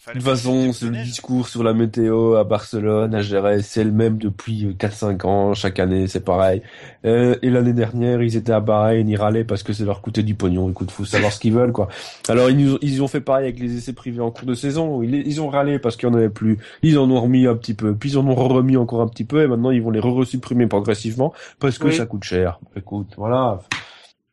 [0.08, 3.91] De toute façon, c'est le discours sur la météo à Barcelone, à Jerez, c'est le
[3.91, 6.62] même depuis euh, 4-5 ans, chaque année, c'est pareil.
[7.03, 10.24] Euh, et l'année dernière, ils étaient à Bahreïn, ils râlaient parce que ça leur coûtait
[10.24, 10.70] du pognon.
[10.70, 11.89] Écoute, faut savoir ce qu'ils veulent, quoi.
[12.30, 15.01] Alors, ils, nous, ils ont fait pareil avec les essais privés en cours de saison.
[15.03, 16.58] Ils, ils ont râlé parce qu'il y en avait plus.
[16.84, 19.26] Ils en ont remis un petit peu, puis ils en ont remis encore un petit
[19.26, 21.95] peu, et maintenant, ils vont les re-supprimer progressivement parce que Oui.
[21.95, 22.60] ça coûte cher.
[22.78, 23.60] Écoute, voilà.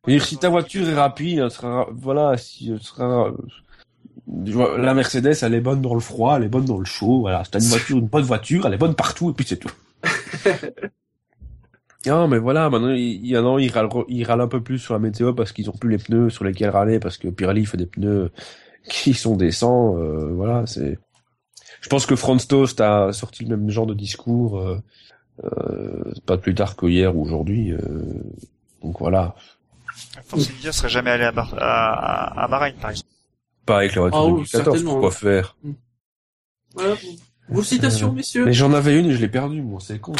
[0.07, 3.33] Et si ta voiture est rapide, elle sera, voilà, si elle sera,
[4.27, 7.43] la Mercedes, elle est bonne dans le froid, elle est bonne dans le chaud, voilà.
[7.51, 9.71] T'as une voiture, une bonne voiture, elle est bonne partout, et puis c'est tout.
[12.07, 14.95] non, mais voilà, maintenant, il y a, ils râlent, ils râlent un peu plus sur
[14.95, 17.77] la météo parce qu'ils ont plus les pneus sur lesquels râler, parce que Pirelli fait
[17.79, 18.31] des pneus
[18.89, 20.99] qui sont décents, euh, voilà, c'est,
[21.81, 24.79] je pense que Franz Toast a sorti le même genre de discours, euh,
[25.45, 27.79] euh, pas plus tard que hier ou aujourd'hui, euh,
[28.83, 29.35] donc voilà.
[30.27, 33.09] Force India serait jamais allé à, Bar- à, à, à Bahreïn, par exemple.
[33.67, 34.91] Pas avec Ah oui, 2014, certainement.
[34.93, 35.57] pourquoi faire
[36.75, 36.97] Voilà.
[37.49, 38.45] Vos citations, messieurs.
[38.47, 40.13] Mais j'en avais une et je l'ai perdue, moi, c'est con.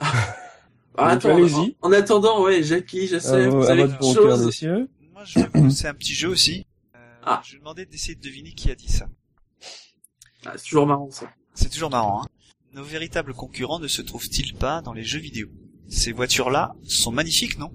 [0.00, 1.76] Ah, attends, allez-y.
[1.82, 4.46] En, en attendant, ouais, Jackie, je sais, À, vous avez quelque bon chose.
[4.46, 4.88] messieurs.
[5.12, 6.66] Moi, je vais vous lancer un petit jeu aussi.
[6.94, 7.42] Euh, Ah.
[7.44, 9.06] Je vais demander d'essayer de deviner qui a dit ça.
[10.46, 11.26] Ah, c'est toujours marrant, ça.
[11.54, 12.26] C'est toujours marrant, hein.
[12.74, 15.48] Nos véritables concurrents ne se trouvent-ils pas dans les jeux vidéo?
[15.88, 17.72] Ces voitures-là sont magnifiques, non?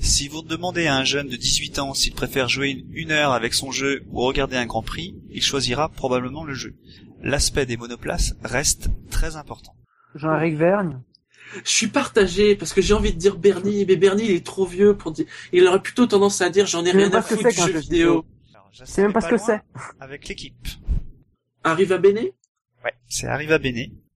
[0.00, 3.54] Si vous demandez à un jeune de 18 ans s'il préfère jouer une- heure avec
[3.54, 6.74] son jeu ou regarder un Grand Prix, il choisira probablement le jeu.
[7.22, 9.74] L'aspect des monoplaces reste très important.
[10.14, 11.00] Jean-Éric Vergne?
[11.64, 14.64] Je suis partagé parce que j'ai envie de dire Bernie, mais Bernie il est trop
[14.66, 15.26] vieux pour dire.
[15.52, 18.24] Il aurait plutôt tendance à dire j'en ai rien à foutre du c'est jeu vidéo.
[18.84, 19.60] Sais même pas ce que c'est.
[19.98, 20.54] Avec l'équipe.
[21.64, 22.32] Arrive à Béné?
[22.84, 23.76] Ouais, c'est Arriva Bene.
[23.78, 24.09] Ah, euh.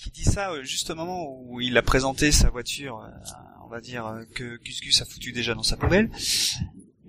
[0.00, 3.10] Qui dit ça euh, juste au moment où il a présenté sa voiture, euh,
[3.64, 6.10] on va dire euh, que Gus Gus a foutu déjà dans sa poubelle.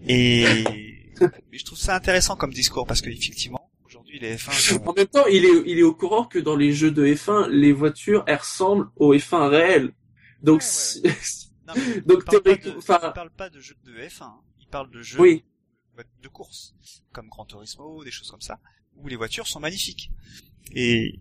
[0.05, 1.13] Et
[1.53, 4.83] je trouve ça intéressant comme discours parce qu'effectivement, aujourd'hui les F1 sont...
[4.85, 7.47] En même temps, il est, il est au courant que dans les jeux de F1,
[7.47, 9.93] les voitures, elles ressemblent aux F1 réels.
[10.43, 11.11] Donc, Ouais,
[11.67, 14.39] Non, mais Donc, il parle de- enfin- il parle pas de jeux de F1, hein.
[14.59, 15.45] il parle de jeux oui,
[16.21, 16.75] de course,
[17.13, 18.59] comme Gran Turismo, des choses comme ça,
[18.97, 20.11] où les voitures sont magnifiques.
[20.73, 21.19] Et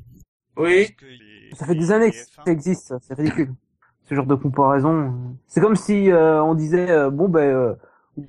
[0.63, 0.95] oui.
[1.03, 2.99] les- Ça fait des années que les F1 ça existe, ça.
[3.01, 3.53] c'est ridicule.
[4.09, 5.15] Ce genre de comparaison.
[5.47, 7.75] C'est comme si euh, on disait euh, bon ben euh,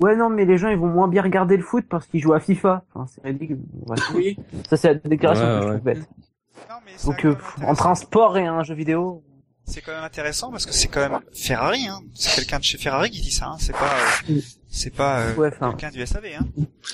[0.02, 2.34] ouais non mais les gens ils vont moins bien regarder le foot parce qu'ils jouent
[2.34, 2.84] à FIFA.
[2.94, 3.60] Enfin, c'est ridicule.
[3.88, 3.98] Ouais.
[4.16, 4.38] Oui.
[4.70, 5.72] Ça c'est la déclaration Ouais, que je ouais.
[5.74, 6.10] trouve bête.
[6.70, 7.36] Non, mais Donc euh,
[7.66, 9.24] entre un sport et un jeu vidéo.
[9.66, 12.00] C'est quand même intéressant parce que c'est quand même Ferrari, hein.
[12.14, 13.56] C'est quelqu'un de chez Ferrari qui dit ça, hein.
[13.60, 13.90] C'est pas,
[14.30, 14.40] euh,
[14.74, 16.46] c'est pas euh, Ouais, quelqu'un du SAV, hein.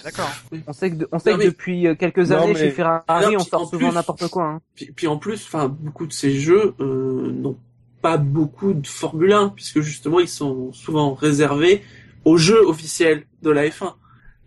[0.04, 0.30] D'accord.
[0.68, 2.60] on sait que de- on sait Non, que mais- depuis euh, quelques Non, années mais-
[2.60, 4.44] chez Ferrari Non, on sort en souvent plus- n'importe quoi.
[4.46, 4.62] Hein.
[4.76, 7.58] Puis, puis en plus, enfin, beaucoup de ces jeux euh, n'ont
[8.02, 11.84] pas beaucoup de Formule 1 puisque justement ils sont souvent réservés
[12.26, 13.94] aux jeux officiels de la F1.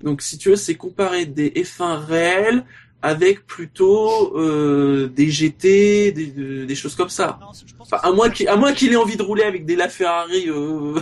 [0.03, 2.65] Donc, si tu veux, c'est comparer des F1 réels
[3.03, 7.39] avec plutôt euh, des GT, des, de- des choses comme ça.
[7.41, 9.23] Non, c'est- je pense Enfin, à moins pas- qu'il, à moins qu'il ait envie de
[9.23, 10.49] rouler avec des LaFerrari.
[10.49, 11.01] Euh...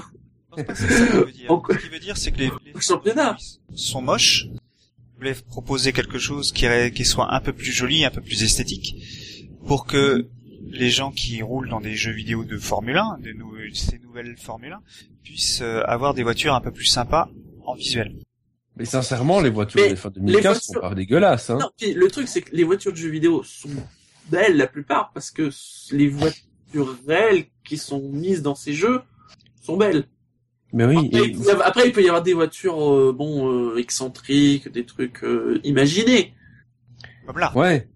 [0.58, 1.50] je pense pas que c'est ça qu'il veut dire.
[1.50, 3.36] En- Ce qu'il veut dire, c'est que les, les Au championnat.
[3.74, 4.46] sont moches.
[4.48, 8.94] Vous voulez proposer quelque chose qui, soit un peu plus joli, un peu plus esthétique,
[9.66, 10.28] pour que
[10.70, 14.36] les gens qui roulent dans des jeux vidéo de Formule 1, de nou- ces nouvelles
[14.36, 14.80] Formule 1,
[15.24, 17.28] puissent euh, avoir des voitures un peu plus sympas
[17.64, 18.14] en visuel.
[18.76, 21.58] Mais sincèrement, les voitures Mais des fin 2015 voitures- sont pas dégueulasses, hein.
[21.60, 23.68] Non, puis le truc c'est que les voitures de jeux vidéo sont
[24.30, 25.50] belles la plupart parce que
[25.90, 29.00] les voitures réelles qui sont mises dans ces jeux
[29.62, 30.04] sont belles.
[30.72, 32.92] Mais oui, Après, et- il, peut y avoir, après, il peut y avoir des voitures
[32.94, 36.34] euh, bon euh, excentriques, des trucs euh, imaginés.
[37.26, 37.52] Comme là.
[37.56, 37.88] ouais.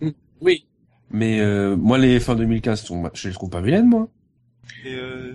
[0.40, 0.66] Oui.
[1.10, 4.08] Mais euh, moi, les fins 2015 sont, je les trouve pas vilaines, moi.
[4.84, 5.32] Et, euh,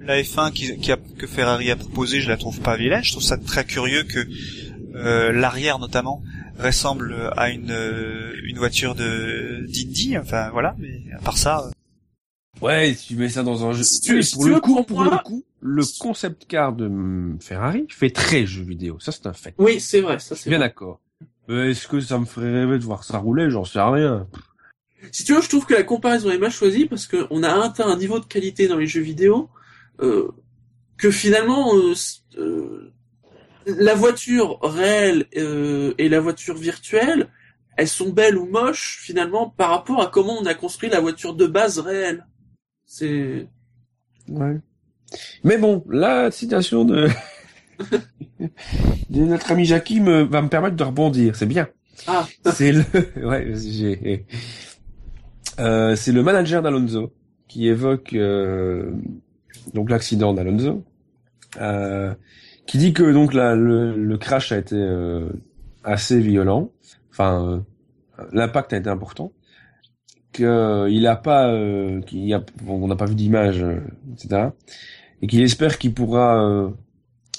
[0.00, 3.02] la F1 qui, qui a- que Ferrari a proposé, je la trouve pas vilaine.
[3.04, 4.26] Je trouve ça très curieux que
[4.96, 6.22] euh, l'arrière notamment
[6.58, 7.74] ressemble à une
[8.44, 10.18] une voiture de d'Indy.
[10.18, 11.70] Enfin voilà, mais à part ça.
[12.60, 13.82] Ouais, si tu mets ça dans un jeu.
[13.82, 16.44] Si tu- Oui, si pour tu le veux, coup, pour pour le coup, le concept
[16.46, 16.90] car de
[17.40, 18.98] Ferrari fait très jeu vidéo.
[19.00, 19.54] Ça, c'est un fait.
[19.56, 21.00] Oui, c'est vrai, ça c'est bien d'accord.
[21.48, 23.50] Est-ce que ça me ferait rêver de voir ça rouler?
[23.50, 24.28] J'en sais rien.
[25.10, 27.50] Si tu veux, je trouve que la comparaison est mal choisie parce que on a
[27.64, 29.48] atteint un niveau de qualité dans les jeux vidéo
[30.00, 30.28] euh,
[30.98, 31.94] que finalement euh,
[32.36, 32.92] euh,
[33.66, 37.28] la voiture réelle euh, et la voiture virtuelle,
[37.78, 41.34] elles sont belles ou moches finalement par rapport à comment on a construit la voiture
[41.34, 42.26] de base réelle.
[42.84, 43.48] C'est
[44.28, 44.58] Ouais.
[45.42, 47.08] Mais bon, la citation de,
[49.10, 51.36] de notre ami Jackie me, va me permettre de rebondir.
[51.36, 51.68] C'est bien.
[52.06, 52.84] ah C'est le,
[53.26, 54.26] ouais, j'ai,
[55.60, 57.12] euh, c'est le manager d'Alonso
[57.48, 58.90] qui évoque euh,
[59.74, 60.84] donc l'accident d'Alonso,
[61.60, 62.12] euh,
[62.66, 64.76] qui dit que donc la, le, le crash a été
[65.84, 66.72] assez violent,
[67.10, 67.64] enfin
[68.32, 69.32] l'impact a été important,
[70.32, 71.54] que il a pas,
[72.06, 73.64] qu'il a, bon, on n'a pas vu d'image,
[74.12, 74.48] etc.
[75.24, 76.68] Et qu'il espère qu'il pourra euh,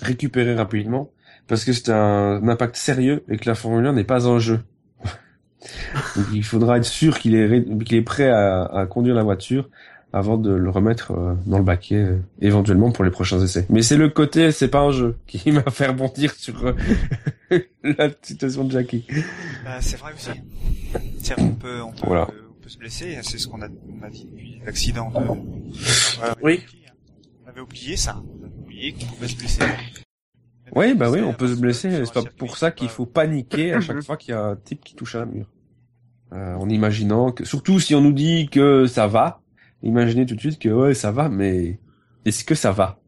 [0.02, 1.12] récupérer rapidement
[1.48, 4.40] parce que c'est un, un impact sérieux et que la Formule 1 n'est pas un
[4.40, 4.62] jeu.
[6.16, 9.70] Donc il faudra être sûr qu'il est, qu'il est prêt à, à conduire la voiture
[10.14, 13.68] avant de le remettre euh, dans le baquet euh, éventuellement pour les prochains essais.
[13.70, 16.74] Mais c'est le côté c'est pas un jeu qui m'a fait rebondir sur euh,
[17.84, 19.06] la citation de Jackie.
[19.64, 20.32] Bah, c'est vrai aussi.
[21.22, 22.28] C'est vrai, on peut, on peut, Voilà.
[22.50, 23.20] on peut se blesser.
[23.22, 25.20] C'est ce qu'on a, on a dit depuis l'accident de.
[26.18, 26.64] Voilà, Oui.
[27.56, 28.22] Avait oublié ça.
[28.22, 29.64] On avait oublié qu'on pouvait se blesser.
[30.74, 31.90] Oui, bah oui, on peut se blesser.
[31.90, 34.56] C'est pas circuit, pour ça qu'il faut paniquer à chaque fois qu'il y a un
[34.58, 35.46] type qui touche à un mur.
[36.34, 39.42] Euh, en imaginant que, surtout si on nous dit que ça va,
[39.84, 41.80] imaginez tout de suite que ouais, ça va, mais
[42.26, 43.00] est-ce que ça va?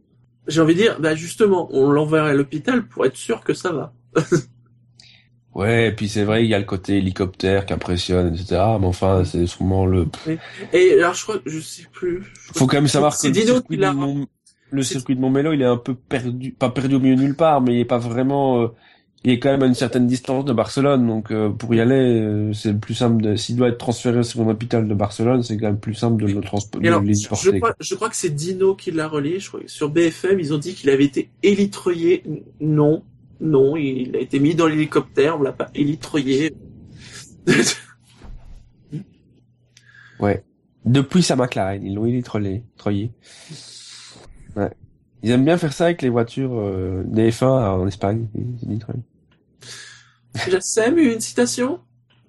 [0.47, 3.73] J'ai envie de dire, bah justement, on l'enverra à l'hôpital pour être sûr que ça
[3.73, 3.93] va.
[5.57, 8.61] Ouais, et puis c'est vrai, il y a le côté hélicoptère qui impressionne, etc.
[8.79, 10.05] Mais enfin, c'est sûrement le.
[10.71, 12.23] Et alors je crois, je sais plus.
[12.31, 13.95] je Faut quand même savoir que C'est Dino qui l'a-.
[14.72, 17.35] Le circuit de Montmélo, il est un peu perdu, pas perdu au milieu de nulle
[17.35, 18.61] part, mais il est pas vraiment.
[18.61, 18.68] euh,
[19.23, 21.95] Il est quand même à une certaine distance de Barcelone, donc euh, pour y aller,
[21.95, 23.22] euh, c'est plus simple.
[23.23, 23.35] De...
[23.35, 26.27] S'il doit être transféré sur un hôpital de Barcelone, c'est quand même plus simple de
[26.31, 29.39] le transporter, je crois, je crois que c'est Dino qui l'a relié.
[29.39, 32.23] Je crois sur BFM, ils ont dit qu'il avait été élitreillé.
[32.61, 33.03] Non,
[33.41, 35.39] non, il a été mis dans l'hélicoptère.
[35.39, 36.53] On l'a pas élitreillé.
[40.19, 40.44] Ouais.
[40.85, 42.22] Depuis sa McLaren, ils l'ont
[42.76, 43.11] troyé.
[44.57, 44.71] Ouais.
[45.23, 48.27] Ils aiment bien faire ça avec les voitures euh, des F1 en Espagne.
[50.49, 51.79] Jassem, une citation?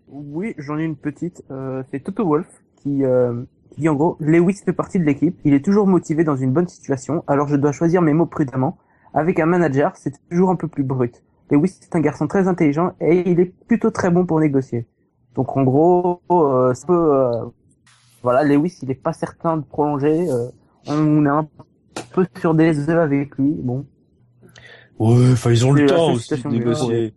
[0.08, 1.42] Oui, j'en ai une petite.
[1.50, 2.46] Euh, c'est Toto Wolf
[2.76, 5.38] qui, euh, qui dit en gros Lewis fait partie de l'équipe.
[5.44, 7.24] Il est toujours motivé dans une bonne situation.
[7.26, 8.78] Alors je dois choisir mes mots prudemment.
[9.14, 11.22] Avec un manager, c'est toujours un peu plus brut.
[11.50, 14.86] Lewis est un garçon très intelligent et il est plutôt très bon pour négocier.
[15.34, 17.44] Donc en gros, euh, euh,
[18.22, 20.30] voilà, Lewis, il est pas certain de prolonger.
[20.30, 20.48] euh,
[20.86, 21.48] on est un
[22.12, 23.52] peu sur des œufs avec lui.
[23.62, 23.84] Bon,
[24.98, 27.14] Ouais, enfin ils ont le temps aussi de négocier.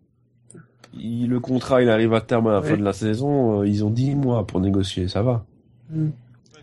[0.93, 2.69] Il- le contrat il arrive à terme à la Ouais.
[2.69, 5.45] fin de la saison, euh, ils ont 10 mois pour négocier, ça va.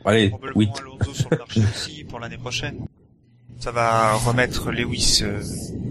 [0.05, 0.71] Allez, Probablement 8.
[0.81, 2.77] Alonso sur le marché aussi pour l'année prochaine.
[3.59, 5.41] Ça va remettre Lewis euh,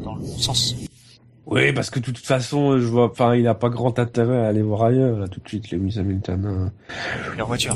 [0.03, 0.75] dans le bon sens.
[1.45, 4.47] Oui, parce que de toute façon, je vois, enfin, il a pas grand intérêt à
[4.47, 6.45] aller voir ailleurs, là, tout de suite, Lewis Hamilton.
[6.45, 6.71] hein.
[7.37, 7.75] Leur voiture.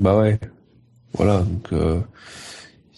[0.00, 0.38] Bah ouais.
[1.14, 2.00] Voilà, donc, euh,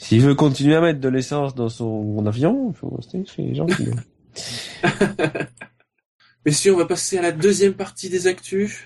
[0.03, 3.55] s'il veut continuer à mettre de l'essence dans son avion, il faut rester chez les
[3.55, 3.85] gens qui
[6.47, 8.85] Messieurs, on va passer à la deuxième partie des actus.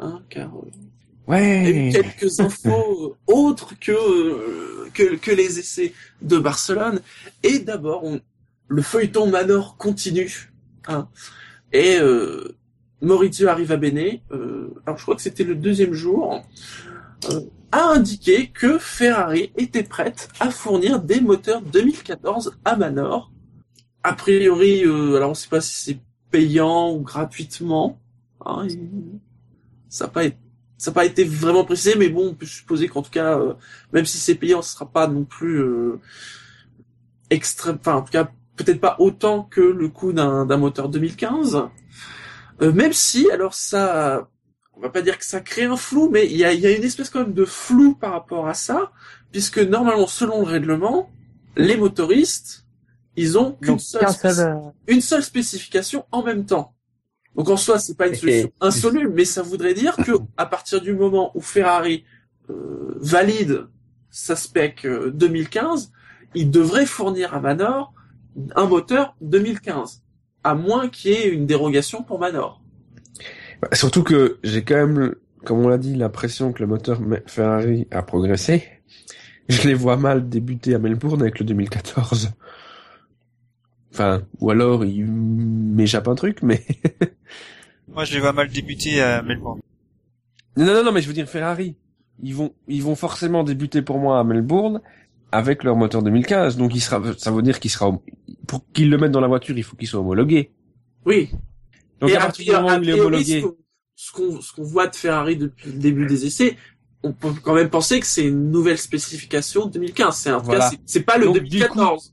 [0.00, 1.88] Hein, car euh, il y a Ouais.
[1.88, 7.00] eu quelques infos euh, autres que, euh, que que les essais de Barcelone.
[7.42, 8.20] Et d'abord, on-
[8.68, 10.52] le feuilleton Manor continue.
[10.88, 11.08] Hein,
[11.72, 12.56] et euh,
[13.00, 16.38] Maurizio Arrivabene, euh, alors je crois que c'était le deuxième jour, euh,
[17.72, 23.30] a indiqué que Ferrari était prête à fournir des moteurs 2014 à Manor.
[24.02, 25.98] A priori, euh, alors on ne sait pas si c'est
[26.30, 27.98] payant ou gratuitement.
[28.44, 28.68] Hein,
[29.88, 30.22] ça n'a pas
[30.94, 33.54] pas été vraiment précisé, mais bon, on peut supposer qu'en tout cas, euh,
[33.92, 36.00] même si c'est payant, ce sera pas non plus euh,
[37.30, 37.78] extrême.
[37.80, 41.62] Enfin, en tout cas, peut-être pas autant que le coût d'un d'un moteur 2015.
[42.62, 44.28] Euh, même si, alors ça,
[44.76, 46.66] on va pas dire que ça crée un flou, mais il y a, il y
[46.66, 48.92] a une espèce quand même de flou par rapport à ça,
[49.32, 51.10] puisque normalement, selon le règlement,
[51.56, 52.66] les motoristes,
[53.16, 56.74] ils ont qu'une seule, seul, euh, une seule spécification en même temps.
[57.34, 60.82] Donc en soi, c'est pas une solution insoluble, mais ça voudrait dire que à partir
[60.82, 62.04] du moment où Ferrari
[62.50, 63.66] euh, valide
[64.10, 65.90] sa spec euh, 2015,
[66.34, 67.94] il devrait fournir à Manor
[68.54, 70.02] un moteur 2015,
[70.44, 72.60] à moins qu'il y ait une dérogation pour Manor.
[73.62, 75.14] Bah, surtout que j'ai quand même,
[75.44, 78.64] comme on l'a dit, l'impression que le moteur Ferrari a progressé.
[79.48, 82.32] Je les vois mal débuter à Melbourne avec le 2014.
[83.92, 86.64] Enfin, ou alors il m'échappe un truc, mais...
[87.88, 89.60] Moi, je les vois mal débuter à Melbourne.
[90.56, 91.76] non, non, non, mais je veux dire Ferrari.
[92.22, 94.80] Ils vont, ils vont forcément débuter pour moi à Melbourne
[95.32, 96.56] avec leur moteur 2015.
[96.56, 97.98] Donc il sera, ça veut dire qu'il sera,
[98.46, 100.50] pour qu'ils le mettent dans la voiture, il faut qu'il soit homologué.
[101.04, 101.30] Oui.
[102.00, 103.56] Donc Et à partir du moment où il est homologué, ce qu'on-
[103.98, 106.58] Ce qu'on ce qu'on voit de Ferrari depuis le début des essais,
[107.02, 110.16] on peut quand même penser que c'est une nouvelle spécification de 2015.
[110.18, 110.68] C'est en tout Voilà.
[110.70, 112.12] cas, c'est- pas le Donc, du 2014.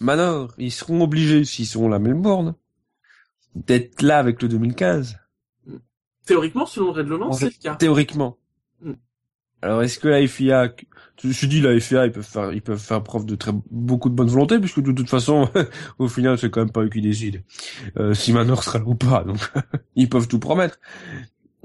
[0.00, 2.56] Manor, ils seront obligés, s'ils sont là à Melbourne,
[3.54, 5.16] d'être là avec le 2015.
[6.26, 7.76] Théoriquement, selon le règlement, En c'est le cas.
[7.76, 8.36] Théoriquement.
[9.62, 10.72] Alors est-ce que la FIA,
[11.22, 14.08] je suis dit la FIA, ils peuvent faire, ils peuvent faire preuve de très beaucoup
[14.08, 15.48] de bonne volonté, puisque de toute façon,
[15.98, 17.38] au final, c'est quand même pas eux qui décident
[17.98, 19.22] euh, si Manor sera là ou pas.
[19.24, 19.38] Donc
[19.96, 20.78] ils peuvent tout promettre,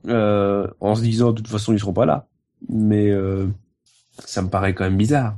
[0.08, 2.28] euh, en se disant de toute façon ils seront pas là.
[2.70, 3.48] Mais euh,
[4.20, 5.38] ça me paraît quand même bizarre.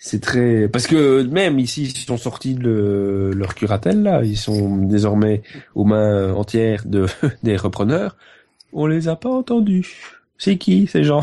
[0.00, 4.36] C'est très parce que même ici ils sont sortis de le- leur curatelle là, ils
[4.36, 5.42] sont désormais
[5.74, 7.06] aux mains entières de
[7.42, 8.16] des repreneurs.
[8.72, 10.17] On les a pas entendus.
[10.38, 11.22] C'est qui ces gens?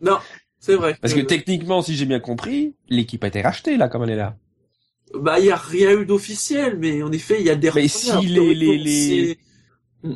[0.00, 0.18] Non,
[0.58, 0.96] c'est vrai.
[1.00, 4.16] Parce que techniquement, si j'ai bien compris, l'équipe a été rachetée là comme elle est
[4.16, 4.36] là.
[5.14, 7.88] bah, il y a rien eu d'officiel, mais en effet, il y a des Mais
[7.88, 9.38] si les- les- les-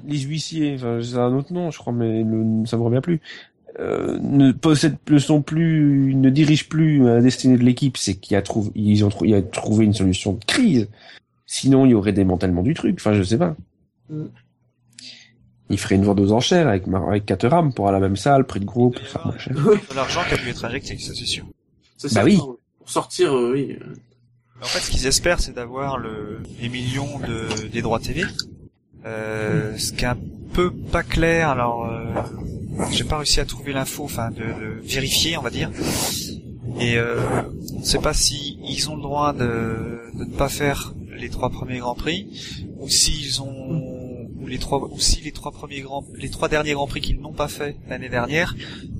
[0.06, 3.20] Les huissiers, enfin c'est un autre nom, je crois, mais le- ça me revient plus.
[3.80, 8.32] Euh, ne possèdent, ne sont plus, ne dirigent plus la destinée de l'équipe, c'est qu'il
[8.34, 10.88] y a trouvé, ils ont trou- il y a trouvé une solution de crise.
[11.44, 12.96] Sinon, il y aurait démantèlement du truc.
[12.98, 13.56] Enfin, je sais pas.
[15.70, 18.16] Il ferait une vente aux enchères avec, Mar- avec Caterham pour aller à la même
[18.16, 18.98] salle, prix de groupe,
[19.46, 19.56] Il.
[19.56, 21.44] Oui, De l'argent qui a dû être injecté, ça c'est sûr.
[21.96, 22.36] c'est Bah certain, oui.
[22.78, 23.78] Pour sortir, euh, oui.
[24.62, 28.24] En fait, ce qu'ils espèrent, c'est d'avoir le, les millions de, des droits TV.
[29.06, 30.16] Euh, ce qui est un
[30.52, 32.04] peu pas clair, alors euh,
[32.90, 35.70] j'ai pas réussi à trouver l'info, enfin de, de vérifier, on va dire.
[36.80, 37.20] Et euh,
[37.74, 41.28] on ne sait pas si ils ont le droit de, de ne pas faire les
[41.28, 42.26] trois premiers grands prix,
[42.78, 43.83] ou s'ils ont
[44.44, 47.20] ou les trois ou si les trois premiers grands les trois derniers grands prix qu'ils
[47.20, 48.54] n'ont pas fait l'année dernière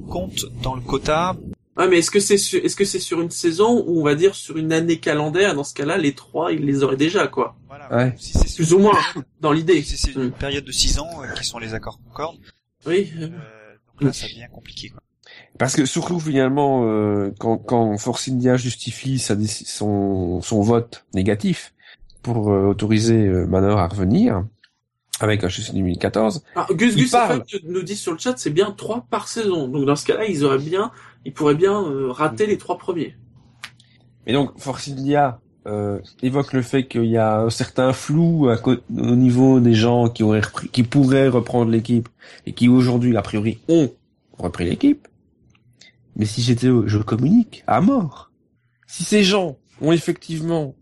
[0.09, 1.37] comptent dans le quota
[1.77, 4.15] Ouais, mais est-ce que c'est sur, est-ce que c'est sur une saison ou on va
[4.15, 5.57] dire sur une année calendaire?
[5.57, 7.57] Dans ce cas-là, les trois, ils les auraient déjà, quoi.
[7.67, 8.15] voilà Ouais.
[8.17, 9.83] si c'est sur Plus ou moins, période- dans l'idée.
[9.83, 10.31] si c'est une Mm.
[10.31, 12.37] période de six ans euh, qui sont les accords Concorde
[12.87, 13.13] Oui.
[13.19, 14.91] Euh, donc là, ça devient compliqué.
[14.91, 15.01] Quoi.
[15.59, 21.75] Parce que surtout finalement, euh, quand, quand Force India justifie sa, son, son vote négatif
[22.23, 24.45] pour euh, autoriser euh, Manor à revenir
[25.21, 27.45] avec un châssis 2014, Ah, Gus Gus parle.
[27.65, 29.69] Nous dit sur le chat, c'est bien trois par saison.
[29.69, 30.91] Donc dans ce cas-là, ils auraient bien,
[31.25, 33.17] ils pourraient bien euh, rater les trois premiers.
[34.27, 38.57] et donc Force India euh, évoque le fait qu'il y a un certain flou à
[38.67, 42.09] au niveau des gens qui auraient repris, qui pourraient reprendre l'équipe
[42.45, 43.91] et qui aujourd'hui a priori ont
[44.37, 45.09] repris l'équipe.
[46.17, 48.31] Mais si j'étais je communique à mort.
[48.87, 50.75] Si ces gens ont effectivement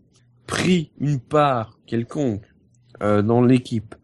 [0.47, 2.43] pris une part quelconque
[3.01, 3.95] euh, dans l'équipe,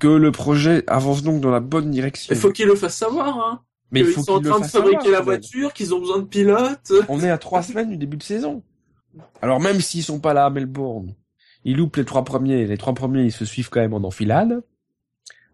[0.00, 2.34] que le projet avance donc dans la bonne direction.
[2.34, 3.60] Il faut qu'ils le fassent savoir, hein.
[3.92, 6.18] Mais il qu'ils faut sont en train de fabriquer savoir, la voiture, qu'ils ont besoin
[6.18, 6.92] de pilotes.
[7.08, 8.62] On est à trois semaines du début de saison.
[9.42, 11.14] Alors même s'ils sont pas là à Melbourne,
[11.64, 12.66] ils loupent les trois premiers.
[12.66, 14.62] Les trois premiers, ils se suivent quand même en enfilade.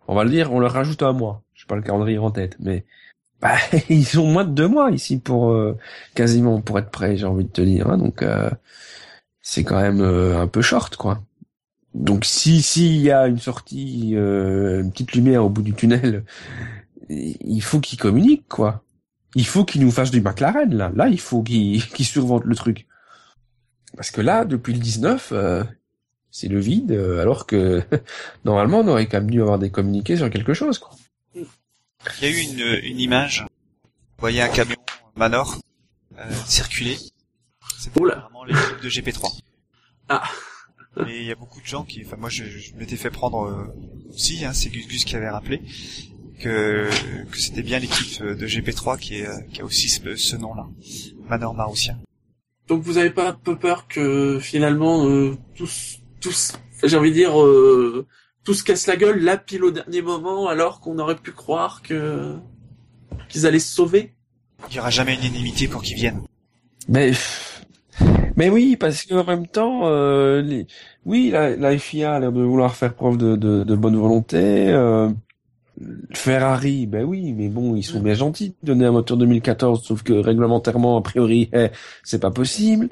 [0.09, 1.43] On va le dire, on leur rajoute un mois.
[1.55, 2.85] Je sais pas le calendrier en tête, mais
[3.41, 3.57] bah,
[3.89, 5.77] ils ont moins de deux mois ici pour euh,
[6.15, 7.17] quasiment pour être prêts.
[7.17, 7.89] J'ai envie de te dire.
[7.89, 7.99] hein.
[7.99, 8.51] donc euh,
[9.41, 11.23] c'est quand même euh, un peu short, quoi.
[11.97, 16.25] Donc si s'il y a une sortie, euh, une petite lumière au bout du tunnel,
[17.09, 18.85] il faut qu'ils communiquent, quoi.
[19.35, 20.93] Il faut qu'ils nous fassent du McLaren, là.
[20.95, 22.87] Là, il faut qu'ils qu'ils surventent le truc.
[23.97, 25.65] Parce que là, depuis le 19, euh,
[26.31, 27.83] c'est le vide, euh, alors que
[28.45, 30.91] normalement, on aurait quand même dû avoir des communiqués sur quelque chose, quoi.
[31.35, 31.45] Il
[32.23, 33.43] y a eu une, une image.
[33.43, 34.77] Vous voyez un camion
[35.17, 35.59] Manor
[36.19, 36.99] euh, circuler.
[37.99, 38.17] Oula.
[38.17, 39.41] vraiment l'équipe de GP3.
[40.09, 40.23] Ah.
[41.09, 43.45] Et il y a beaucoup de gens qui, enfin moi je, je m'étais fait prendre
[43.45, 43.67] euh,
[44.11, 45.61] aussi, hein, c'est Gus Gus qui avait rappelé
[46.41, 46.89] que,
[47.31, 50.67] que c'était bien l'équipe de GP3 qui, est, euh, qui a aussi ce, ce nom-là,
[51.29, 51.97] Manor Marussia.
[52.69, 57.15] Donc vous avez pas un peu peur que finalement euh, tous, tous, j'ai envie de
[57.15, 58.07] dire, euh,
[58.45, 61.83] tous se cassent la gueule là pile au dernier moment alors qu'on aurait pu croire
[61.83, 62.35] que
[63.29, 64.15] qu'ils allaient se sauver?
[64.69, 66.23] Il n'y aura jamais une unanimité pour qu'ils viennent.
[66.89, 67.13] Mais
[68.37, 70.67] mais oui, parce qu'en même temps, euh, les...
[71.05, 74.69] oui, la, la FIA a l'air de vouloir faire preuve de, de, de bonne volonté.
[74.71, 75.11] euh,
[76.15, 80.03] Ferrari, ben oui, mais bon, ils sont bien gentils de donner un moteur 2014, sauf
[80.03, 81.69] que réglementairement, a priori, eh,
[82.03, 82.89] c'est pas possible.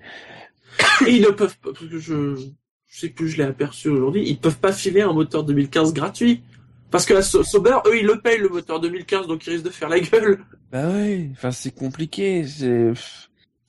[1.06, 4.28] Et ils ne peuvent pas, parce que je, je sais plus, je l'ai aperçu aujourd'hui,
[4.28, 6.42] ils peuvent pas filer un moteur 2015 gratuit.
[6.90, 9.64] Parce que la Sau- Sauber, eux, ils le payent le moteur 2015, donc ils risquent
[9.64, 10.38] de faire la gueule.
[10.70, 12.92] Bah ouais, enfin c'est compliqué, c'est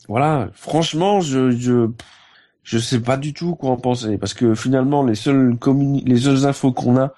[0.07, 1.89] voilà, franchement, je je
[2.63, 6.17] je sais pas du tout quoi en penser parce que finalement les seules communi- les
[6.17, 7.13] seules infos qu'on a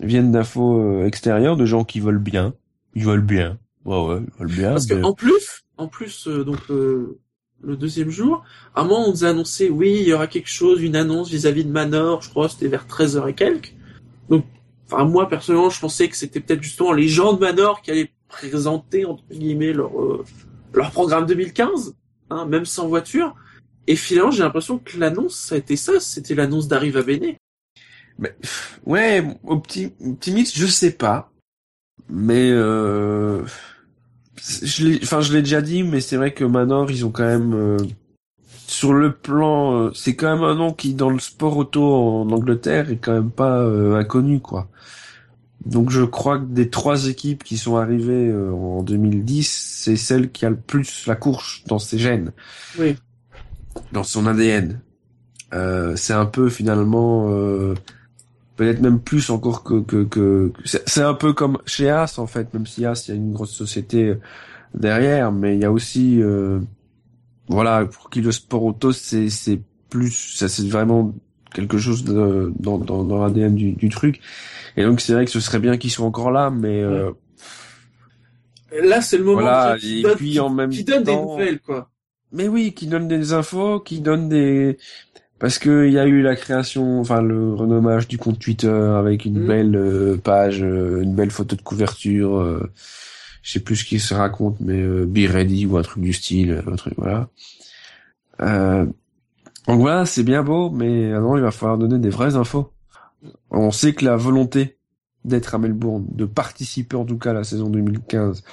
[0.00, 2.54] viennent d'infos euh, extérieures de gens qui veulent bien,
[2.94, 3.58] ils veulent bien.
[3.84, 4.70] Ouais ouais, ils veulent bien.
[4.72, 7.18] Parce que mais- en plus, en plus, euh, donc euh,
[7.62, 10.48] le deuxième jour, à un moment on nous a annoncé, oui, il y aura quelque
[10.48, 13.74] chose, une annonce vis-à-vis de Manor, je crois, c'était vers 13h et quelques.
[14.28, 14.44] Donc,
[14.90, 18.12] enfin moi personnellement, je pensais que c'était peut-être justement les gens de Manor qui allaient
[18.28, 20.24] présenter entre guillemets leur euh,
[20.74, 21.94] leur programme 2015,
[22.30, 23.34] hein, même sans voiture.
[23.86, 27.38] Et finalement, j'ai l'impression que l'annonce, ça a été ça, c'était l'annonce d'Arrive à Béné.
[28.18, 28.36] Mais,
[28.84, 31.30] ouais, opti- optimiste, je sais pas.
[32.10, 33.42] Mais euh,
[34.62, 37.26] je l'ai, enfin, je l'ai déjà dit, mais c'est vrai que Manor, ils ont quand
[37.26, 37.76] même euh,
[38.66, 42.30] sur le plan, euh, c'est quand même un nom qui dans le sport auto en
[42.30, 44.68] Angleterre est quand même pas euh, inconnu, quoi.
[45.66, 49.46] Donc je crois que des trois équipes qui sont arrivées euh, en 2010,
[49.82, 52.32] c'est celle qui a le plus la course dans ses gènes,
[52.78, 52.96] Oui.
[53.92, 54.80] dans son ADN.
[55.54, 57.74] Euh, c'est un peu finalement euh,
[58.56, 62.52] peut-être même plus encore que que, que c'est un peu comme chez As en fait
[62.52, 64.14] même si As il y a une grosse société
[64.74, 66.60] derrière mais il y a aussi euh,
[67.48, 69.58] voilà pour qui le sport auto c'est c'est
[69.88, 71.14] plus ça c'est vraiment
[71.54, 74.20] quelque chose de, dans dans dans l'ADN du, du truc
[74.76, 77.10] et donc c'est vrai que ce serait bien qu'ils soient encore là mais euh,
[78.70, 81.88] Là, c'est le moment voilà qui, donne, puis en même qui donne des nouvelles, quoi.
[82.32, 84.76] mais oui, qui donne des infos, qui donne des
[85.38, 89.24] parce que il y a eu la création, enfin le renommage du compte Twitter avec
[89.24, 89.46] une Mm.
[89.46, 92.36] belle euh, page, euh, une belle photo de couverture.
[92.38, 92.70] euh,
[93.42, 96.12] je sais plus ce qui se raconte, mais euh, Be Ready ou un truc du
[96.12, 97.28] style, un truc voilà.
[99.68, 102.72] Donc voilà, c'est bien beau, mais avant il va falloir donner des vraies infos.
[103.50, 104.78] On sait que la volonté
[105.26, 108.44] d'être à Melbourne, de participer en tout cas à la saison 2015,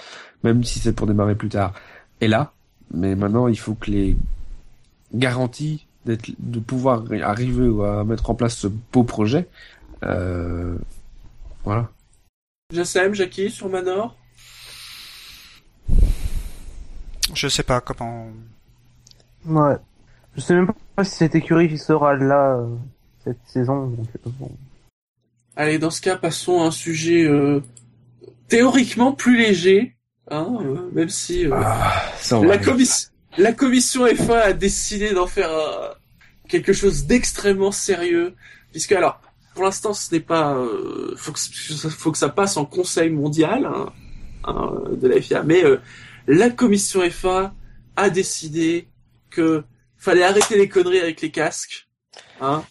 [0.43, 1.73] même si c'est pour démarrer plus tard,
[2.19, 2.51] est là.
[2.93, 4.17] Mais maintenant, il faut que les
[5.13, 9.47] garanties d'être, de pouvoir arriver à mettre en place ce beau projet,
[10.03, 10.77] euh,
[11.63, 11.89] voilà.
[12.73, 14.17] Jassem, Jackie, sur Manor?
[17.33, 18.27] Je sais pas comment.
[19.45, 19.77] Ouais.
[20.35, 22.67] Je sais même pas si cette écurie qui sera là euh,
[23.23, 23.87] cette saison.
[23.87, 24.51] donc, euh, bon.
[25.55, 27.61] Allez, dans ce cas, passons à un sujet euh,
[28.47, 29.95] théoriquement plus léger,
[30.29, 32.11] hein, euh, même si euh, Ah,
[32.43, 35.89] la, commission, la commission FA a décidé d'en faire euh,
[36.47, 38.35] quelque chose d'extrêmement sérieux,
[38.71, 39.21] puisque alors,
[39.53, 43.65] pour l'instant, ce n'est pas, euh, faut que faut que ça passe en Conseil mondial
[43.65, 43.93] hein,
[44.43, 45.77] hein, de la FIA, mais euh,
[46.27, 47.53] la commission FA
[47.95, 48.89] a décidé
[49.29, 49.63] que
[50.05, 51.87] fallait arrêter les conneries avec les casques,
[52.41, 52.63] hein,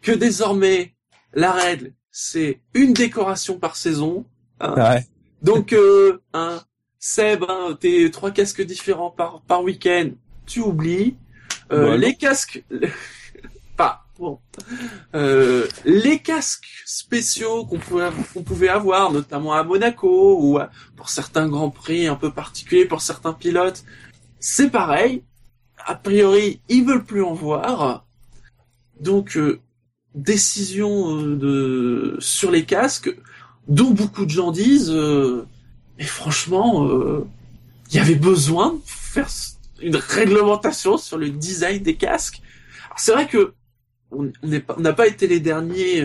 [0.00, 0.94] que désormais
[1.34, 4.24] la règle c'est une décoration par saison,
[4.60, 5.06] hein, Ouais.
[5.42, 6.60] donc, euh, hein,
[6.98, 10.10] Seb, hein, tes trois casques différents par, par week-end,
[10.46, 11.16] tu oublies.
[11.70, 12.64] Euh, Bah, les casques,
[13.76, 14.40] pas bon.
[15.14, 21.08] Euh, les casques spéciaux qu'on pouvait, qu'on pouvait avoir, notamment à Monaco ou à- pour
[21.10, 23.84] certains grands prix un peu particuliers pour certains pilotes,
[24.40, 25.22] c'est pareil.
[25.84, 28.06] A priori, ils veulent plus en voir.
[29.00, 29.60] Donc, euh,
[30.14, 33.14] décision euh, sur les casques
[33.68, 35.46] dont beaucoup de gens disent, euh,
[35.98, 36.88] mais franchement,
[37.90, 39.28] il y avait besoin de faire
[39.82, 42.40] une réglementation sur le design des casques.
[42.96, 43.54] C'est vrai que
[44.10, 44.30] on
[44.78, 46.02] n'a pas été les derniers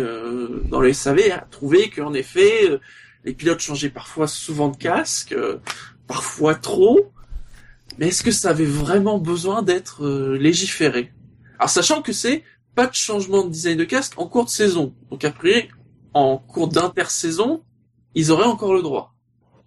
[0.65, 2.79] dans les SAV à trouver qu'en effet,
[3.23, 5.33] les pilotes changeaient parfois souvent de casque,
[6.07, 7.12] parfois trop.
[7.97, 11.11] Mais est-ce que ça avait vraiment besoin d'être euh, légiféré?
[11.59, 12.43] Alors sachant que c'est
[12.75, 14.93] pas de changement de design de casque en cours de saison.
[15.11, 15.69] Donc après,
[16.13, 17.63] en cours d'intersaison,
[18.15, 19.13] ils auraient encore le droit.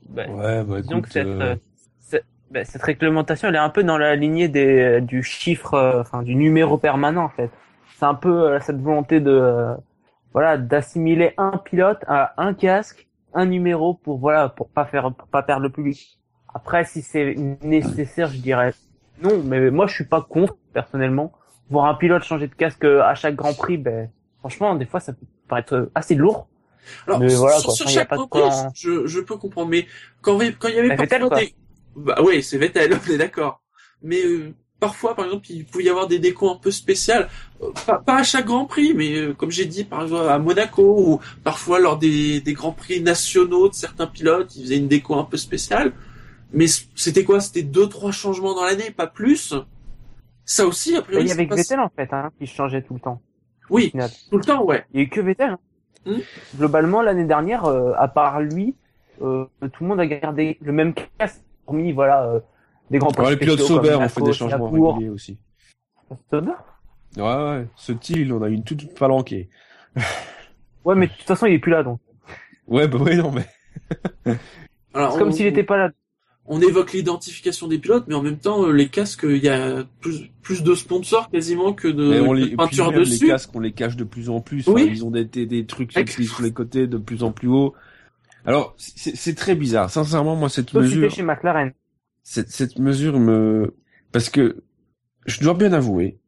[0.09, 1.57] Ben, Ouais, bah écoute, cette, euh, euh,
[2.01, 6.01] cette, ben, cette réglementation, elle est un peu dans la lignée des, du chiffre, euh,
[6.01, 7.51] enfin du numéro permanent en fait.
[7.99, 9.75] C'est un peu euh, cette volonté de, euh,
[10.33, 15.29] voilà, d'assimiler un pilote à un casque, un numéro pour voilà, pour pas faire, pour
[15.29, 16.19] pas perdre le public.
[16.57, 18.73] Après, si c'est nécessaire, je dirais
[19.23, 21.33] non, mais moi je suis pas contre personnellement.
[21.69, 24.09] Voir un pilote changer de casque à chaque Grand Prix, ben
[24.39, 26.49] franchement, des fois ça peut paraître assez lourd.
[27.07, 27.75] Alors, Mais voilà, sur, quoi.
[27.75, 29.87] sur Enfin, y a chaque Grand Prix, je, je peux comprendre, mais
[30.23, 31.47] quand, quand il y avait Bah, Vettel, parfois quoi.
[31.47, 31.55] des...
[31.97, 33.61] Bah oui, c'est Vettel, on est d'accord.
[34.03, 37.29] Mais euh, parfois, par exemple, il pouvait y avoir des décos un peu spéciales.
[37.61, 40.39] Euh, pas, pas à chaque Grand Prix, mais euh, comme j'ai dit, par exemple à
[40.39, 44.89] Monaco, ou parfois lors des, des Grands Prix nationaux de certains pilotes, ils faisaient une
[44.89, 45.93] déco un peu spéciale.
[46.57, 46.67] Mais
[46.97, 47.41] c'était quoi?
[47.41, 49.55] C'était deux, trois changements dans l'année, pas plus?
[50.45, 52.83] Ça aussi, a Il priori, y c'est avait pas- Vettel en fait, hein, qui changeait
[52.83, 53.21] tout le temps.
[53.69, 53.93] Oui,
[54.31, 54.85] tout le temps, ouais.
[54.93, 55.51] Il y a eu que Vettel.
[55.51, 55.59] hein.
[56.07, 56.21] Hmm.
[56.57, 58.75] Globalement, l'année dernière, euh, à part lui,
[59.23, 62.41] euh, tout le monde a gardé le même casque, hormis voilà euh,
[62.91, 65.39] des grands Alors, les pilotes Sauber ont fait des changements réguliers aussi.
[66.31, 66.53] Sauber?
[67.17, 67.67] Ouais, ouais.
[67.75, 69.51] Ce il on a une toute palanquée.
[70.85, 71.99] Ouais, mais de toute façon, il est plus là, donc.
[72.69, 73.47] Ouais, bah ouais, non, mais.
[74.25, 75.91] C'est comme on- s'il était pas là.
[76.49, 79.85] On évoque l'identification des pilotes, mais en même temps, euh, les casques, il y a
[80.01, 82.91] plus, plus de sponsors quasiment que de, Mais on que les, de et puis peinture
[82.91, 83.25] même dessus.
[83.25, 84.67] les casques, on les cache de plus en plus.
[84.69, 84.83] Oui.
[84.83, 87.49] Enfin, ils ont des, des, des trucs sur, sur les côtés de plus en plus
[87.49, 87.75] haut.
[88.45, 89.91] Alors, c'est c'est très bizarre.
[89.91, 91.73] Sincèrement, moi, cette Sauf mesure, chez McLaren.
[92.23, 93.75] cette, cette mesure me,
[94.13, 94.63] parce que
[95.27, 96.19] je dois bien avouer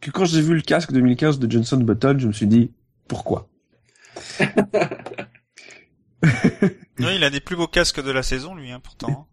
[0.00, 2.72] que quand j'ai vu le casque 2015 de Johnson Button, je me suis dit,
[3.06, 3.48] pourquoi?
[7.00, 9.28] Ouais, il a des plus beaux casques de la saison, lui, hein, pourtant.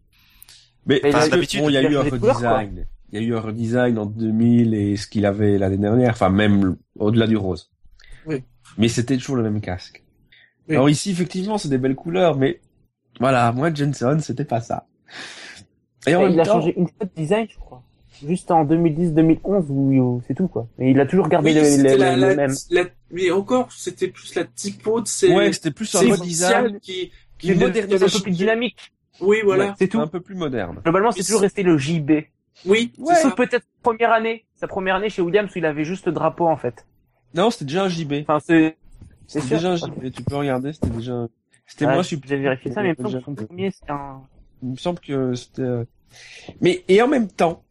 [0.86, 2.86] Mais Mais parce que, bon, il y a eu un redesign.
[3.12, 6.30] Il y a eu un redesign en 2000 et ce qu'il avait l'année dernière, enfin
[6.30, 7.72] même au-delà du rose.
[8.26, 8.44] Oui.
[8.78, 10.04] Mais c'était toujours le même casque.
[10.68, 10.76] Oui.
[10.76, 12.60] Alors ici, effectivement, c'est des belles couleurs, mais
[13.20, 14.88] voilà, moi, Jenson, c'était pas ça.
[16.08, 17.84] Et en Et même il a changé une fois de design, je crois.
[18.26, 20.68] Juste en 2010-2011 où où c'est tout quoi.
[20.78, 22.56] Mais il a toujours gardé Oui, le, le, la, le la- même.
[22.72, 27.12] la- mais encore, c'était plus la typo de ces, ouais, c'était plus un redesign qui,
[27.38, 28.94] qui c'est un peu plus dynamique.
[29.22, 29.68] Oui, voilà.
[29.68, 30.00] Ouais, C'est tout.
[30.00, 30.80] un peu plus moderne.
[30.84, 32.12] Globalement, c'est toujours resté le JB.
[32.66, 33.16] Oui, Ouais.
[33.16, 36.48] Sauf peut-être première année, sa première année chez Williams où il avait juste le drapeau
[36.48, 36.86] en fait.
[37.34, 38.14] Non, c'était déjà un JB.
[38.28, 38.78] Enfin, c'est
[39.28, 40.12] c'est déjà un JB.
[40.12, 41.28] Tu peux regarder, c'était déjà.
[41.68, 43.92] C'était Ouais, moins J'ai vérifié ça, mais il me semble Déjà- que son premier c'était
[43.92, 44.22] un.
[44.64, 45.62] Il me semble que c'était...
[45.64, 45.84] euh,
[46.62, 47.64] Mais, et en même temps,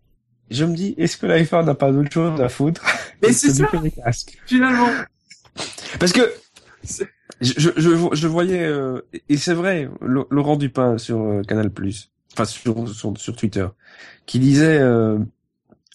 [0.50, 2.84] je me dis, est-ce que la F1 n'a pas d'autre chose à foutre
[3.22, 3.70] Mais c'est de ça,
[4.46, 4.88] finalement.
[5.98, 6.30] Parce que
[6.82, 7.08] C'est-
[7.40, 11.70] je, je, je, voyais euh, et c'est vrai Laurent Dupin sur euh, Canal
[12.32, 13.66] enfin sur, sur sur Twitter
[14.26, 15.18] qui disait euh,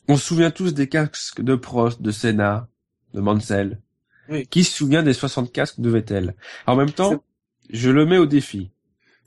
[0.10, 2.68] on se souvient tous des casques de Prost, de Senna,
[3.14, 3.80] de Mansell.
[4.28, 4.48] Oui.
[4.48, 6.36] Qui se souvient des 60 casques de Vettel?
[6.66, 7.24] En même temps,
[7.70, 8.72] je le mets au défi.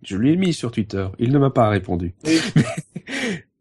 [0.02, 2.14] Je lui ai mis sur Twitter, il ne m'a pas répondu.
[2.24, 2.40] Oui.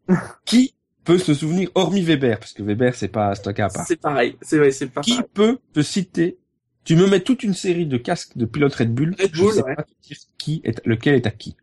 [0.44, 0.74] qui
[1.04, 2.40] peut se souvenir hormis Weber?
[2.40, 3.86] Parce que Weber c'est pas un à part.
[3.86, 4.36] C'est pareil.
[4.42, 5.28] C'est vrai, c'est pas Qui pareil.
[5.32, 6.38] peut te citer
[6.84, 9.14] Tu me mets toute une série de casques de pilotes Red Bull.
[9.18, 9.76] Red je Bull, sais ouais.
[9.76, 9.84] pas
[10.38, 11.56] qui est lequel est à qui.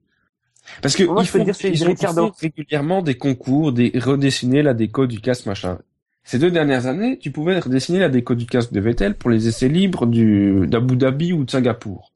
[0.81, 1.83] Parce que Moi, ils je font, dire ils
[2.19, 5.79] ont- régulièrement des concours, des redessiner la déco du casque machin.
[6.23, 9.47] Ces deux dernières années, tu pouvais redessiner la déco du casque de Vettel pour les
[9.47, 12.13] essais libres du d'Abu Dhabi ou de Singapour.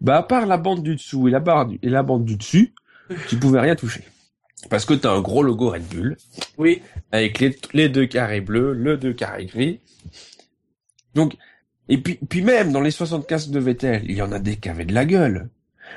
[0.00, 2.36] Bah à part la bande du dessous et la barre du, et la bande du
[2.36, 2.74] dessus,
[3.28, 4.02] tu pouvais rien toucher.
[4.68, 6.16] Parce que t'as un gros logo Red Bull
[6.58, 6.82] Oui.
[7.12, 9.80] avec les, les deux carrés bleus, le deux carrés gris.
[11.14, 11.36] Donc,
[11.88, 14.56] et puis, puis même dans les 60 casques de Vettel, il y en a des
[14.56, 15.48] qui avaient de la gueule.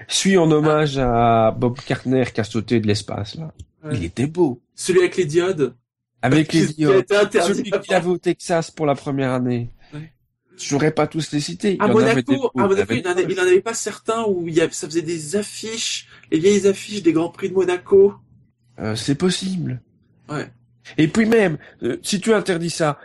[0.07, 3.52] Celui en hommage à Bob Cartner qui a sauté de l'espace, là.
[3.84, 3.95] Ouais.
[3.95, 4.61] Il était beau.
[4.76, 5.74] Celui avec les diodes.
[6.22, 7.06] Avec les Qui a diodes.
[7.32, 9.70] Celui qu'il avait au Texas pour la première année.
[9.94, 10.11] Ouais.
[10.57, 11.76] Je n'aurais pas tous les cités.
[11.76, 12.99] Il À en avait Monaco, il Monaco, avait
[13.30, 16.68] il n'en avait pas certains où il y a, ça faisait des affiches, les vieilles
[16.68, 18.16] affiches des Grands Prix de Monaco.
[18.80, 19.82] Euh, c'est possible.
[20.30, 20.49] Ouais.
[20.98, 22.99] Et puis même, euh, si tu interdis ça,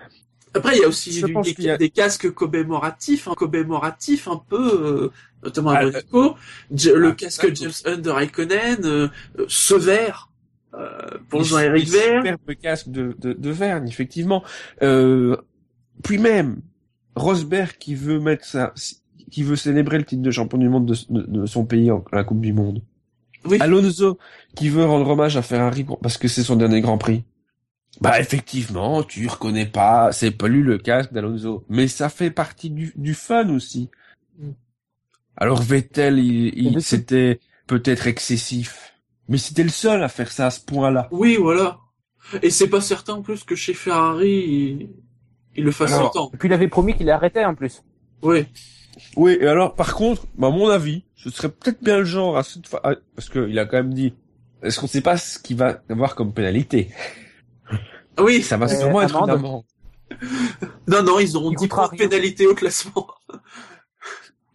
[0.55, 4.57] Après, il y a aussi du- des, a- des casques commémoratifs, hein, commémoratifs un peu,
[4.85, 5.11] euh,
[5.43, 6.37] notamment à Ah, Monaco.
[6.71, 9.09] Le ah, casque ah, James Hunt de Raikkonen, euh,
[9.49, 10.31] ce vert,
[10.75, 10.99] euh,
[11.29, 14.43] pour Jean-Éric superbes casques de, de, de Verne, effectivement.
[14.83, 15.37] Euh,
[16.03, 16.61] puis même,
[17.17, 18.73] Rosberg qui veut mettre ça,
[19.31, 22.05] qui veut célébrer le titre de champion du monde de, de- de son pays en
[22.13, 22.83] à la Coupe du Monde.
[23.47, 23.59] Oui.
[23.61, 24.19] Alonso
[24.57, 27.25] qui veut rendre hommage à Ferrari parce que c'est son dernier Grand Prix.
[28.01, 32.71] Bah effectivement, tu reconnais pas, c'est pas lui le casque d'Alonso, mais ça fait partie
[32.71, 33.91] du, du fun aussi.
[34.39, 34.51] Mm.
[35.37, 38.95] Alors Vettel, il, c'était peut-être excessif,
[39.29, 41.09] mais c'était le seul à faire ça à ce point-là.
[41.13, 41.79] Oui, voilà.
[42.43, 44.89] Et c'est pas certain en plus que chez Ferrari, il,
[45.57, 46.31] il le fasse Alors, autant.
[46.35, 47.83] Et puis il avait promis qu'il arrêtait en plus.
[48.23, 48.47] Oui.
[49.17, 52.37] Oui, et alors par contre, bah, à mon avis, ce serait peut-être bien le genre
[52.37, 54.15] à cette fois, à- parce qu'il a quand même dit,
[54.63, 56.91] est-ce qu'on sait pas ce qu'il va avoir comme pénalité?
[58.19, 58.43] Oui.
[58.43, 59.63] Ça va Euh, sûrement être une amende.
[60.87, 63.07] Non, non, ils auront Il 10 coûtera points de pénalité au classement.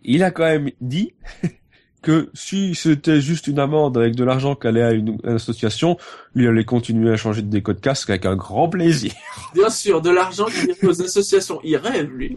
[0.04, 1.14] Il a quand même dit
[2.02, 5.98] que si c'était juste une amende avec de l'argent qu'allait à une, une association,
[6.36, 9.12] il allait continuer à changer de déco de casque avec un grand plaisir.
[9.54, 11.60] Bien sûr, de l'argent qui vient aux associations.
[11.64, 12.36] Il rêve, lui.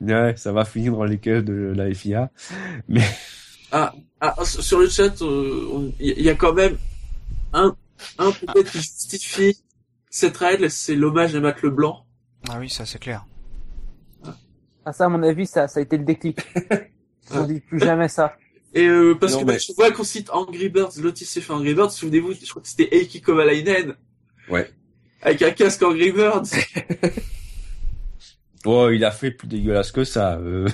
[0.00, 2.30] Ouais, ça va finir dans les caisses de la FIA.
[3.70, 3.92] Ah,
[4.44, 6.76] sur le chat, euh, il y a quand même
[7.52, 7.74] un,
[8.18, 9.56] un peut-être qui justifie
[10.16, 12.06] cette règle, c'est l'hommage à Matt Leblanc.
[12.48, 13.26] Ah oui, ça c'est clair.
[14.84, 16.38] Ah ça à mon avis ça ça a été le déclic.
[17.32, 18.36] On dit plus jamais ça.
[18.74, 21.52] Et euh, parce Non, que mais- bah, je vois qu'on cite Angry Birds, Lotus fait
[21.52, 23.96] Angry Birds, souvenez-vous, je crois que c'était Eiki Kovalainen.
[24.48, 24.70] Ouais.
[25.22, 26.44] Avec un casque Angry Birds.
[28.66, 30.66] Oh, il a fait plus dégueulasse que ça, euh...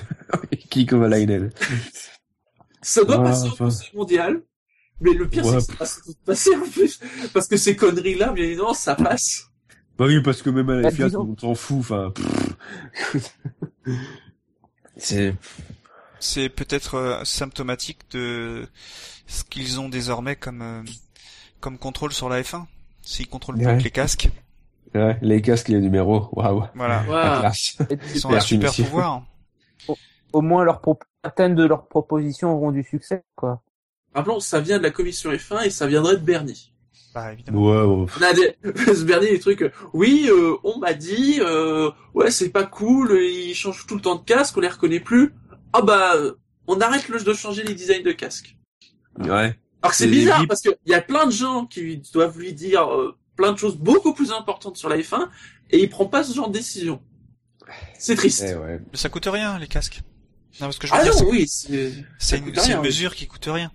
[0.69, 1.51] Kiko Valainen.
[2.81, 3.65] Ça doit Ouais, passer au enfin.
[3.65, 4.41] Conseil mondial.
[5.01, 5.59] Mais le pire, Ouais.
[5.59, 6.99] c'est que ça passe en plus.
[7.33, 9.47] Parce que ces conneries-là, bien évidemment, ça passe.
[9.97, 12.13] Bah oui, parce que même à la Bah, Fiat, on s'en fout, enfin...
[14.97, 15.35] C'est...
[16.19, 18.67] C'est peut-être euh, symptomatique de
[19.25, 20.83] ce qu'ils ont désormais comme euh,
[21.59, 22.65] comme contrôle sur la F1.
[23.01, 24.29] S'ils contrôlent plus que les casques,
[24.93, 27.33] Ouais, les casques, les numéros, waouh, voilà, Voilà.
[27.33, 27.75] la classe.
[27.89, 29.23] Et ils ont Super un super pouvoir.
[30.33, 33.63] au moins leurs pro- certaines de leurs propositions auront du succès, quoi.
[34.13, 36.73] Rappelons, ça vient de la commission F1 et ça viendrait de Bernie.
[37.13, 37.61] Bah évidemment.
[37.61, 38.11] Ouais, ouais.
[38.19, 38.55] On a des,
[38.93, 43.19] ce Bernie, des trucs, euh, oui, euh, on m'a dit, euh, ouais, c'est pas cool,
[43.21, 45.33] ils changent tout le temps de casque, on les reconnaît plus.
[45.73, 46.15] Ah bah,
[46.67, 48.57] on arrête le de changer les designs de casques.
[49.19, 49.57] Ouais.
[49.81, 52.87] Alors que c'est bizarre parce qu'il y a plein de gens qui doivent lui dire
[52.93, 55.27] euh, plein de choses beaucoup plus importantes sur la F1
[55.71, 57.01] et il prend pas ce genre de décision.
[57.97, 58.43] C'est triste.
[58.47, 58.79] Eh ouais.
[58.91, 60.01] Mais ça coûte rien les casques.
[60.59, 62.37] Non, parce que je veux ah dire, non, c'est- oui, c'est...
[62.37, 62.87] une, rien, une oui.
[62.87, 63.71] mesure qui coûte rien.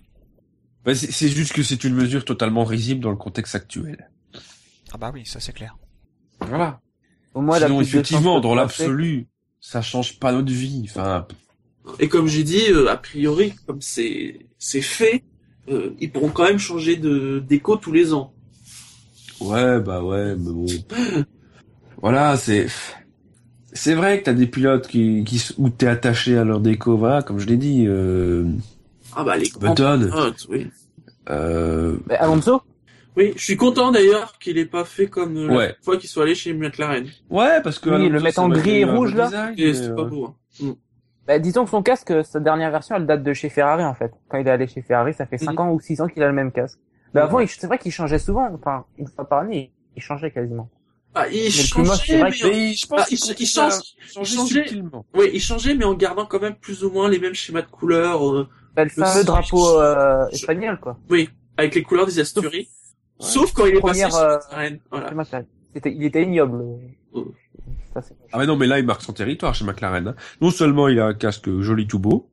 [0.87, 4.09] Bah, c'est juste que c'est une mesure totalement risible dans le contexte actuel.
[4.93, 5.77] Ah bah oui, ça c'est clair.
[6.41, 6.81] Voilà.
[7.35, 9.27] Au moins, Sinon, effectivement, dans l'absolu,
[9.61, 10.83] ça change pas notre vie.
[10.89, 11.27] Enfin,
[11.99, 15.25] Et comme j'ai dit, euh, a priori, comme c'est c'est fait,
[15.69, 18.33] euh, ils pourront quand même changer de déco tous les ans.
[19.41, 20.67] ouais, bah ouais, mais bon.
[22.03, 22.67] Voilà, c'est,
[23.73, 26.97] c'est vrai que t'as des pilotes qui, qui, s- où t'es attaché à leur déco,
[26.97, 28.45] voilà, comme je l'ai dit, euh,
[29.17, 30.69] Ah bah les Button, pilotes, oui.
[31.31, 32.63] euh, Mais Alonso
[33.17, 35.69] Oui, je suis content d'ailleurs qu'il ait pas fait comme euh, Ouais.
[35.69, 37.07] la fois qu'il soit allé chez McLaren.
[37.31, 39.25] ouais, parce que Oui, Alonso, le mettre en gris et rouge, là.
[39.27, 40.27] design, Et mais, c'est euh, pas beau.
[40.63, 40.75] hein.
[41.27, 44.13] bah, disons que son casque, sa dernière version, elle date de chez Ferrari, en fait.
[44.29, 45.59] Quand il est allé chez Ferrari, ça fait 5 Mhm.
[45.61, 46.79] ans ou 6 ans qu'il a le même casque.
[47.15, 48.47] Mais avant, c'est vrai qu'il changeait souvent.
[48.53, 50.69] Enfin, une fois par année, il changeait quasiment.
[51.15, 53.73] Ah, il moche, changeait, mais, que- Mais je pense Ah, qu'il il- il change-
[54.13, 54.37] changeait.
[54.67, 55.07] subtilement.
[55.15, 57.71] oui, il changeait, mais en gardant quand même plus ou moins les mêmêmes schémas de
[57.71, 60.99] couleurs, euh, Bah, le Le drapeau euh, espagnol, quoi.
[61.11, 62.69] oui, avec les couleurs des Asturies.
[63.19, 64.79] Sauf quand il est Première, passé chez euh, McLaren.
[64.91, 65.09] Voilà.
[65.09, 65.47] C'est McLaren.
[65.75, 66.65] C'était, il était ignoble.
[67.95, 70.09] Ça, c'est- Ah mais non, mais là, il marque son territoire chez McLaren.
[70.09, 70.15] hein.
[70.43, 72.31] Non seulement il a un casque joli tout beau,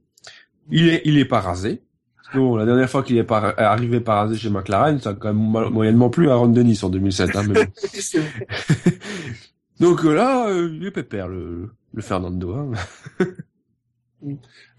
[0.69, 1.81] il est, il est pas rasé.
[2.33, 5.27] Bon, la dernière fois qu'il est pas arrivé pas rasé chez McLaren, ça a quand
[5.29, 7.35] même mo- moyennement plu à Ron Dennis en 2007.
[7.35, 7.67] Hein, mais.
[9.79, 12.53] Donc euh, là, euh, il est pépère, le, le Fernando.
[12.55, 12.71] Hein.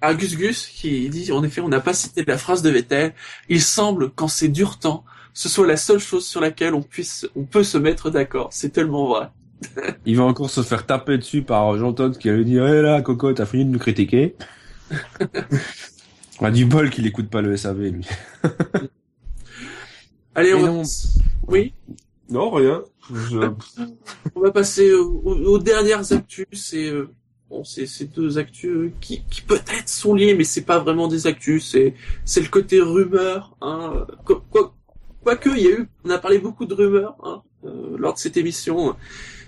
[0.00, 3.14] Ah, Gus Gus qui dit, en effet, on n'a pas cité la phrase de Vettel.
[3.48, 7.26] Il semble, quand c'est dur temps, ce soit la seule chose sur laquelle on puisse,
[7.36, 8.48] on peut se mettre d'accord.
[8.52, 9.28] C'est tellement vrai.
[10.06, 12.82] Il va encore se faire taper dessus par Jean Todt qui va lui dire, eh
[12.82, 14.34] là, Coco, t'as fini de nous critiquer.
[16.40, 18.06] On a du bol qu'il écoute pas le SAV, lui.
[20.34, 20.82] Allez, Et on
[21.46, 21.74] oui,
[22.28, 22.82] Non, rien.
[23.12, 23.50] Je-
[24.34, 26.46] on va passer aux, aux- aux dernières actus.
[26.52, 27.10] C'est, euh,
[27.55, 31.06] bon, c'est, c'est deux actus euh, qui, qui peut-être sont liés, mais c'est pas vraiment
[31.09, 31.70] des actus.
[31.70, 31.94] C'est,
[32.24, 34.06] c'est le côté rumeur, hein.
[34.31, 34.74] euh, Quoi,
[35.22, 38.18] quoi, il y a eu, on a parlé beaucoup de rumeurs, hein, euh, lors de
[38.18, 38.97] cette émission.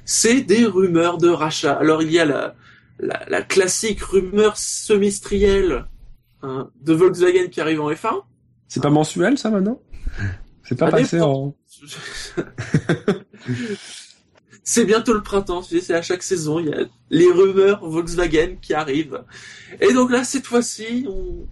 [0.04, 1.74] C'est des rumeurs de rachat.
[1.74, 2.54] Alors, il y a la,
[3.00, 5.86] la, la classique rumeur semestrielle,
[6.42, 8.22] hein, de Volkswagen qui arrive en F1.
[8.68, 9.80] C'est pas mensuel, ça, maintenant?
[10.62, 11.54] C'est pas Ça passé en...
[14.68, 17.88] c'est bientôt le printemps, tu sais, c'est à chaque saison, il y a les rumeurs
[17.88, 19.22] Volkswagen qui arrivent.
[19.80, 21.46] Et donc là, cette fois-ci, on-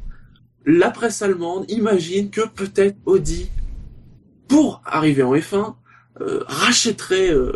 [0.66, 3.50] la presse allemande imagine que peut-être Audi,
[4.48, 5.76] pour arriver en F1,
[6.20, 7.52] euh, rachèterait euh,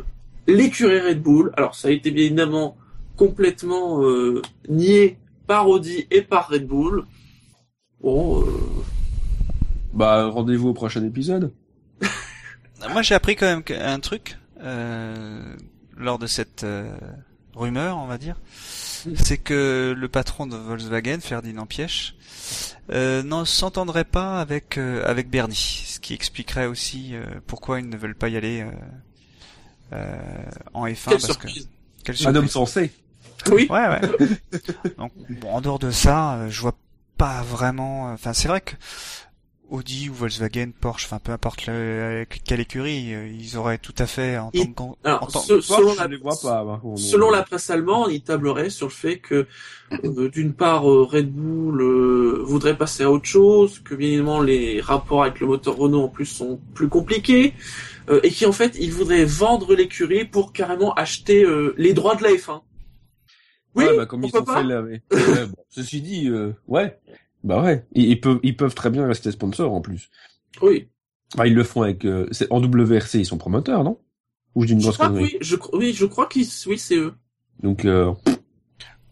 [0.46, 1.50] l'écurie Red Bull.
[1.56, 2.76] Alors ça a été bien évidemment
[3.16, 5.18] complètement euh, nié
[5.48, 7.04] par Audi et par Red Bull.
[8.00, 8.46] Bon, euh,
[9.92, 11.52] Bah, rendez-vous au prochain épisode.
[12.92, 16.90] Moi j'ai appris quand même un truc lors de cette euh,
[17.54, 18.36] rumeur, on va dire,
[19.16, 22.14] c'est que le patron de Volkswagen, Ferdinand Pièche,
[22.90, 27.88] euh, n'en s'entendrait pas avec euh, avec Bernie, ce qui expliquerait aussi euh, pourquoi ils
[27.88, 28.70] ne veulent pas y aller euh,
[29.92, 30.16] euh,
[30.74, 31.68] en F1 quelle parce surprise.
[32.04, 32.92] que quelle Un homme sensé.
[33.50, 34.00] Oui, Ouais, ouais.
[34.98, 36.76] Donc, bon, en dehors de ça, euh, je vois
[37.16, 38.12] pas vraiment.
[38.12, 38.72] Enfin, c'est vrai que
[39.70, 44.06] Audi ou Volkswagen, Porsche, enfin peu importe le- quelle écurie, euh, ils auraient tout à
[44.06, 46.64] fait en Ils- tant que alors, selon Porsche, la les vois pas.
[46.64, 47.00] par contre.
[47.00, 49.46] Selon la presse allemande, il tablerait sur le fait que,
[50.04, 54.40] euh, d'une part, euh, Red Bull euh, voudrait passer à autre chose, que bien évidemment
[54.40, 57.52] les rapports avec le moteur Renault en plus sont plus compliqués,
[58.08, 62.16] euh, et qui en fait, il voudrait vendre l'écurie pour carrément acheter euh, les droits
[62.16, 62.62] de la F1.
[63.74, 64.82] Oui, ouais, bah, comme ils ont pas fait là.
[64.82, 66.98] mais- Ouais, bon, Ceci dit, euh, ouais.
[67.44, 67.86] Bah ouais.
[67.92, 70.10] Ils, ils peuvent, ils peuvent très bien rester sponsors en plus.
[70.62, 70.88] Oui.
[71.36, 73.98] Bah, ils le font avec, euh, c'est- en WRC, ils sont promoteurs, non?
[74.54, 75.24] Ou une Je grosse crois, connerie.
[75.24, 77.14] oui, je, oui, je crois qu'ils, oui, c'est eux.
[77.62, 78.12] Donc, euh,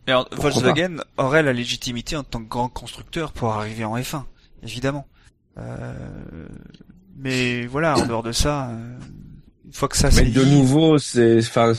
[0.07, 4.25] alors, Volkswagen aurait la légitimité en tant que grand constructeur pour arriver en F1,
[4.63, 5.07] évidemment.
[5.59, 5.95] Euh,
[7.17, 8.99] mais voilà, en dehors de ça, euh,
[9.65, 11.73] une fois que ça Mais de nouveau, c'est, enfin,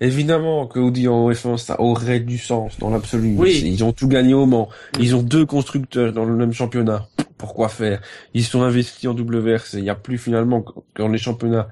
[0.00, 3.34] évidemment que Audi en F1, ça aurait du sens dans l'absolu.
[3.36, 3.62] Oui.
[3.64, 4.68] Ils ont tout gagné au Mans.
[4.98, 7.08] Ils ont deux constructeurs dans le même championnat.
[7.38, 8.00] Pourquoi faire?
[8.34, 9.74] Ils sont investis en WRC.
[9.74, 11.68] Il y a plus finalement que dans les championnats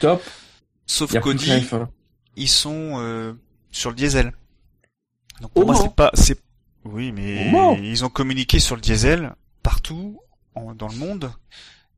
[0.00, 0.22] top.
[0.86, 1.86] sauf que qu'Audi, la F1.
[2.36, 3.32] ils sont euh,
[3.70, 4.32] sur le diesel.
[5.40, 5.82] Donc Au pour moi Mans.
[5.82, 6.38] c'est pas c'est
[6.84, 10.18] oui mais Au ils ont communiqué sur le diesel partout
[10.54, 11.30] en- dans le monde.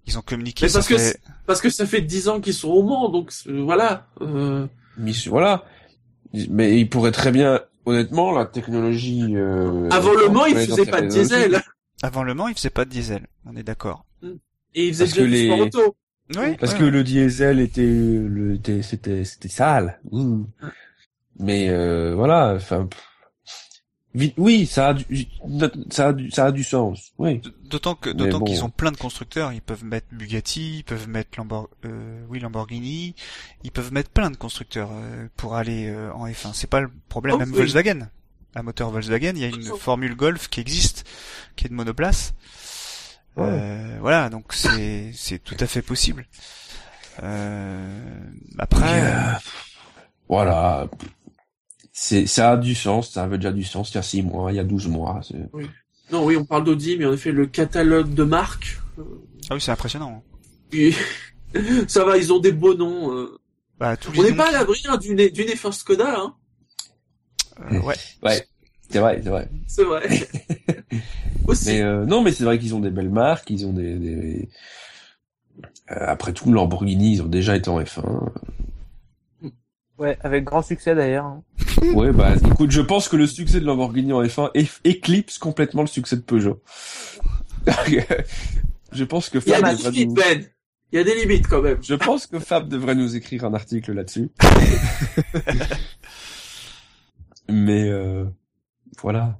[0.06, 2.54] Ils ont communiqué Mais ça parce que fait- Parce que ça fait dix ans qu'ils
[2.54, 4.06] sont au Mans, donc euh, voilà.
[4.22, 4.66] Euh,
[4.98, 5.64] Mais voilà.
[6.50, 9.34] Mais ils pourraient très bien, honnêtement, la technologie.
[9.34, 11.62] Euh, avant le Mans, pourrait faisaient pas de diesel.
[12.02, 13.26] avant le Mans, ils faisaient pas de diesel.
[13.46, 14.04] On est d'accord.
[14.74, 15.96] Et ils faisaient Parce déjà que du les- sport auto.
[16.36, 19.98] Oui, Parce que le diesel était, le, était- c'était, c'était sale.
[20.12, 20.42] Mmh.
[21.38, 22.86] Mais euh, voilà, enfin,
[24.36, 25.26] oui, ça a du,
[25.90, 27.12] ça a du, ça a du sens.
[27.18, 27.40] Oui.
[27.64, 28.46] D'autant que d'autant bon.
[28.46, 32.40] qu'ils ont plein de constructeurs, ils peuvent mettre Bugatti, ils peuvent mettre Lambor euh, oui
[32.40, 33.14] Lamborghini,
[33.64, 36.50] ils peuvent mettre plein de constructeurs euh, pour aller euh, en F1.
[36.54, 37.36] C'est pas le problème.
[37.36, 37.58] Oh, Même oui.
[37.58, 38.08] Volkswagen,
[38.54, 41.06] un moteur Volkswagen, il y a une formule Golf qui existe,
[41.54, 42.32] qui est de monoplace.
[43.36, 46.26] Euh, voilà, donc c'est c'est tout à fait possible.
[47.22, 48.20] Euh,
[48.58, 49.32] après, Euh,
[50.28, 50.88] Voilà.
[52.00, 54.52] C'est, ça a du sens, ça avait déjà du sens il y a 6 mois,
[54.52, 55.20] il y a 12 mois.
[55.26, 55.34] c'est-
[56.12, 58.78] Non, oui, on parle d'Audi, mais en effet, le catalogue de marques.
[59.00, 59.02] euh,
[59.50, 60.22] ah oui, c'est impressionnant.
[60.70, 60.94] puis,
[61.88, 63.12] ça va, ils ont des beaux noms.
[63.12, 63.36] euh.
[63.80, 66.34] Bah, tous On n'est pas à l'abri hein, d'une d'une F1 Skoda, hein.
[67.72, 67.96] euh, ouais.
[68.22, 68.46] Ouais.
[68.90, 69.48] C'est vrai, c'est vrai.
[69.66, 70.08] C'est vrai.
[71.48, 71.66] Aussi.
[71.66, 73.96] Mais euh, non, mais c'est vrai qu'ils ont des belles marques, ils ont des.
[73.98, 74.48] des...
[75.90, 78.30] Euh, après tout, Lamborghini, ils ont déjà été en F1.
[79.98, 81.24] Ouais, avec grand succès d'ailleurs.
[81.26, 81.42] hein.
[81.94, 85.82] Ouais, bah écoute, je pense que le succès de Lamborghini en F1 eff- éclipse complètement
[85.82, 86.60] le succès de Peugeot.
[88.92, 90.14] je pense que Il y a Fab des devrait limites, nous...
[90.14, 90.44] Ben.
[90.90, 91.78] Il y a des limites quand même.
[91.82, 94.30] Je pense que Fab devrait nous écrire un article là-dessus.
[97.48, 98.24] Mais euh,
[99.00, 99.38] voilà.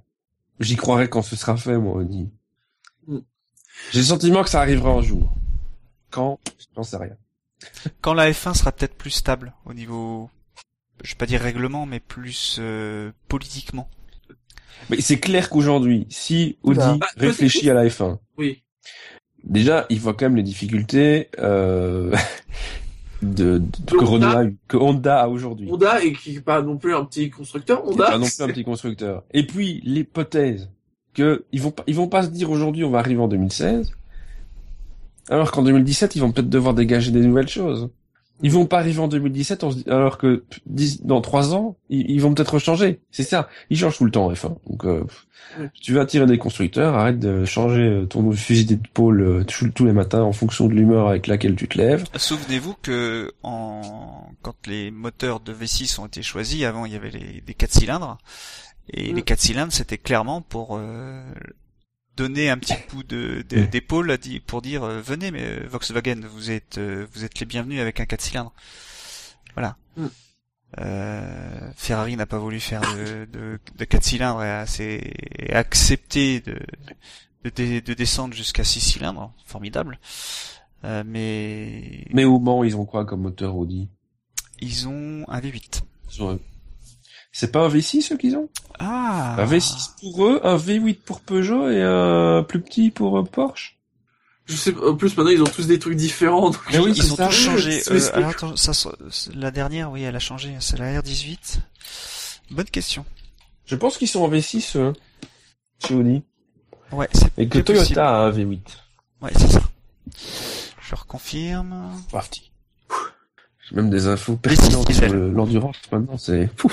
[0.61, 2.31] J'y croirai quand ce sera fait, moi, Audi.
[3.07, 3.19] Mm.
[3.93, 5.33] J'ai le sentiment que ça arrivera un jour.
[6.11, 6.39] Quand?
[6.75, 7.17] J'en sais rien.
[8.01, 10.31] Quand la F1 sera peut-être plus stable au niveau,
[11.03, 13.89] je vais pas dire règlement, mais plus euh, politiquement.
[14.91, 18.63] Mais c'est clair qu'aujourd'hui, si Audi Bah, bah, réfléchit à la F1, Oui.
[19.45, 22.15] déjà, il voit quand même les difficultés euh,
[23.23, 24.45] de, de- que, Honda.
[24.69, 25.69] Que Honda a aujourd'hui.
[25.71, 28.05] Honda, et qui n'est pas non plus un petit constructeur, C'est Honda.
[28.07, 29.25] pas non plus un petit constructeur.
[29.33, 30.71] Et puis l'hypothèse
[31.15, 33.91] que ils vont pas, ils vont pas se dire aujourd'hui on va arriver en 2016,
[35.29, 37.91] alors qu'en 2017 ils vont peut-être devoir dégager des nouvelles choses.
[38.43, 40.45] Ils vont pas arriver en 2017 on se dit- alors que
[41.03, 43.01] dans trois ans ils, ils vont peut-être changer.
[43.11, 43.49] C'est ça.
[43.71, 44.57] Ils changent tout le temps F1.
[44.69, 45.05] Donc euh,
[45.81, 49.45] tu veux attirer des constructeurs, arrête de changer euh, ton fusil d'épaule euh,
[49.75, 52.05] tous les matins en fonction de l'humeur avec laquelle tu te lèves.
[52.17, 57.11] Souvenez-vous que en quand les moteurs de V6 ont été choisis, avant il y avait
[57.11, 58.19] les, des 4 cylindres
[58.93, 59.17] et Mm.
[59.17, 61.23] les 4 cylindres c'était clairement pour euh,
[62.19, 66.51] donner un petit coup de de- d'épaule pour dire euh, venez mais euh, Volkswagen vous
[66.51, 68.53] êtes euh, vous êtes les bienvenus avec un 4 cylindres.
[69.55, 69.77] Voilà.
[69.97, 70.07] Mm.
[70.81, 75.53] Euh, Ferrari n'a pas voulu faire de, de, de 4 cylindres et a, s'est- et
[75.55, 76.59] a accepté de,
[77.45, 79.99] de, de descendre jusqu'à 6 cylindres, formidable.
[80.85, 83.89] Euh, mais Mais au Mans ils ont quoi comme moteur Audi?
[84.61, 85.83] Ils ont un V8.
[86.13, 86.39] Ils ont un-
[87.41, 88.49] C'est pas un V6 ceux qu'ils ont?
[88.81, 93.23] Ah Un V6 pour eux, un V8 pour Peugeot et un plus petit pour euh,
[93.23, 93.79] Porsche.
[94.47, 96.51] Je sais, en plus, maintenant, ils ont tous des trucs différents.
[96.51, 97.27] donc- Mais oui, Ils c'est ont ça.
[97.29, 97.81] tous changé.
[97.93, 98.73] Euh, alors attends, ça,
[99.37, 100.57] la dernière, oui, elle a changé.
[100.59, 101.59] C'est la R18.
[102.51, 103.05] Bonne question.
[103.67, 104.93] Je pense qu'ils sont en V6 eux,
[105.87, 106.23] chez Audi.
[106.91, 107.95] Ouais, c'est Et que possible.
[107.95, 108.59] Toyota a un V8.
[109.23, 109.63] Ouais, c'est ça.
[110.81, 111.93] Je reconfirme.
[112.11, 112.48] Parti.
[113.69, 116.73] J'ai même des infos pertinentes sur le- l'endurance maintenant, c'est fou.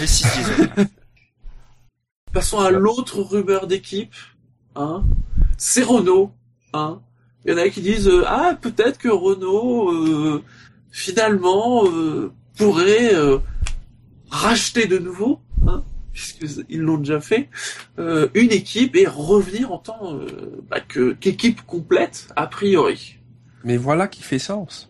[0.00, 0.70] Les 6 diesel.
[2.32, 4.14] Passons à l'autre rumeur d'équipe.
[4.76, 5.02] Hein.
[5.56, 6.30] C'est Renault.
[6.74, 7.00] Hein.
[7.44, 10.44] Il y en a qui disent euh, ah peut-être que Renault euh,
[10.90, 13.38] finalement euh, pourrait euh,
[14.30, 15.82] racheter de nouveau, hein,
[16.12, 17.48] puisque ils l'ont déjà fait,
[17.98, 20.26] euh, une équipe et revenir en tant euh,
[20.68, 23.16] bah, que qu'équipe complète a priori.
[23.64, 24.87] Mais voilà qui fait sens.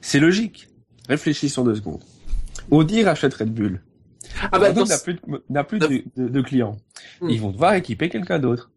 [0.00, 0.68] C'est logique.
[1.08, 2.02] Réfléchissons deux secondes.
[2.70, 3.82] Audi rachète Red Bull.
[4.52, 5.88] Ah bah n'a plus, de, plus Non.
[5.88, 6.76] de, de- de clients.
[7.20, 7.30] Hmm.
[7.30, 8.70] Ils vont devoir équiper quelqu'un d'autre.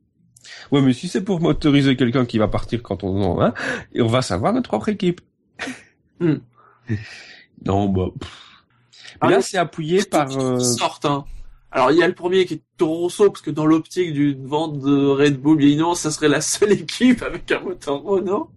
[0.72, 3.53] Ouais, mais si c'est pour motoriser quelqu'un qui va partir quand on en a,
[3.93, 5.22] et on va savoir notre propre équipe.
[6.19, 6.35] Hmm.
[7.65, 8.07] Non, bah.
[9.19, 10.35] Ah, là, c'est appuyé par.
[10.35, 10.57] Euh,
[11.03, 11.26] hein.
[11.72, 14.35] Alors il y a le premier qui est Toro Rosso parce que dans l'optique du
[14.35, 18.49] vente de Red Bull, bien évidemment, ça serait la seule équipe avec un moteur Renault.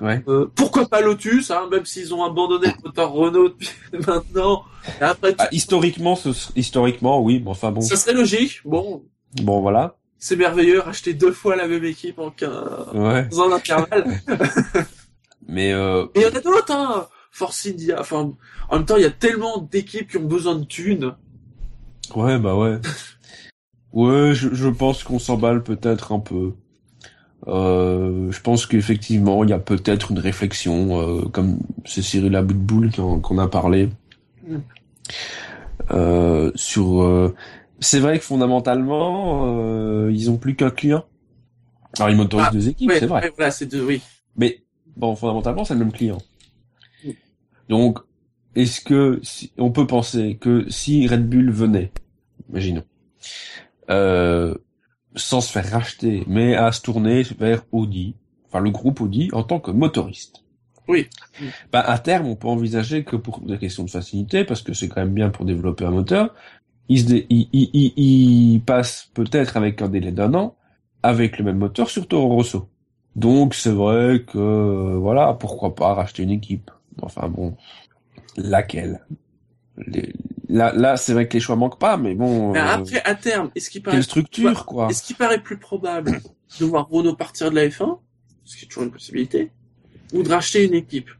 [0.00, 0.22] Ouais.
[0.28, 3.70] Euh, pourquoi pas Lotus, hein, même s'ils ont abandonné le moteur Renault depuis
[4.06, 4.64] maintenant.
[5.00, 7.38] Et après, tu- Ah, historiquement, ce, historiquement, oui.
[7.38, 7.80] Bon, enfin bon.
[7.80, 8.60] ça serait logique.
[8.64, 9.04] Bon,
[9.42, 9.96] Bon, voilà.
[10.18, 13.24] c'est merveilleux, racheter deux fois la même équipe en quin- Ouais.
[13.28, 14.06] dans un intervalle.
[15.48, 17.06] Mais euh, Et il y en a d'autres, hein.
[17.30, 17.96] Force India.
[18.00, 18.32] Enfin,
[18.70, 21.14] en même temps, il y a tellement d'équipes qui ont besoin de thunes.
[22.14, 22.78] ouais, bah ouais.
[23.92, 26.52] Ouais, je, je pense qu'on s'emballe peut-être un peu.
[27.48, 33.20] Euh, je pense qu'effectivement, il y a peut-être une réflexion, euh, comme c'est Cyril en-
[33.20, 33.88] qu'on a parlé,
[35.92, 37.02] euh, sur.
[37.02, 37.34] euh,
[37.78, 41.04] c'est vrai que fondamentalement, euh, ils ont plus qu'un client.
[41.98, 43.30] Alors ils motorisent Ah, deux équipes, c'est vrai.
[43.36, 44.02] voilà, c'est deux, oui.
[44.36, 44.60] Mais
[44.96, 46.18] bon, fondamentalement, c'est le même client.
[47.68, 47.98] Donc,
[48.54, 51.92] est-ce que si, on peut penser que si Red Bull venait,
[52.50, 52.84] imaginons,
[53.90, 54.54] euh,
[55.16, 58.14] sans se faire racheter, mais à se tourner vers Audi,
[58.46, 60.44] enfin le groupe Audi en tant que motoriste.
[60.88, 61.08] Oui.
[61.72, 64.88] Bah, à terme, on peut envisager que pour des questions de facilité, parce que c'est
[64.88, 66.32] quand même bien pour développer un moteur,
[66.88, 70.54] il, se dé- il, il, il, passe peut-être avec un délai d'un an
[71.02, 72.68] avec le même moteur sur Toro Rosso.
[73.16, 76.70] Donc c'est vrai que voilà, pourquoi pas racheter une équipe.
[77.02, 77.56] Enfin bon,
[78.36, 79.04] laquelle?
[79.86, 80.12] Les-
[80.48, 83.14] Là, là, c'est vrai que les choix manquent pas, mais bon, Mais euh, après, à
[83.14, 86.20] terme, est-ce qu'il paraît, quelle structure quoi est-ce qu'il paraît plus probable
[86.60, 87.98] de voir Renault partir de la F1,
[88.44, 89.50] ce qui est toujours une possibilité,
[90.12, 91.10] ou de racheter une équipe?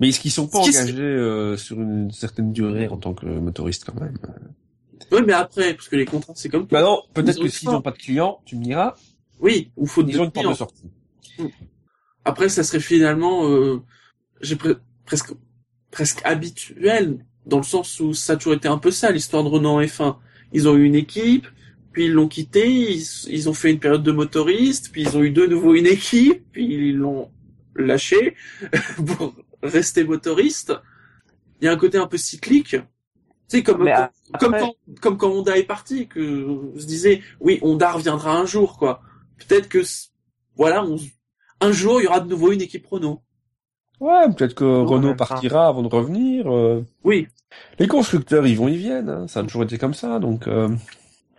[0.00, 3.84] Mais est-ce qu'ils sont pas engagés euh, sur une certaine durée en tant que motoriste
[3.86, 4.16] quand même?
[5.12, 6.72] Oui, mais après, parce que les contrats, c'est comme tout.
[6.74, 8.94] Bah non, peut-être que s'ils n'ont pas de clients, tu me diras,
[9.40, 10.90] Oui, ou faute ils ont une porte de sortie.
[12.24, 13.82] Après, ça serait finalement, euh,
[14.40, 15.32] j'ai pre- presque,
[15.90, 19.48] presque habituel, dans le sens où ça a toujours été un peu ça, l'histoire de
[19.48, 20.16] Renault en F1.
[20.52, 21.46] Ils ont eu une équipe,
[21.92, 25.22] puis ils l'ont quitté, ils, ils ont fait une période de motoriste, puis ils ont
[25.22, 27.30] eu de nouveau une équipe, puis ils l'ont
[27.74, 28.34] lâché
[29.06, 30.74] pour rester motoriste.
[31.60, 32.76] Il y a un côté un peu cyclique.
[33.48, 34.08] Tu sais, comme, comme,
[34.40, 38.44] comme quand, comme quand Honda est parti, que on se disait, oui, Honda reviendra un
[38.44, 39.00] jour, quoi.
[39.38, 39.82] Peut-être que,
[40.56, 40.96] voilà, on,
[41.60, 43.22] un jour, il y aura de nouveau une équipe Renault.
[44.00, 46.52] Ouais, peut-être que en Renault partira avant de revenir.
[46.52, 46.84] euh.
[47.04, 47.28] Oui,
[47.78, 49.08] Les constructeurs, ils vont, ils viennent.
[49.08, 49.26] hein.
[49.28, 50.46] Ça a toujours été comme ça, donc.
[50.48, 50.68] Euh...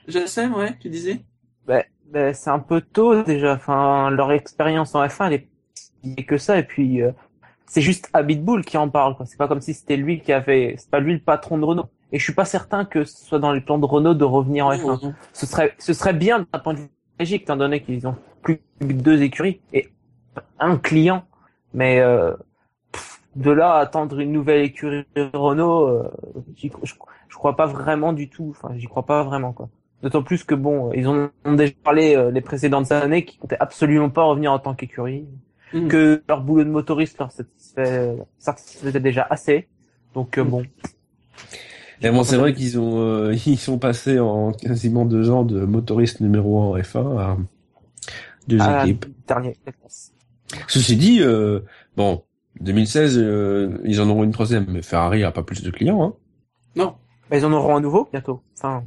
[0.07, 1.21] GSM, ouais, tu disais?
[1.65, 3.55] Ben, c'est un peu tôt déjà.
[3.55, 5.47] Enfin, leur expérience en F1, elle est
[6.03, 6.57] il que ça.
[6.57, 7.11] Et puis, euh,
[7.65, 9.17] c'est juste Abitbull qui en parle.
[9.17, 9.25] quoi.
[9.25, 10.75] C'est pas comme si c'était lui qui avait.
[10.77, 11.87] C'est pas lui le patron de Renault.
[12.13, 14.67] Et je suis pas certain que ce soit dans les plans de Renault de revenir
[14.67, 15.03] en F1.
[15.03, 18.15] Non, Ce serait, ce serait bien d'un point de vue stratégique, étant donné qu'ils ont
[18.41, 19.89] plus que deux écuries et
[20.59, 21.25] un client.
[21.73, 22.33] Mais euh,
[23.37, 26.11] de là à attendre une nouvelle écurie Renault, euh,
[26.57, 26.67] je,
[27.29, 28.49] je crois pas vraiment du tout.
[28.51, 29.69] Enfin, j'y crois pas vraiment quoi.
[30.03, 33.57] D'autant plus que bon, ils ont, ont déjà parlé euh, les précédentes années qui comptaient
[33.59, 35.25] absolument pas revenir en tant qu'écurie,
[35.73, 35.87] Mhm.
[35.89, 39.67] que leur boulot de motoriste leur satisfait, satisfaisait déjà assez.
[40.13, 40.49] Donc euh, Mhm.
[40.49, 40.63] bon,
[42.01, 45.65] Et bon, c'est vrai qu'ils ont, euh, ils sont passés en quasiment deux ans de
[45.65, 47.37] motoriste numéro 1 en F1 à
[48.47, 49.05] deux à équipes.
[49.81, 50.13] place.
[50.67, 51.61] Ceci dit, euh,
[51.97, 52.23] bon,
[52.61, 56.03] 2016, euh, ils en auront une troisième, mais Ferrari a pas plus de clients.
[56.03, 56.13] Hein.
[56.75, 56.95] Non.
[57.29, 58.41] Mais ils en auront un nouveau bientôt.
[58.57, 58.83] Enfin,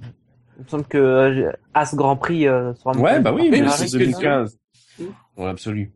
[0.58, 3.68] il me semble que euh, As Grand Prix euh, sera Ouais, bah oui, Oui, mais
[3.68, 4.58] c'est c'est ce que 2015.
[4.98, 5.04] Mm.
[5.36, 5.92] Dans l'absolu.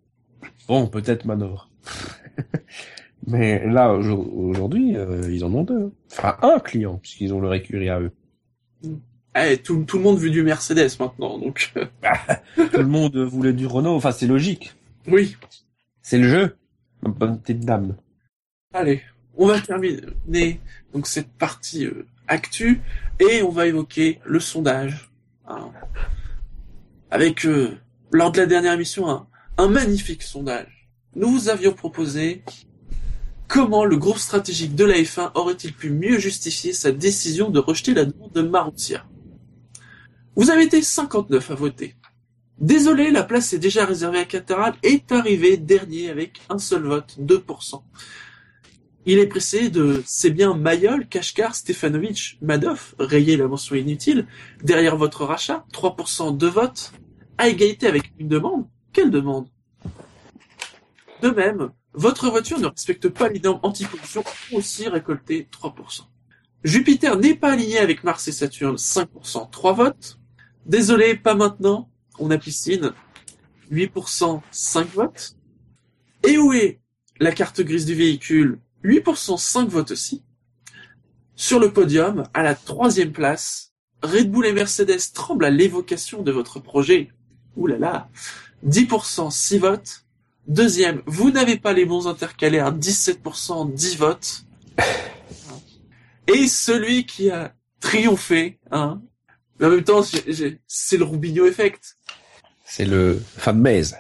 [0.69, 1.71] Bon, peut-être Manor.
[3.27, 5.93] mais là, aujourd- aujourd'hui, euh, ils en ont deux.
[6.13, 8.13] Enfin, un client, puisqu'ils ont leur écurie à eux.
[9.37, 11.87] Eh, tout, tout le monde veut du Mercedes maintenant, donc euh,
[12.57, 14.75] Tout le monde voulait du Renault, enfin, c'est logique.
[15.09, 15.37] oui.
[16.03, 16.57] C'est le jeu.
[17.05, 17.97] Bonne petite dame.
[18.73, 19.03] Allez,
[19.37, 20.61] on va terminer
[20.93, 22.81] donc cette partie euh, actu
[23.21, 25.11] et on va évoquer le sondage.
[25.47, 25.71] hein.
[27.11, 27.77] Avec euh,
[28.11, 29.27] lors de la dernière émission un,
[29.59, 30.89] un magnifique sondage.
[31.15, 32.43] Nous vous avions proposé
[33.47, 37.95] comment le groupe stratégique de la F1 aurait-il pu mieux justifier sa décision de rejeter
[37.95, 39.05] la demande de Marussia.
[40.35, 41.95] Vous avez été 59 à voter.
[42.59, 47.17] Désolé, la place est déjà réservée à Caterham est arrivé dernier avec un seul vote,
[47.21, 47.83] 2%.
[49.07, 54.27] Il est pressé de c'est bien Mayol, Kashkar, Stefanovic, Madoff, rayez la mention inutile,
[54.63, 56.93] derrière votre rachat, 3% de votes,
[57.37, 58.67] à égalité avec une demande.
[58.93, 59.49] Quelle demande?
[61.21, 66.03] De même, votre voiture ne respecte pas les normes anti-pollution, aussi récolté 3%.
[66.63, 70.19] Jupiter n'est pas aligné avec Mars et Saturne, 5%, 3 votes.
[70.65, 72.93] Désolé, pas maintenant, on a piscine,
[73.73, 75.37] 8%, 5 votes.
[76.27, 76.81] Et où est
[77.21, 80.23] la carte grise du véhicule 8%, 5 votes aussi.
[81.37, 83.73] Sur le podium, à la troisième place,
[84.03, 87.11] Red Bull et Mercedes tremblent à l'évocation de votre projet.
[87.57, 88.09] Ouh là là.
[88.67, 90.05] 10%, 6 votes.
[90.47, 94.45] Deuxième, vous n'avez pas les bons intercalaires, 17%, 10 votes.
[96.27, 99.03] Et celui qui a triomphé, hein.
[99.59, 101.97] Mais en même temps, c'est le Rubinho effect.
[102.77, 103.97] C'est le fan maze.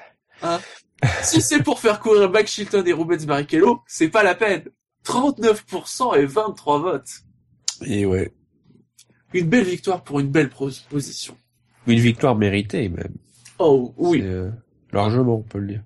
[1.23, 4.65] Si c'est pour faire courir Max Chilton et Rubens Barrichello, c'est pas la peine.
[5.07, 7.11] 39% et 23 votes.
[7.83, 8.35] Et ouais.
[9.33, 11.37] Une belle victoire pour une belle position.
[11.87, 13.15] Une victoire méritée, même.
[13.61, 14.23] Oh, oui.
[14.25, 14.51] Euh,
[14.93, 15.83] largement, on peut le dire.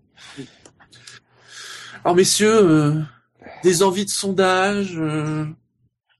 [2.04, 3.02] Alors messieurs, euh,
[3.64, 5.44] des envies de sondage, euh,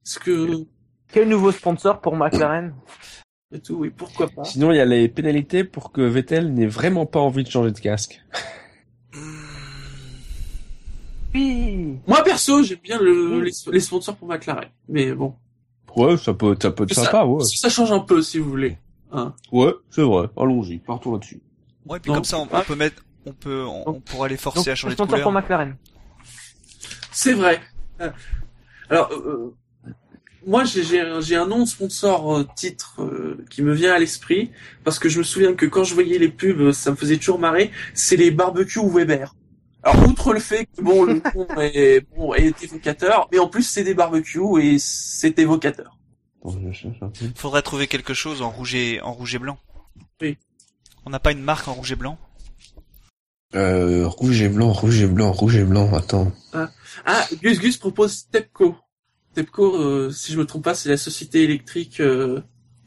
[0.05, 0.65] est-ce que
[1.11, 2.75] Quel nouveau sponsor pour McLaren?
[3.51, 4.43] Et tout, oui, pourquoi pas.
[4.43, 7.71] Sinon, il y a les pénalités pour que Vettel n'ait vraiment pas envie de changer
[7.71, 8.21] de casque.
[11.33, 11.99] Oui.
[12.07, 15.35] Moi perso, j'aime bien le, les, les sponsors pour McLaren, mais bon,
[15.95, 17.43] Ouais, ça peut, ça peut être Ça- sympa, ouais.
[17.43, 18.77] ça change un peu si vous voulez.
[19.11, 19.33] Hein.
[19.51, 20.27] Ouais, c'est vrai.
[20.37, 21.41] Allons-y, partons là-dessus.
[21.85, 22.15] Ouais, puis Non.
[22.15, 24.75] comme ça, on, on peut mettre, on peut, on, on pourra les Donc, forcer à
[24.75, 25.23] changer de sponsor couleur.
[25.23, 25.75] pour McLaren.
[27.11, 27.59] C'est vrai.
[28.01, 28.09] Euh,
[28.89, 29.55] Alors, euh,
[30.49, 33.93] moi, j'ai- j'ai un- j'ai un nom de sponsor euh, titre euh, qui me vient
[33.93, 34.51] à l'esprit
[34.83, 37.17] parce que je me souviens que quand je voyais les pubs, euh, ça me faisait
[37.17, 37.71] toujours marrer.
[37.93, 39.35] C'est les barbecues Weber.
[39.83, 43.63] Alors, outre le fait que bon, le nom est, bon, est évocateur, mais en plus
[43.63, 45.97] c'est des barbecues et c'est évocateur.
[46.43, 46.51] Peu.
[47.35, 49.57] Faudrait trouver quelque chose en rouge et, en rouge et blanc.
[50.21, 50.37] Oui.
[51.05, 52.17] On n'a pas une marque en rouge et blanc?
[53.55, 56.31] Euh, rouge et blanc, rouge et blanc, rouge et blanc, attends.
[56.53, 58.75] Ah, Gus Gus propose Tepco.
[59.33, 62.41] Tepco, euh, si je me trompe pas, c'est la société électrique euh,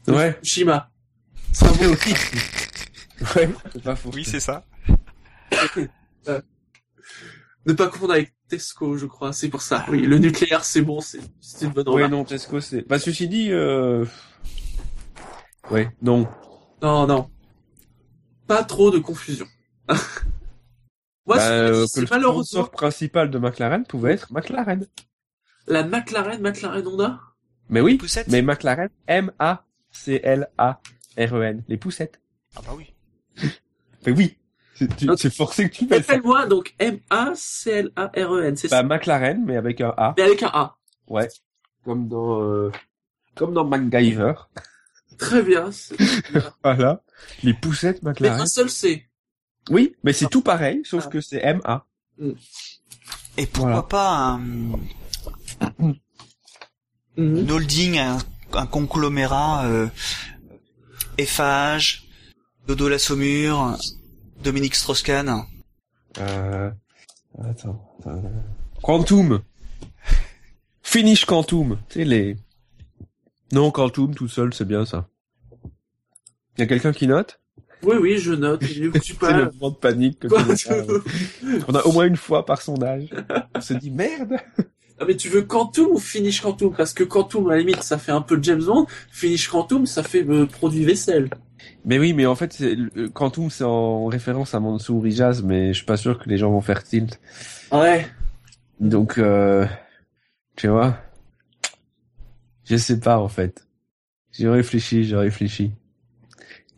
[0.07, 0.33] de Ouais.
[0.33, 0.89] Fukushima.
[1.51, 1.95] C'est un bon
[3.35, 4.11] Ouais, c'est pas faux.
[4.13, 4.65] Oui, c'est ça.
[7.65, 9.31] Ne pas confondre avec Tesco, je crois.
[9.31, 9.85] C'est pour ça.
[9.89, 12.11] Oui, le nucléaire, c'est bon, c'est c'est une bonne Ouais, remarque.
[12.11, 12.85] non, Tesco, c'est...
[12.89, 14.05] Bah, ceci dit, euh...
[15.71, 16.27] Ouais, non.
[16.81, 17.29] Non, non.
[18.47, 19.45] Pas trop de confusion.
[21.25, 24.85] Moi, Bah, c'est- euh, que c'est le malheureusement sponsor principal de McLaren pouvait être McLaren.
[25.67, 27.19] La McLaren, McLaren Honda?
[27.69, 28.27] Mais oui, Poussette?
[28.27, 28.89] mais McLaren,
[30.25, 32.19] M-A-C-L-A-R-E-N, les poussettes.
[32.55, 32.93] Ah bah oui.
[34.05, 34.37] Mais oui,
[34.75, 36.11] c'est, tu- Donc, c'est forcé que tu fasses ça.
[36.13, 38.83] Appelle-moi donc M-A-C-L-A-R-E-N, c'est ça?
[38.83, 40.13] Bah, McLaren, mais avec un A.
[40.17, 40.77] Mais avec un A.
[41.07, 41.29] Ouais.
[41.85, 42.69] Comme dans, euh...
[43.35, 44.33] comme dans MacGyver.
[45.17, 45.69] Très bien.
[46.63, 47.01] Voilà.
[47.43, 48.41] Les poussettes Mais McLaren.
[48.41, 49.07] un seul C.
[49.69, 51.09] Oui, mais c'est tout pareil, sauf Ah.
[51.09, 51.85] que c'est MA.
[53.37, 53.83] Et pourquoi Voilà.
[53.83, 54.41] pas un.
[57.17, 58.17] Une holding, un,
[58.53, 59.87] un conglomérat, euh,
[61.17, 62.07] Eiffage,
[62.67, 63.77] Dodo la Saumur,
[64.43, 65.43] Dominique Strauss-Kahn.
[66.19, 66.71] Euh...
[67.39, 68.21] Attends, attends.
[68.81, 69.41] Quantum.
[70.83, 71.79] Finish Quantum.
[71.89, 72.37] Tu sais, les...
[73.51, 75.07] Non, Quantum, tout seul, c'est bien, ça.
[76.57, 77.39] Y a quelqu'un qui note?
[77.83, 78.63] Oui, oui, je note.
[78.65, 81.63] C'est le moment de panique que tu.
[81.67, 83.09] On a au moins une fois par sondage.
[83.53, 84.37] On se dit, merde
[84.99, 86.73] Ah, mais tu veux Quantum ou Finish Quantum?
[86.75, 88.85] Parce que Quantum, à la limite, ça fait un peu James Bond.
[89.11, 91.29] Finish Quantum, ça fait euh, produit vaisselle.
[91.85, 95.77] Mais oui, mais en fait, le- Quantum, c'est en référence à Mansour Ijaz, mais je
[95.77, 97.19] suis pas sûr que les gens vont faire tilt.
[97.71, 98.07] Ouais.
[98.79, 99.65] Donc, euh,
[100.55, 100.97] tu vois,
[102.65, 103.67] je sais pas en fait.
[104.31, 105.71] J'ai réfléchi, j'ai réfléchi.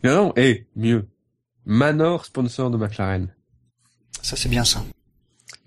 [0.03, 1.07] Mais non, eh, mieux.
[1.65, 3.27] Manor, sponsor de McLaren.
[4.21, 4.83] Ça c'est bien ça.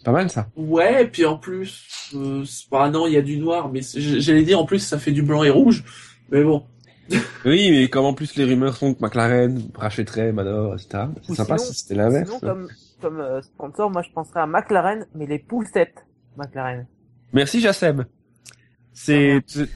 [0.05, 0.47] Pas mal ça.
[0.57, 4.45] Ouais, et puis en plus, euh, bah non, il y a du noir, mais j'allais
[4.45, 5.85] dire en plus, ça fait du blanc et rouge.
[6.31, 6.65] Mais bon.
[7.47, 11.05] Oui, mais comme en plus les rumeurs sont que McLaren rachèterait Manor, etc.
[11.23, 12.29] C'est sympa sinon- si c'était l'inverse.
[12.29, 12.69] Sinon, comme,
[13.01, 16.05] comme euh, sponsor, moi je penserais à McLaren, mais les poussettes
[16.37, 16.87] McLaren.
[17.33, 17.65] Merci.
[18.93, 19.69] C'est, c'est-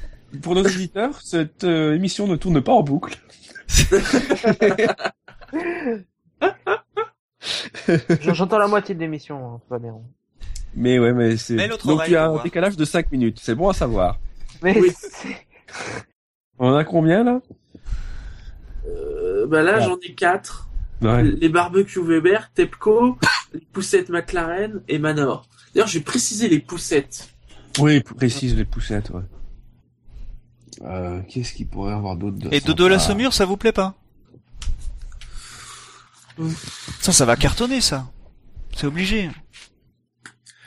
[0.43, 3.19] pour nos éditeurs, cette euh, émission ne tourne pas en boucle.
[8.21, 9.95] J'en- J'entends la moitié de l'émission, hein, tout va bien.
[10.75, 13.39] Mais ouais, mais c'est, donc oreille, il y a un décalage de 5 minutes.
[13.43, 14.19] C'est bon à savoir.
[14.63, 14.91] Mais Oui.
[16.59, 17.41] On a combien là?
[18.87, 19.85] Euh, bah là, Ouais.
[19.85, 20.69] j'en ai quatre.
[21.03, 21.23] Ouais.
[21.25, 23.19] Les barbecues Weber, Tepco,
[23.53, 25.47] les poussettes McLaren et Manor.
[25.75, 27.29] D'ailleurs, j'ai précisé les poussettes.
[27.79, 29.23] Oui, précise les poussettes, ouais.
[30.85, 33.73] Euh, qu'est-ce qu'il pourrait y avoir d'autre de Et Dodo la Saumur, ça vous plaît
[33.73, 33.95] pas?
[37.01, 38.11] Ça, ça va cartonner ça.
[38.77, 39.31] C'est obligé.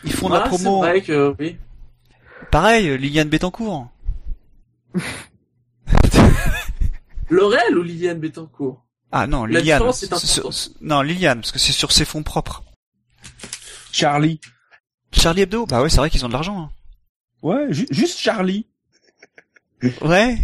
[0.03, 0.79] Ils font de la Ah, c'est promo.
[0.79, 1.57] vrai que, oui.
[2.51, 3.89] Pareil, Liliane Bettencourt.
[7.29, 8.83] Laurel ou Liliane Bettencourt?
[9.11, 9.81] Ah non, La Liliane.
[9.89, 10.49] est sur-
[10.81, 12.63] Non, Liliane, parce que c'est sur ses fonds propres.
[13.91, 14.39] Charlie.
[15.11, 15.65] Charlie Hebdo?
[15.65, 16.59] Bah ouais, c'est vrai qu'ils ont de l'argent.
[16.59, 16.69] hein.
[17.41, 18.67] Ouais, ju- juste Charlie.
[20.01, 20.37] Ouais.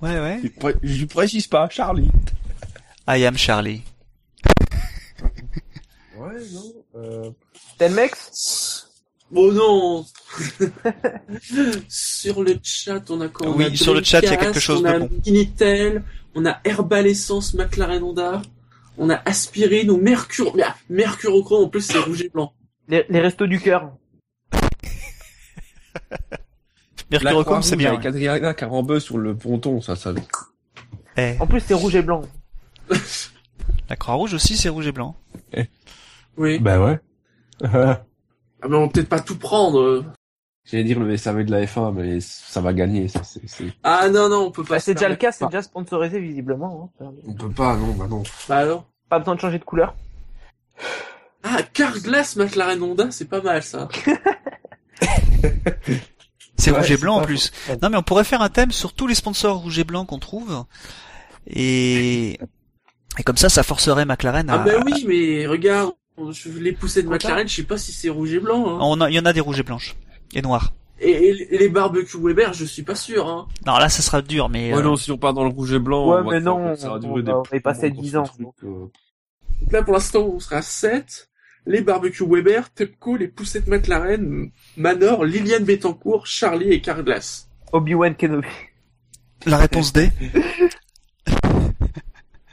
[0.00, 0.40] Ouais, ouais.
[0.42, 2.10] Je pré- Je précise pas, Charlie.
[3.08, 3.82] I am Charlie.
[6.30, 6.72] Ouais, non.
[6.96, 7.30] Euh...
[7.78, 8.86] Telmex
[9.34, 10.04] Oh non
[11.88, 14.36] Sur le chat, on a quoi On Oui, a sur le chat, il y a
[14.36, 15.10] quelque chose on de a bon.
[15.26, 16.02] Minitel,
[16.34, 18.42] on a Herbal Essence McLaren Honda,
[18.98, 20.56] on a Aspirine ou Mercure...
[20.64, 22.52] Ah, Mercurochrome, en plus c'est rouge et blanc.
[22.88, 23.92] les, les restos du cœur.
[27.10, 27.92] Mercurochrome, c'est bien.
[27.92, 30.12] Avec Adriana Carambeu sur le ponton, ça, ça.
[31.16, 32.22] Eh, En plus, c'est rouge et blanc.
[33.88, 35.16] la Croix-Rouge aussi, c'est rouge et blanc.
[36.40, 36.58] Oui.
[36.58, 36.98] Bah ouais.
[37.62, 38.00] Ah
[38.68, 40.04] mais on va peut-être pas tout prendre.
[40.64, 44.08] J'allais dire le SAV de la F1, mais ça va gagner, ça, c'est, c'est- Ah
[44.08, 46.92] non, non, on peut pas Bah, c'est déjà le cas, c'est déjà sponsorisé visiblement.
[47.00, 47.12] hein.
[47.26, 48.22] On peut pas, non, bah non.
[48.48, 49.94] Bah alors Pas besoin de changer de couleur.
[51.42, 53.88] Ah, Carglass McLaren Honda, c'est pas mal ça.
[56.56, 57.50] C'est Ouais, rouge et blanc en plus.
[57.82, 60.18] Non mais on pourrait faire un thème sur tous les sponsors rouge et blanc qu'on
[60.18, 60.64] trouve.
[61.46, 62.32] Et...
[63.18, 64.54] et comme ça, ça forcerait McLaren à...
[64.54, 65.92] Ah bah oui, mais regarde,
[66.32, 68.68] je les poussées de McLaren, je sais pas si c'est rouge et blanc.
[68.68, 68.78] Hein.
[68.82, 69.96] On a- Il y en a des rouges et blanches.
[70.34, 70.72] Et noirs.
[71.00, 73.26] Et, et les barbecues Weber, je suis pas sûr.
[73.26, 73.48] Hein.
[73.66, 74.72] Non, là, ça sera dur, mais...
[74.72, 76.08] Ouais, euh, non, si on part dans le rouge et blanc.
[76.10, 78.24] Ouais, on mais non, ça va on on va y passer pour 10 ce ans.
[78.64, 78.86] euh.
[79.62, 81.28] Donc là, pour l'instant, on sera à 7.
[81.66, 87.48] Les barbecues Weber, Tepco, les poussettes McLaren, Manor, Liliane Bettencourt, Charlie et Carglass.
[87.72, 88.48] Obi-Wan Kenobi.
[89.46, 90.10] La réponse D.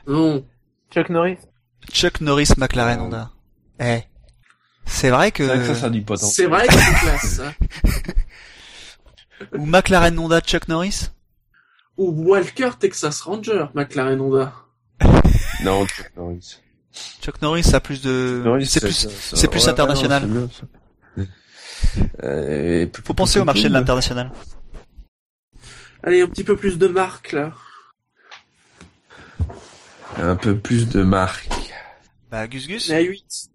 [0.08, 0.46] Non.
[0.92, 1.38] Chuck Norris.
[1.92, 3.32] Chuck Norris McLaren Honda.
[3.80, 4.02] Eh.
[4.86, 5.46] C'est vrai que...
[5.46, 6.34] C'est vrai que ça, ça a du potentiel.
[6.34, 7.54] C'est vrai que c'est classe, ça.
[9.58, 11.10] Ou McLaren Honda Chuck Norris
[11.98, 14.54] Ou Walker Texas Ranger, McLaren Honda.
[15.64, 16.60] Non, Chuck Norris.
[17.22, 18.44] Chuck Norris, ça a plus de...
[18.66, 18.94] C'est plus...
[18.94, 20.24] ça- ça- c'est plus ouais, international.
[20.26, 20.50] ouais, non.
[22.24, 24.32] Euh, Faut penser au marché de l'international.
[26.04, 27.54] Allez, un petit peu plus de marque, là.
[30.18, 31.50] Un peu plus de marque.
[32.32, 33.50] Bah, Gus Gus à 8.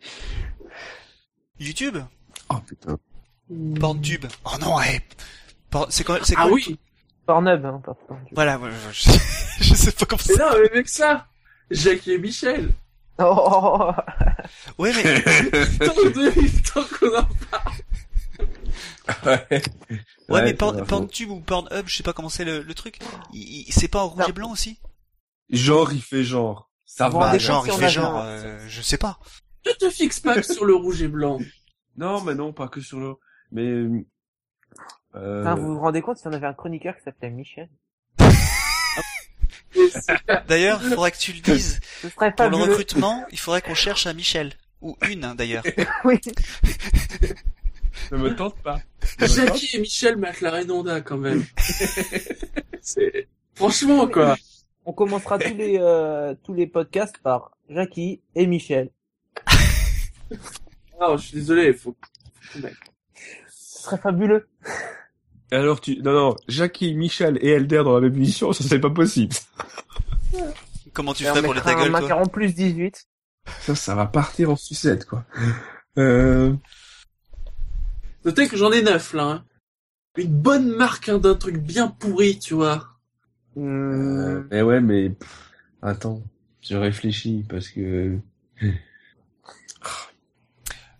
[1.60, 1.98] YouTube
[2.50, 2.98] Oh putain.
[3.80, 5.00] Porntube Oh non, eh
[5.70, 6.80] Por- C'est quoi, c'est quoi ah oui
[7.26, 7.98] Pornhub, hein, pas.
[8.32, 9.10] Voilà, ouais, je...
[9.62, 10.50] je sais pas comment Mais ça...
[10.50, 11.28] non, mais avec ça
[11.72, 12.70] Jackie et Michel
[13.20, 13.92] Oh, oh, oh,
[14.78, 15.22] Ouais, mais...
[15.80, 17.28] Tant de tant qu'on en
[19.26, 19.62] ouais.
[20.30, 20.86] Ouais, mais c'est Porn-.
[20.86, 23.00] Porntube ou Pornhub, je sais pas comment c'est le, le truc.
[23.70, 24.28] C'est pas en rouge Non.
[24.28, 24.80] et blanc aussi?
[25.50, 26.70] Genre, il fait genre.
[26.86, 27.32] Ça va.
[27.32, 29.20] des Bah, genre, il fait genre, euh, je sais pas.
[29.66, 31.40] Ne te fixe pas que sur le rouge et blanc.
[32.00, 33.16] Non, mais non, pas que sur le.
[33.52, 33.66] Mais.
[35.16, 35.40] Euh...
[35.40, 37.70] Putain, vous vous rendez compte si on avait un chroniqueur qui s'appelait Michel
[40.48, 41.80] D'ailleurs, il faudrait que tu le dises.
[42.04, 44.54] Ce serait Pour le recrutement, il faudrait qu'on cherche un Michel.
[44.82, 45.64] Ou une, hein, d'ailleurs.
[46.04, 46.20] Oui.
[48.12, 48.80] Ne me tente pas.
[49.20, 51.44] Me tente Jackie et Michel McLaren Honda, quand même.
[52.82, 53.28] C'est...
[53.56, 54.38] Franchement, quoi.
[54.90, 58.90] On commencera tous les euh, tous les podcasts par Jackie et Michel.
[61.00, 61.96] Non, je suis désolé, faut...
[63.50, 64.48] Ce serait fabuleux.
[65.52, 68.90] Alors tu, non, non, Jackie, Michel et Elder dans la même émission, ça c'est pas
[68.90, 69.36] possible.
[70.94, 73.08] Comment tu Et ferais pour les ta un gueule, toi macaron plus 18.
[73.60, 75.26] Ça, ça va partir en sucette, quoi.
[75.98, 76.54] Euh,
[78.26, 79.24] Notez que j'en ai neuf, là.
[79.24, 79.46] hein.
[80.18, 82.97] Une bonne marque hein, d'un truc bien pourri, tu vois.
[83.58, 85.52] Euh, mais ouais, mais, pff,
[85.82, 86.22] attends,
[86.62, 88.18] je réfléchis parce que,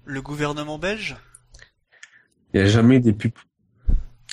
[0.06, 1.18] Le gouvernement belge?
[2.54, 3.34] Il y a jamais des pubs.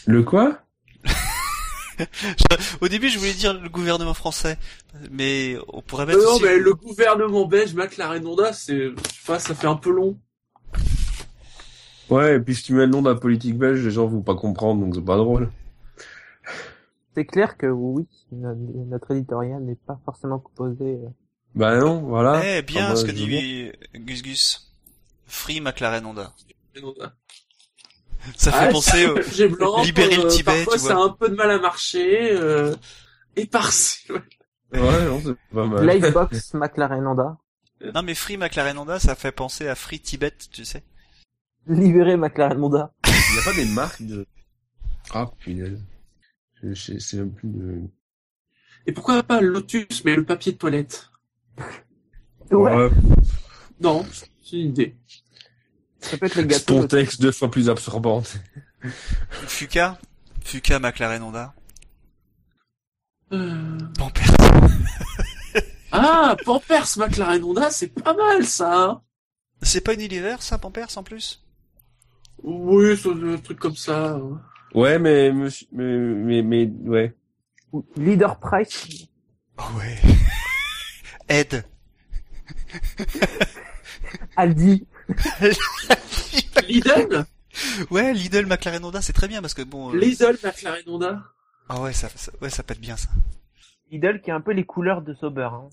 [0.06, 0.60] Le quoi?
[2.80, 4.56] Au début, je voulais dire le gouvernement français.
[5.10, 6.44] Mais on pourrait Euh, mettre non, aussi...
[6.44, 8.90] mais le gouvernement belge McLaren Honda, c'est...
[9.26, 10.16] Pas, ça fait un peu long.
[12.10, 14.34] Ouais, et puis si tu mets le nom d'un politique belge, les gens vont pas
[14.36, 15.51] comprendre, donc c'est pas drôle.
[17.15, 18.59] C'est clair que oui, notre,
[18.89, 20.85] notre éditorial n'est pas forcément composé.
[20.85, 21.09] euh,
[21.55, 22.43] Bah non, voilà.
[22.59, 24.73] Eh, bien Ah bah, ce que dit Gus Gus.
[25.27, 26.32] Free McLaren Honda.
[28.36, 29.15] Ça fait Ah, penser au...
[29.57, 29.82] Blanc.
[29.82, 32.32] Libérer le euh, Tibet, Parfois, tu ça a un peu de mal à marcher.
[32.32, 32.74] Euh...
[33.36, 34.23] Et par-ci, ouais.
[34.73, 35.86] Ouais, non, c'est pas mal.
[35.86, 37.36] Livebox McLaren Honda.
[37.95, 40.82] Non mais Free McLaren Honda, ça fait penser à Free Tibet, tu sais.
[41.66, 42.93] Libéré McLaren Honda.
[43.07, 44.27] Il y a pas des marques de...
[45.12, 45.81] Ah, punaise.
[46.73, 47.81] Plus de...
[48.86, 51.11] Et pourquoi pas Lotus, mais le papier de toilette?
[52.51, 52.91] Ouais.
[53.81, 54.05] Non,
[54.43, 54.97] c'est une idée.
[56.01, 56.78] Ça peut être les gâteaux.
[56.78, 58.36] Spontex deux fois plus absorbante.
[59.47, 59.99] Fuka.
[60.43, 61.55] Fuka McLaren Honda.
[63.32, 63.78] Euh...
[63.99, 64.24] Pampers.
[65.97, 68.85] Ah, Pampers McLaren Honda, c'est pas mal ça.
[68.85, 69.03] hein.
[69.62, 71.41] C'est pas Unilever, ça, Pampers, en plus?
[72.43, 74.16] Oui, c'est un truc comme ça.
[74.19, 74.36] Ouais,
[74.74, 77.14] mais, monsieur, mais, mais, mais, ouais.
[77.72, 79.06] Ou Leader Price.
[79.59, 79.98] Oh ouais.
[81.28, 81.64] Ed.
[84.36, 84.86] Aldi.
[86.68, 87.24] Lidl
[87.90, 89.92] Ouais, Lidl, McLaren Honda, c'est très bien parce que bon.
[89.94, 91.22] euh, Lidl, McLaren Honda
[91.68, 93.09] Ah ouais, ça, ça- ouais, ça pète bien ça.
[93.90, 95.48] Lidl qui a un peu les couleurs de Sauber.
[95.52, 95.68] Hein.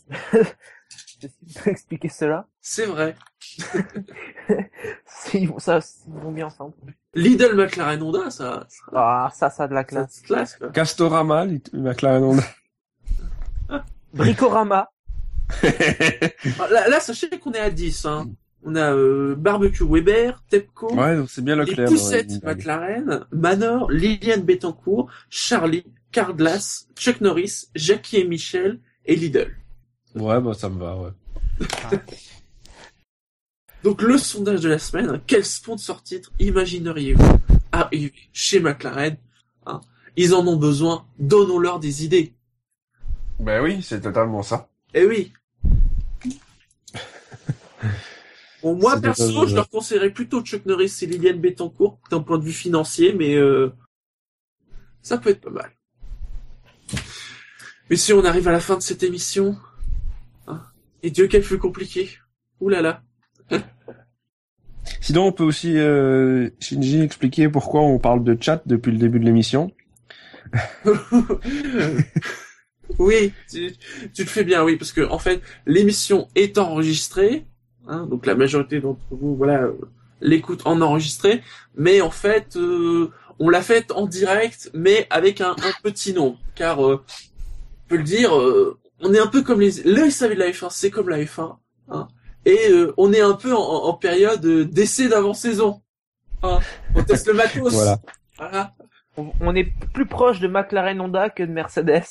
[1.22, 2.48] J'essaie de expliquer cela.
[2.62, 3.16] C'est vrai.
[5.34, 6.74] Ils vont, ça, ils vont bien ensemble.
[7.14, 10.16] Lidl, McLaren Honda, ça, ça, Ah, ça, ça a de la ça classe.
[10.16, 10.70] se classe, quoi.
[10.70, 12.44] Castorama, le McLaren Honda.
[14.14, 14.90] Bricorama.
[15.64, 18.30] Ah, Là, là, sachez qu'on est à 10, hein.
[18.64, 21.88] On a euh, Barbecue Weber, Tepco, ouais, donc c'est bien les Leclerc.
[21.90, 29.56] Poussettes ouais, McLaren, Manor, Liliane Bettencourt, Charlie, Carglass, Chuck Norris, Jackie et Michel et Lidl.
[30.16, 31.12] Ouais, bah ça me va, ouais.
[33.84, 37.40] Donc le sondage de la semaine, quel sponsor titre imagineriez-vous
[37.72, 39.18] arriver chez McLaren
[39.66, 39.82] hein?
[40.18, 42.34] Ils en ont besoin, donnons-leur des idées.
[43.40, 44.70] Ben oui, c'est totalement ça.
[44.94, 45.34] Eh oui.
[48.62, 52.38] Bon, moi perso, totalement je leur conseillerais plutôt Chuck Norris et Liliane Bettencourt d'un point
[52.38, 53.74] de vue financier, mais euh,
[55.02, 55.72] ça peut être pas mal.
[57.90, 59.71] Mais si on arrive à la fin de cette émission, hein,
[61.04, 62.10] et Dieu qu'elle fut compliquée.
[62.60, 63.04] Ouh là là.
[65.00, 69.20] Sinon, on peut aussi, euh, Shinji, expliquer pourquoi on parle de chat depuis le début
[69.20, 69.72] de l'émission.
[73.00, 73.72] oui, tu,
[74.14, 77.46] tu le fais bien, oui, parce que en fait, l'émission est enregistrée,
[77.88, 79.70] hein, donc la majorité d'entre vous, voilà,
[80.22, 81.42] l'écoute en enregistré,
[81.76, 86.38] mais en fait, euh, on l'a faite en direct, mais avec un, un petit nombre,
[86.56, 87.04] car euh,
[87.86, 90.50] on peut le dire, euh, on est un peu comme les, le SAV de la
[90.52, 91.58] F1, c'est comme la F1,
[91.90, 92.08] hein,
[92.46, 95.82] et euh, on est un peu en, en période euh, d'essai d'avant-saison.
[96.44, 96.60] Hein.
[96.96, 97.74] On teste le matos.
[97.74, 98.00] Voilà.
[98.38, 98.74] Voilà.
[99.18, 102.04] On, on est plus proche de McLaren Honda que de Mercedes.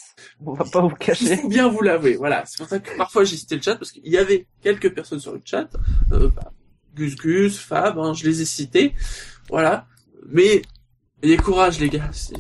[0.45, 1.37] On va pas vous Il cacher.
[1.39, 2.45] faut bien vous l'avouer, voilà.
[2.47, 5.19] C'est pour ça que parfois j'ai cité le chat, parce qu'il y avait quelques personnes
[5.19, 5.69] sur le chat.
[6.13, 6.53] Euh, bah,
[6.95, 8.95] Gus Gus, Fab, hein, je les ai cités.
[9.49, 9.87] Voilà.
[10.29, 10.61] Mais,
[11.23, 12.11] ayez courage les gars.
[12.13, 12.35] c'est-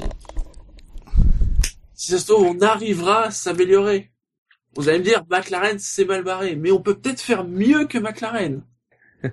[1.94, 4.10] Si ça se trouve, on arrivera à s'améliorer.
[4.76, 6.56] Vous allez me dire, McLaren, c'est mal barré.
[6.56, 8.62] Mais on peut peut-être faire mieux que McLaren.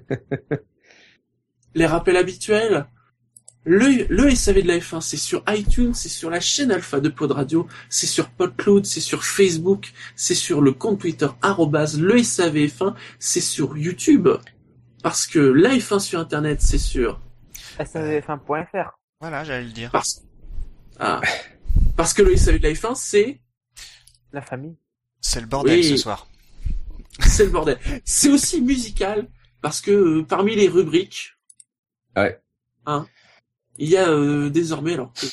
[1.75, 2.87] les rappels habituels.
[3.63, 7.09] Le, le SAV de la F1, c'est sur iTunes, c'est sur la chaîne Alpha de
[7.09, 12.15] Pod Radio, c'est sur PodCloud, c'est sur Facebook, c'est sur le compte Twitter arrobase le
[12.15, 14.29] SAVF1, c'est sur YouTube.
[15.03, 17.19] Parce que la F1 sur Internet, c'est sur...
[17.77, 18.91] SAVF1.fr.
[19.19, 19.91] Voilà, j'allais le dire.
[19.91, 20.23] Parce,
[20.99, 21.19] ah,
[21.97, 23.41] parce que le SAV de la F1, c'est...
[24.31, 24.77] La famille.
[25.27, 25.83] C'est le bordel Oui.
[25.83, 26.25] ce soir.
[27.19, 27.77] C'est le bordel.
[28.05, 29.27] C'est aussi musical,
[29.61, 31.33] parce que euh, parmi les rubriques...
[32.15, 32.39] Ouais.
[32.85, 33.05] Hein,
[33.77, 35.25] il y a euh, désormais, alors que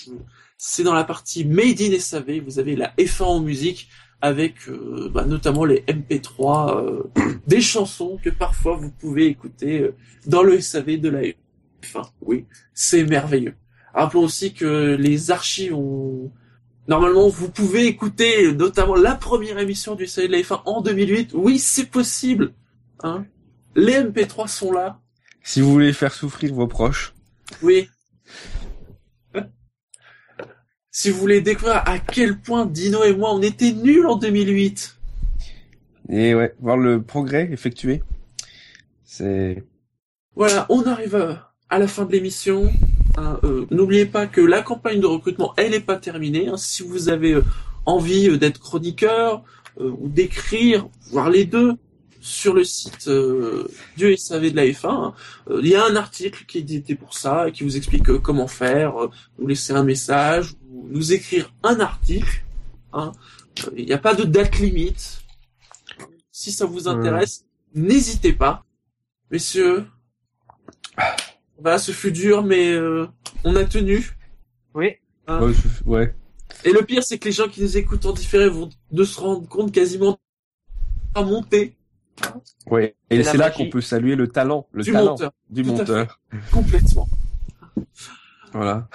[0.59, 3.89] c'est dans la partie Made in SAV, vous avez la F1 en musique,
[4.21, 7.03] avec euh, bah, notamment les MP3 euh,
[7.47, 9.95] des chansons que parfois vous pouvez écouter euh,
[10.27, 11.23] dans le SAV de la
[11.83, 12.11] F1.
[12.21, 13.55] Oui, c'est merveilleux.
[13.95, 16.33] Rappelons aussi que les archives ont...
[16.86, 21.31] Normalement, vous pouvez écouter notamment la première émission du SAV de la F1 en 2008.
[21.35, 22.52] Oui, c'est possible.
[23.02, 23.24] Hein
[23.77, 25.01] les MP3 sont là.
[25.43, 27.15] Si vous voulez faire souffrir vos proches.
[27.62, 27.89] Oui.
[30.90, 34.97] Si vous voulez découvrir à quel point Dino et moi on était nuls en 2008.
[36.11, 38.02] Et ouais, voir le progrès effectué.
[39.05, 39.65] C'est,
[40.36, 41.39] Voilà, on arrive
[41.69, 42.70] à la fin de l'émission.
[43.16, 46.49] Hein, euh, N'oubliez pas que la campagne de recrutement, elle n'est pas terminée.
[46.49, 46.57] hein.
[46.57, 47.45] Si vous avez euh,
[47.86, 49.43] envie euh, d'être chroniqueur
[49.81, 51.74] euh, ou d'écrire, voire les deux,
[52.20, 53.69] sur le site euh,
[53.99, 55.15] du SAV de la F1, hein,
[55.51, 58.05] euh, il y a un article qui est édité pour ça et qui vous explique
[58.23, 58.95] comment faire,
[59.39, 62.43] nous laisser un message, ou nous écrire un article.
[62.95, 63.12] hein.
[63.77, 65.23] Il n'y a pas de date limite.
[66.32, 68.65] Si ça vous intéresse, n'hésitez pas.
[69.31, 69.85] Messieurs,
[71.61, 73.07] voilà, ce fut dur, mais euh,
[73.45, 74.17] on a tenu.
[74.75, 74.93] Oui.
[75.27, 75.41] hein.
[75.43, 76.15] ouais, je- ouais.
[76.65, 79.21] Et le pire, c'est que les gens qui nous écoutent en différé vont de se
[79.21, 80.19] rendre compte quasiment
[81.15, 81.77] à monter
[82.71, 82.95] Ouais.
[83.11, 86.21] Et C'est là qu'on peut saluer le talent, le du talent monteur du Tout monteur.
[86.53, 87.09] complètement.
[88.53, 88.89] Voilà.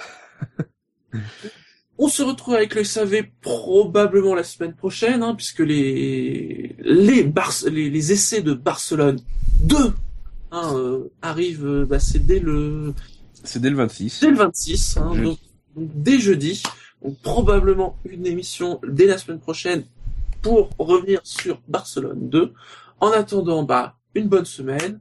[1.98, 7.52] On se retrouve avec le SAV probablement la semaine prochaine, hein, puisque les les, Bar
[7.70, 9.20] les les essais de Barcelone
[9.60, 9.92] 2
[10.50, 12.94] hein, euh, arrivent, euh, bah, c'est dès le
[13.44, 14.20] C'est dès le 26.
[14.20, 15.24] dès le 26, hein, Jeudi.
[15.24, 15.38] donc,
[15.76, 16.62] donc dès jeudi.
[17.02, 19.84] Donc probablement une émission dès la semaine prochaine
[20.42, 22.52] pour revenir sur Barcelone 2.
[23.00, 25.00] En attendant, bah, une bonne semaine,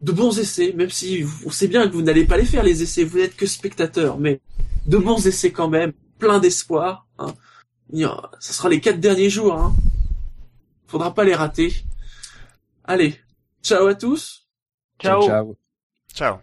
[0.00, 2.82] de bons essais, même si on sait bien que vous n'allez pas les faire les
[2.82, 4.40] essais, vous n'êtes que spectateurs, mais
[4.86, 7.06] de bons essais quand même, plein d'espoir.
[7.18, 7.34] Hein.
[8.40, 9.54] Ça sera les quatre derniers jours.
[9.54, 9.74] Hein.
[10.86, 11.72] Faudra pas les rater.
[12.84, 13.16] Allez,
[13.62, 14.41] ciao à tous.
[15.02, 15.22] Ciao.
[15.26, 15.56] ciao.
[16.14, 16.42] ciao.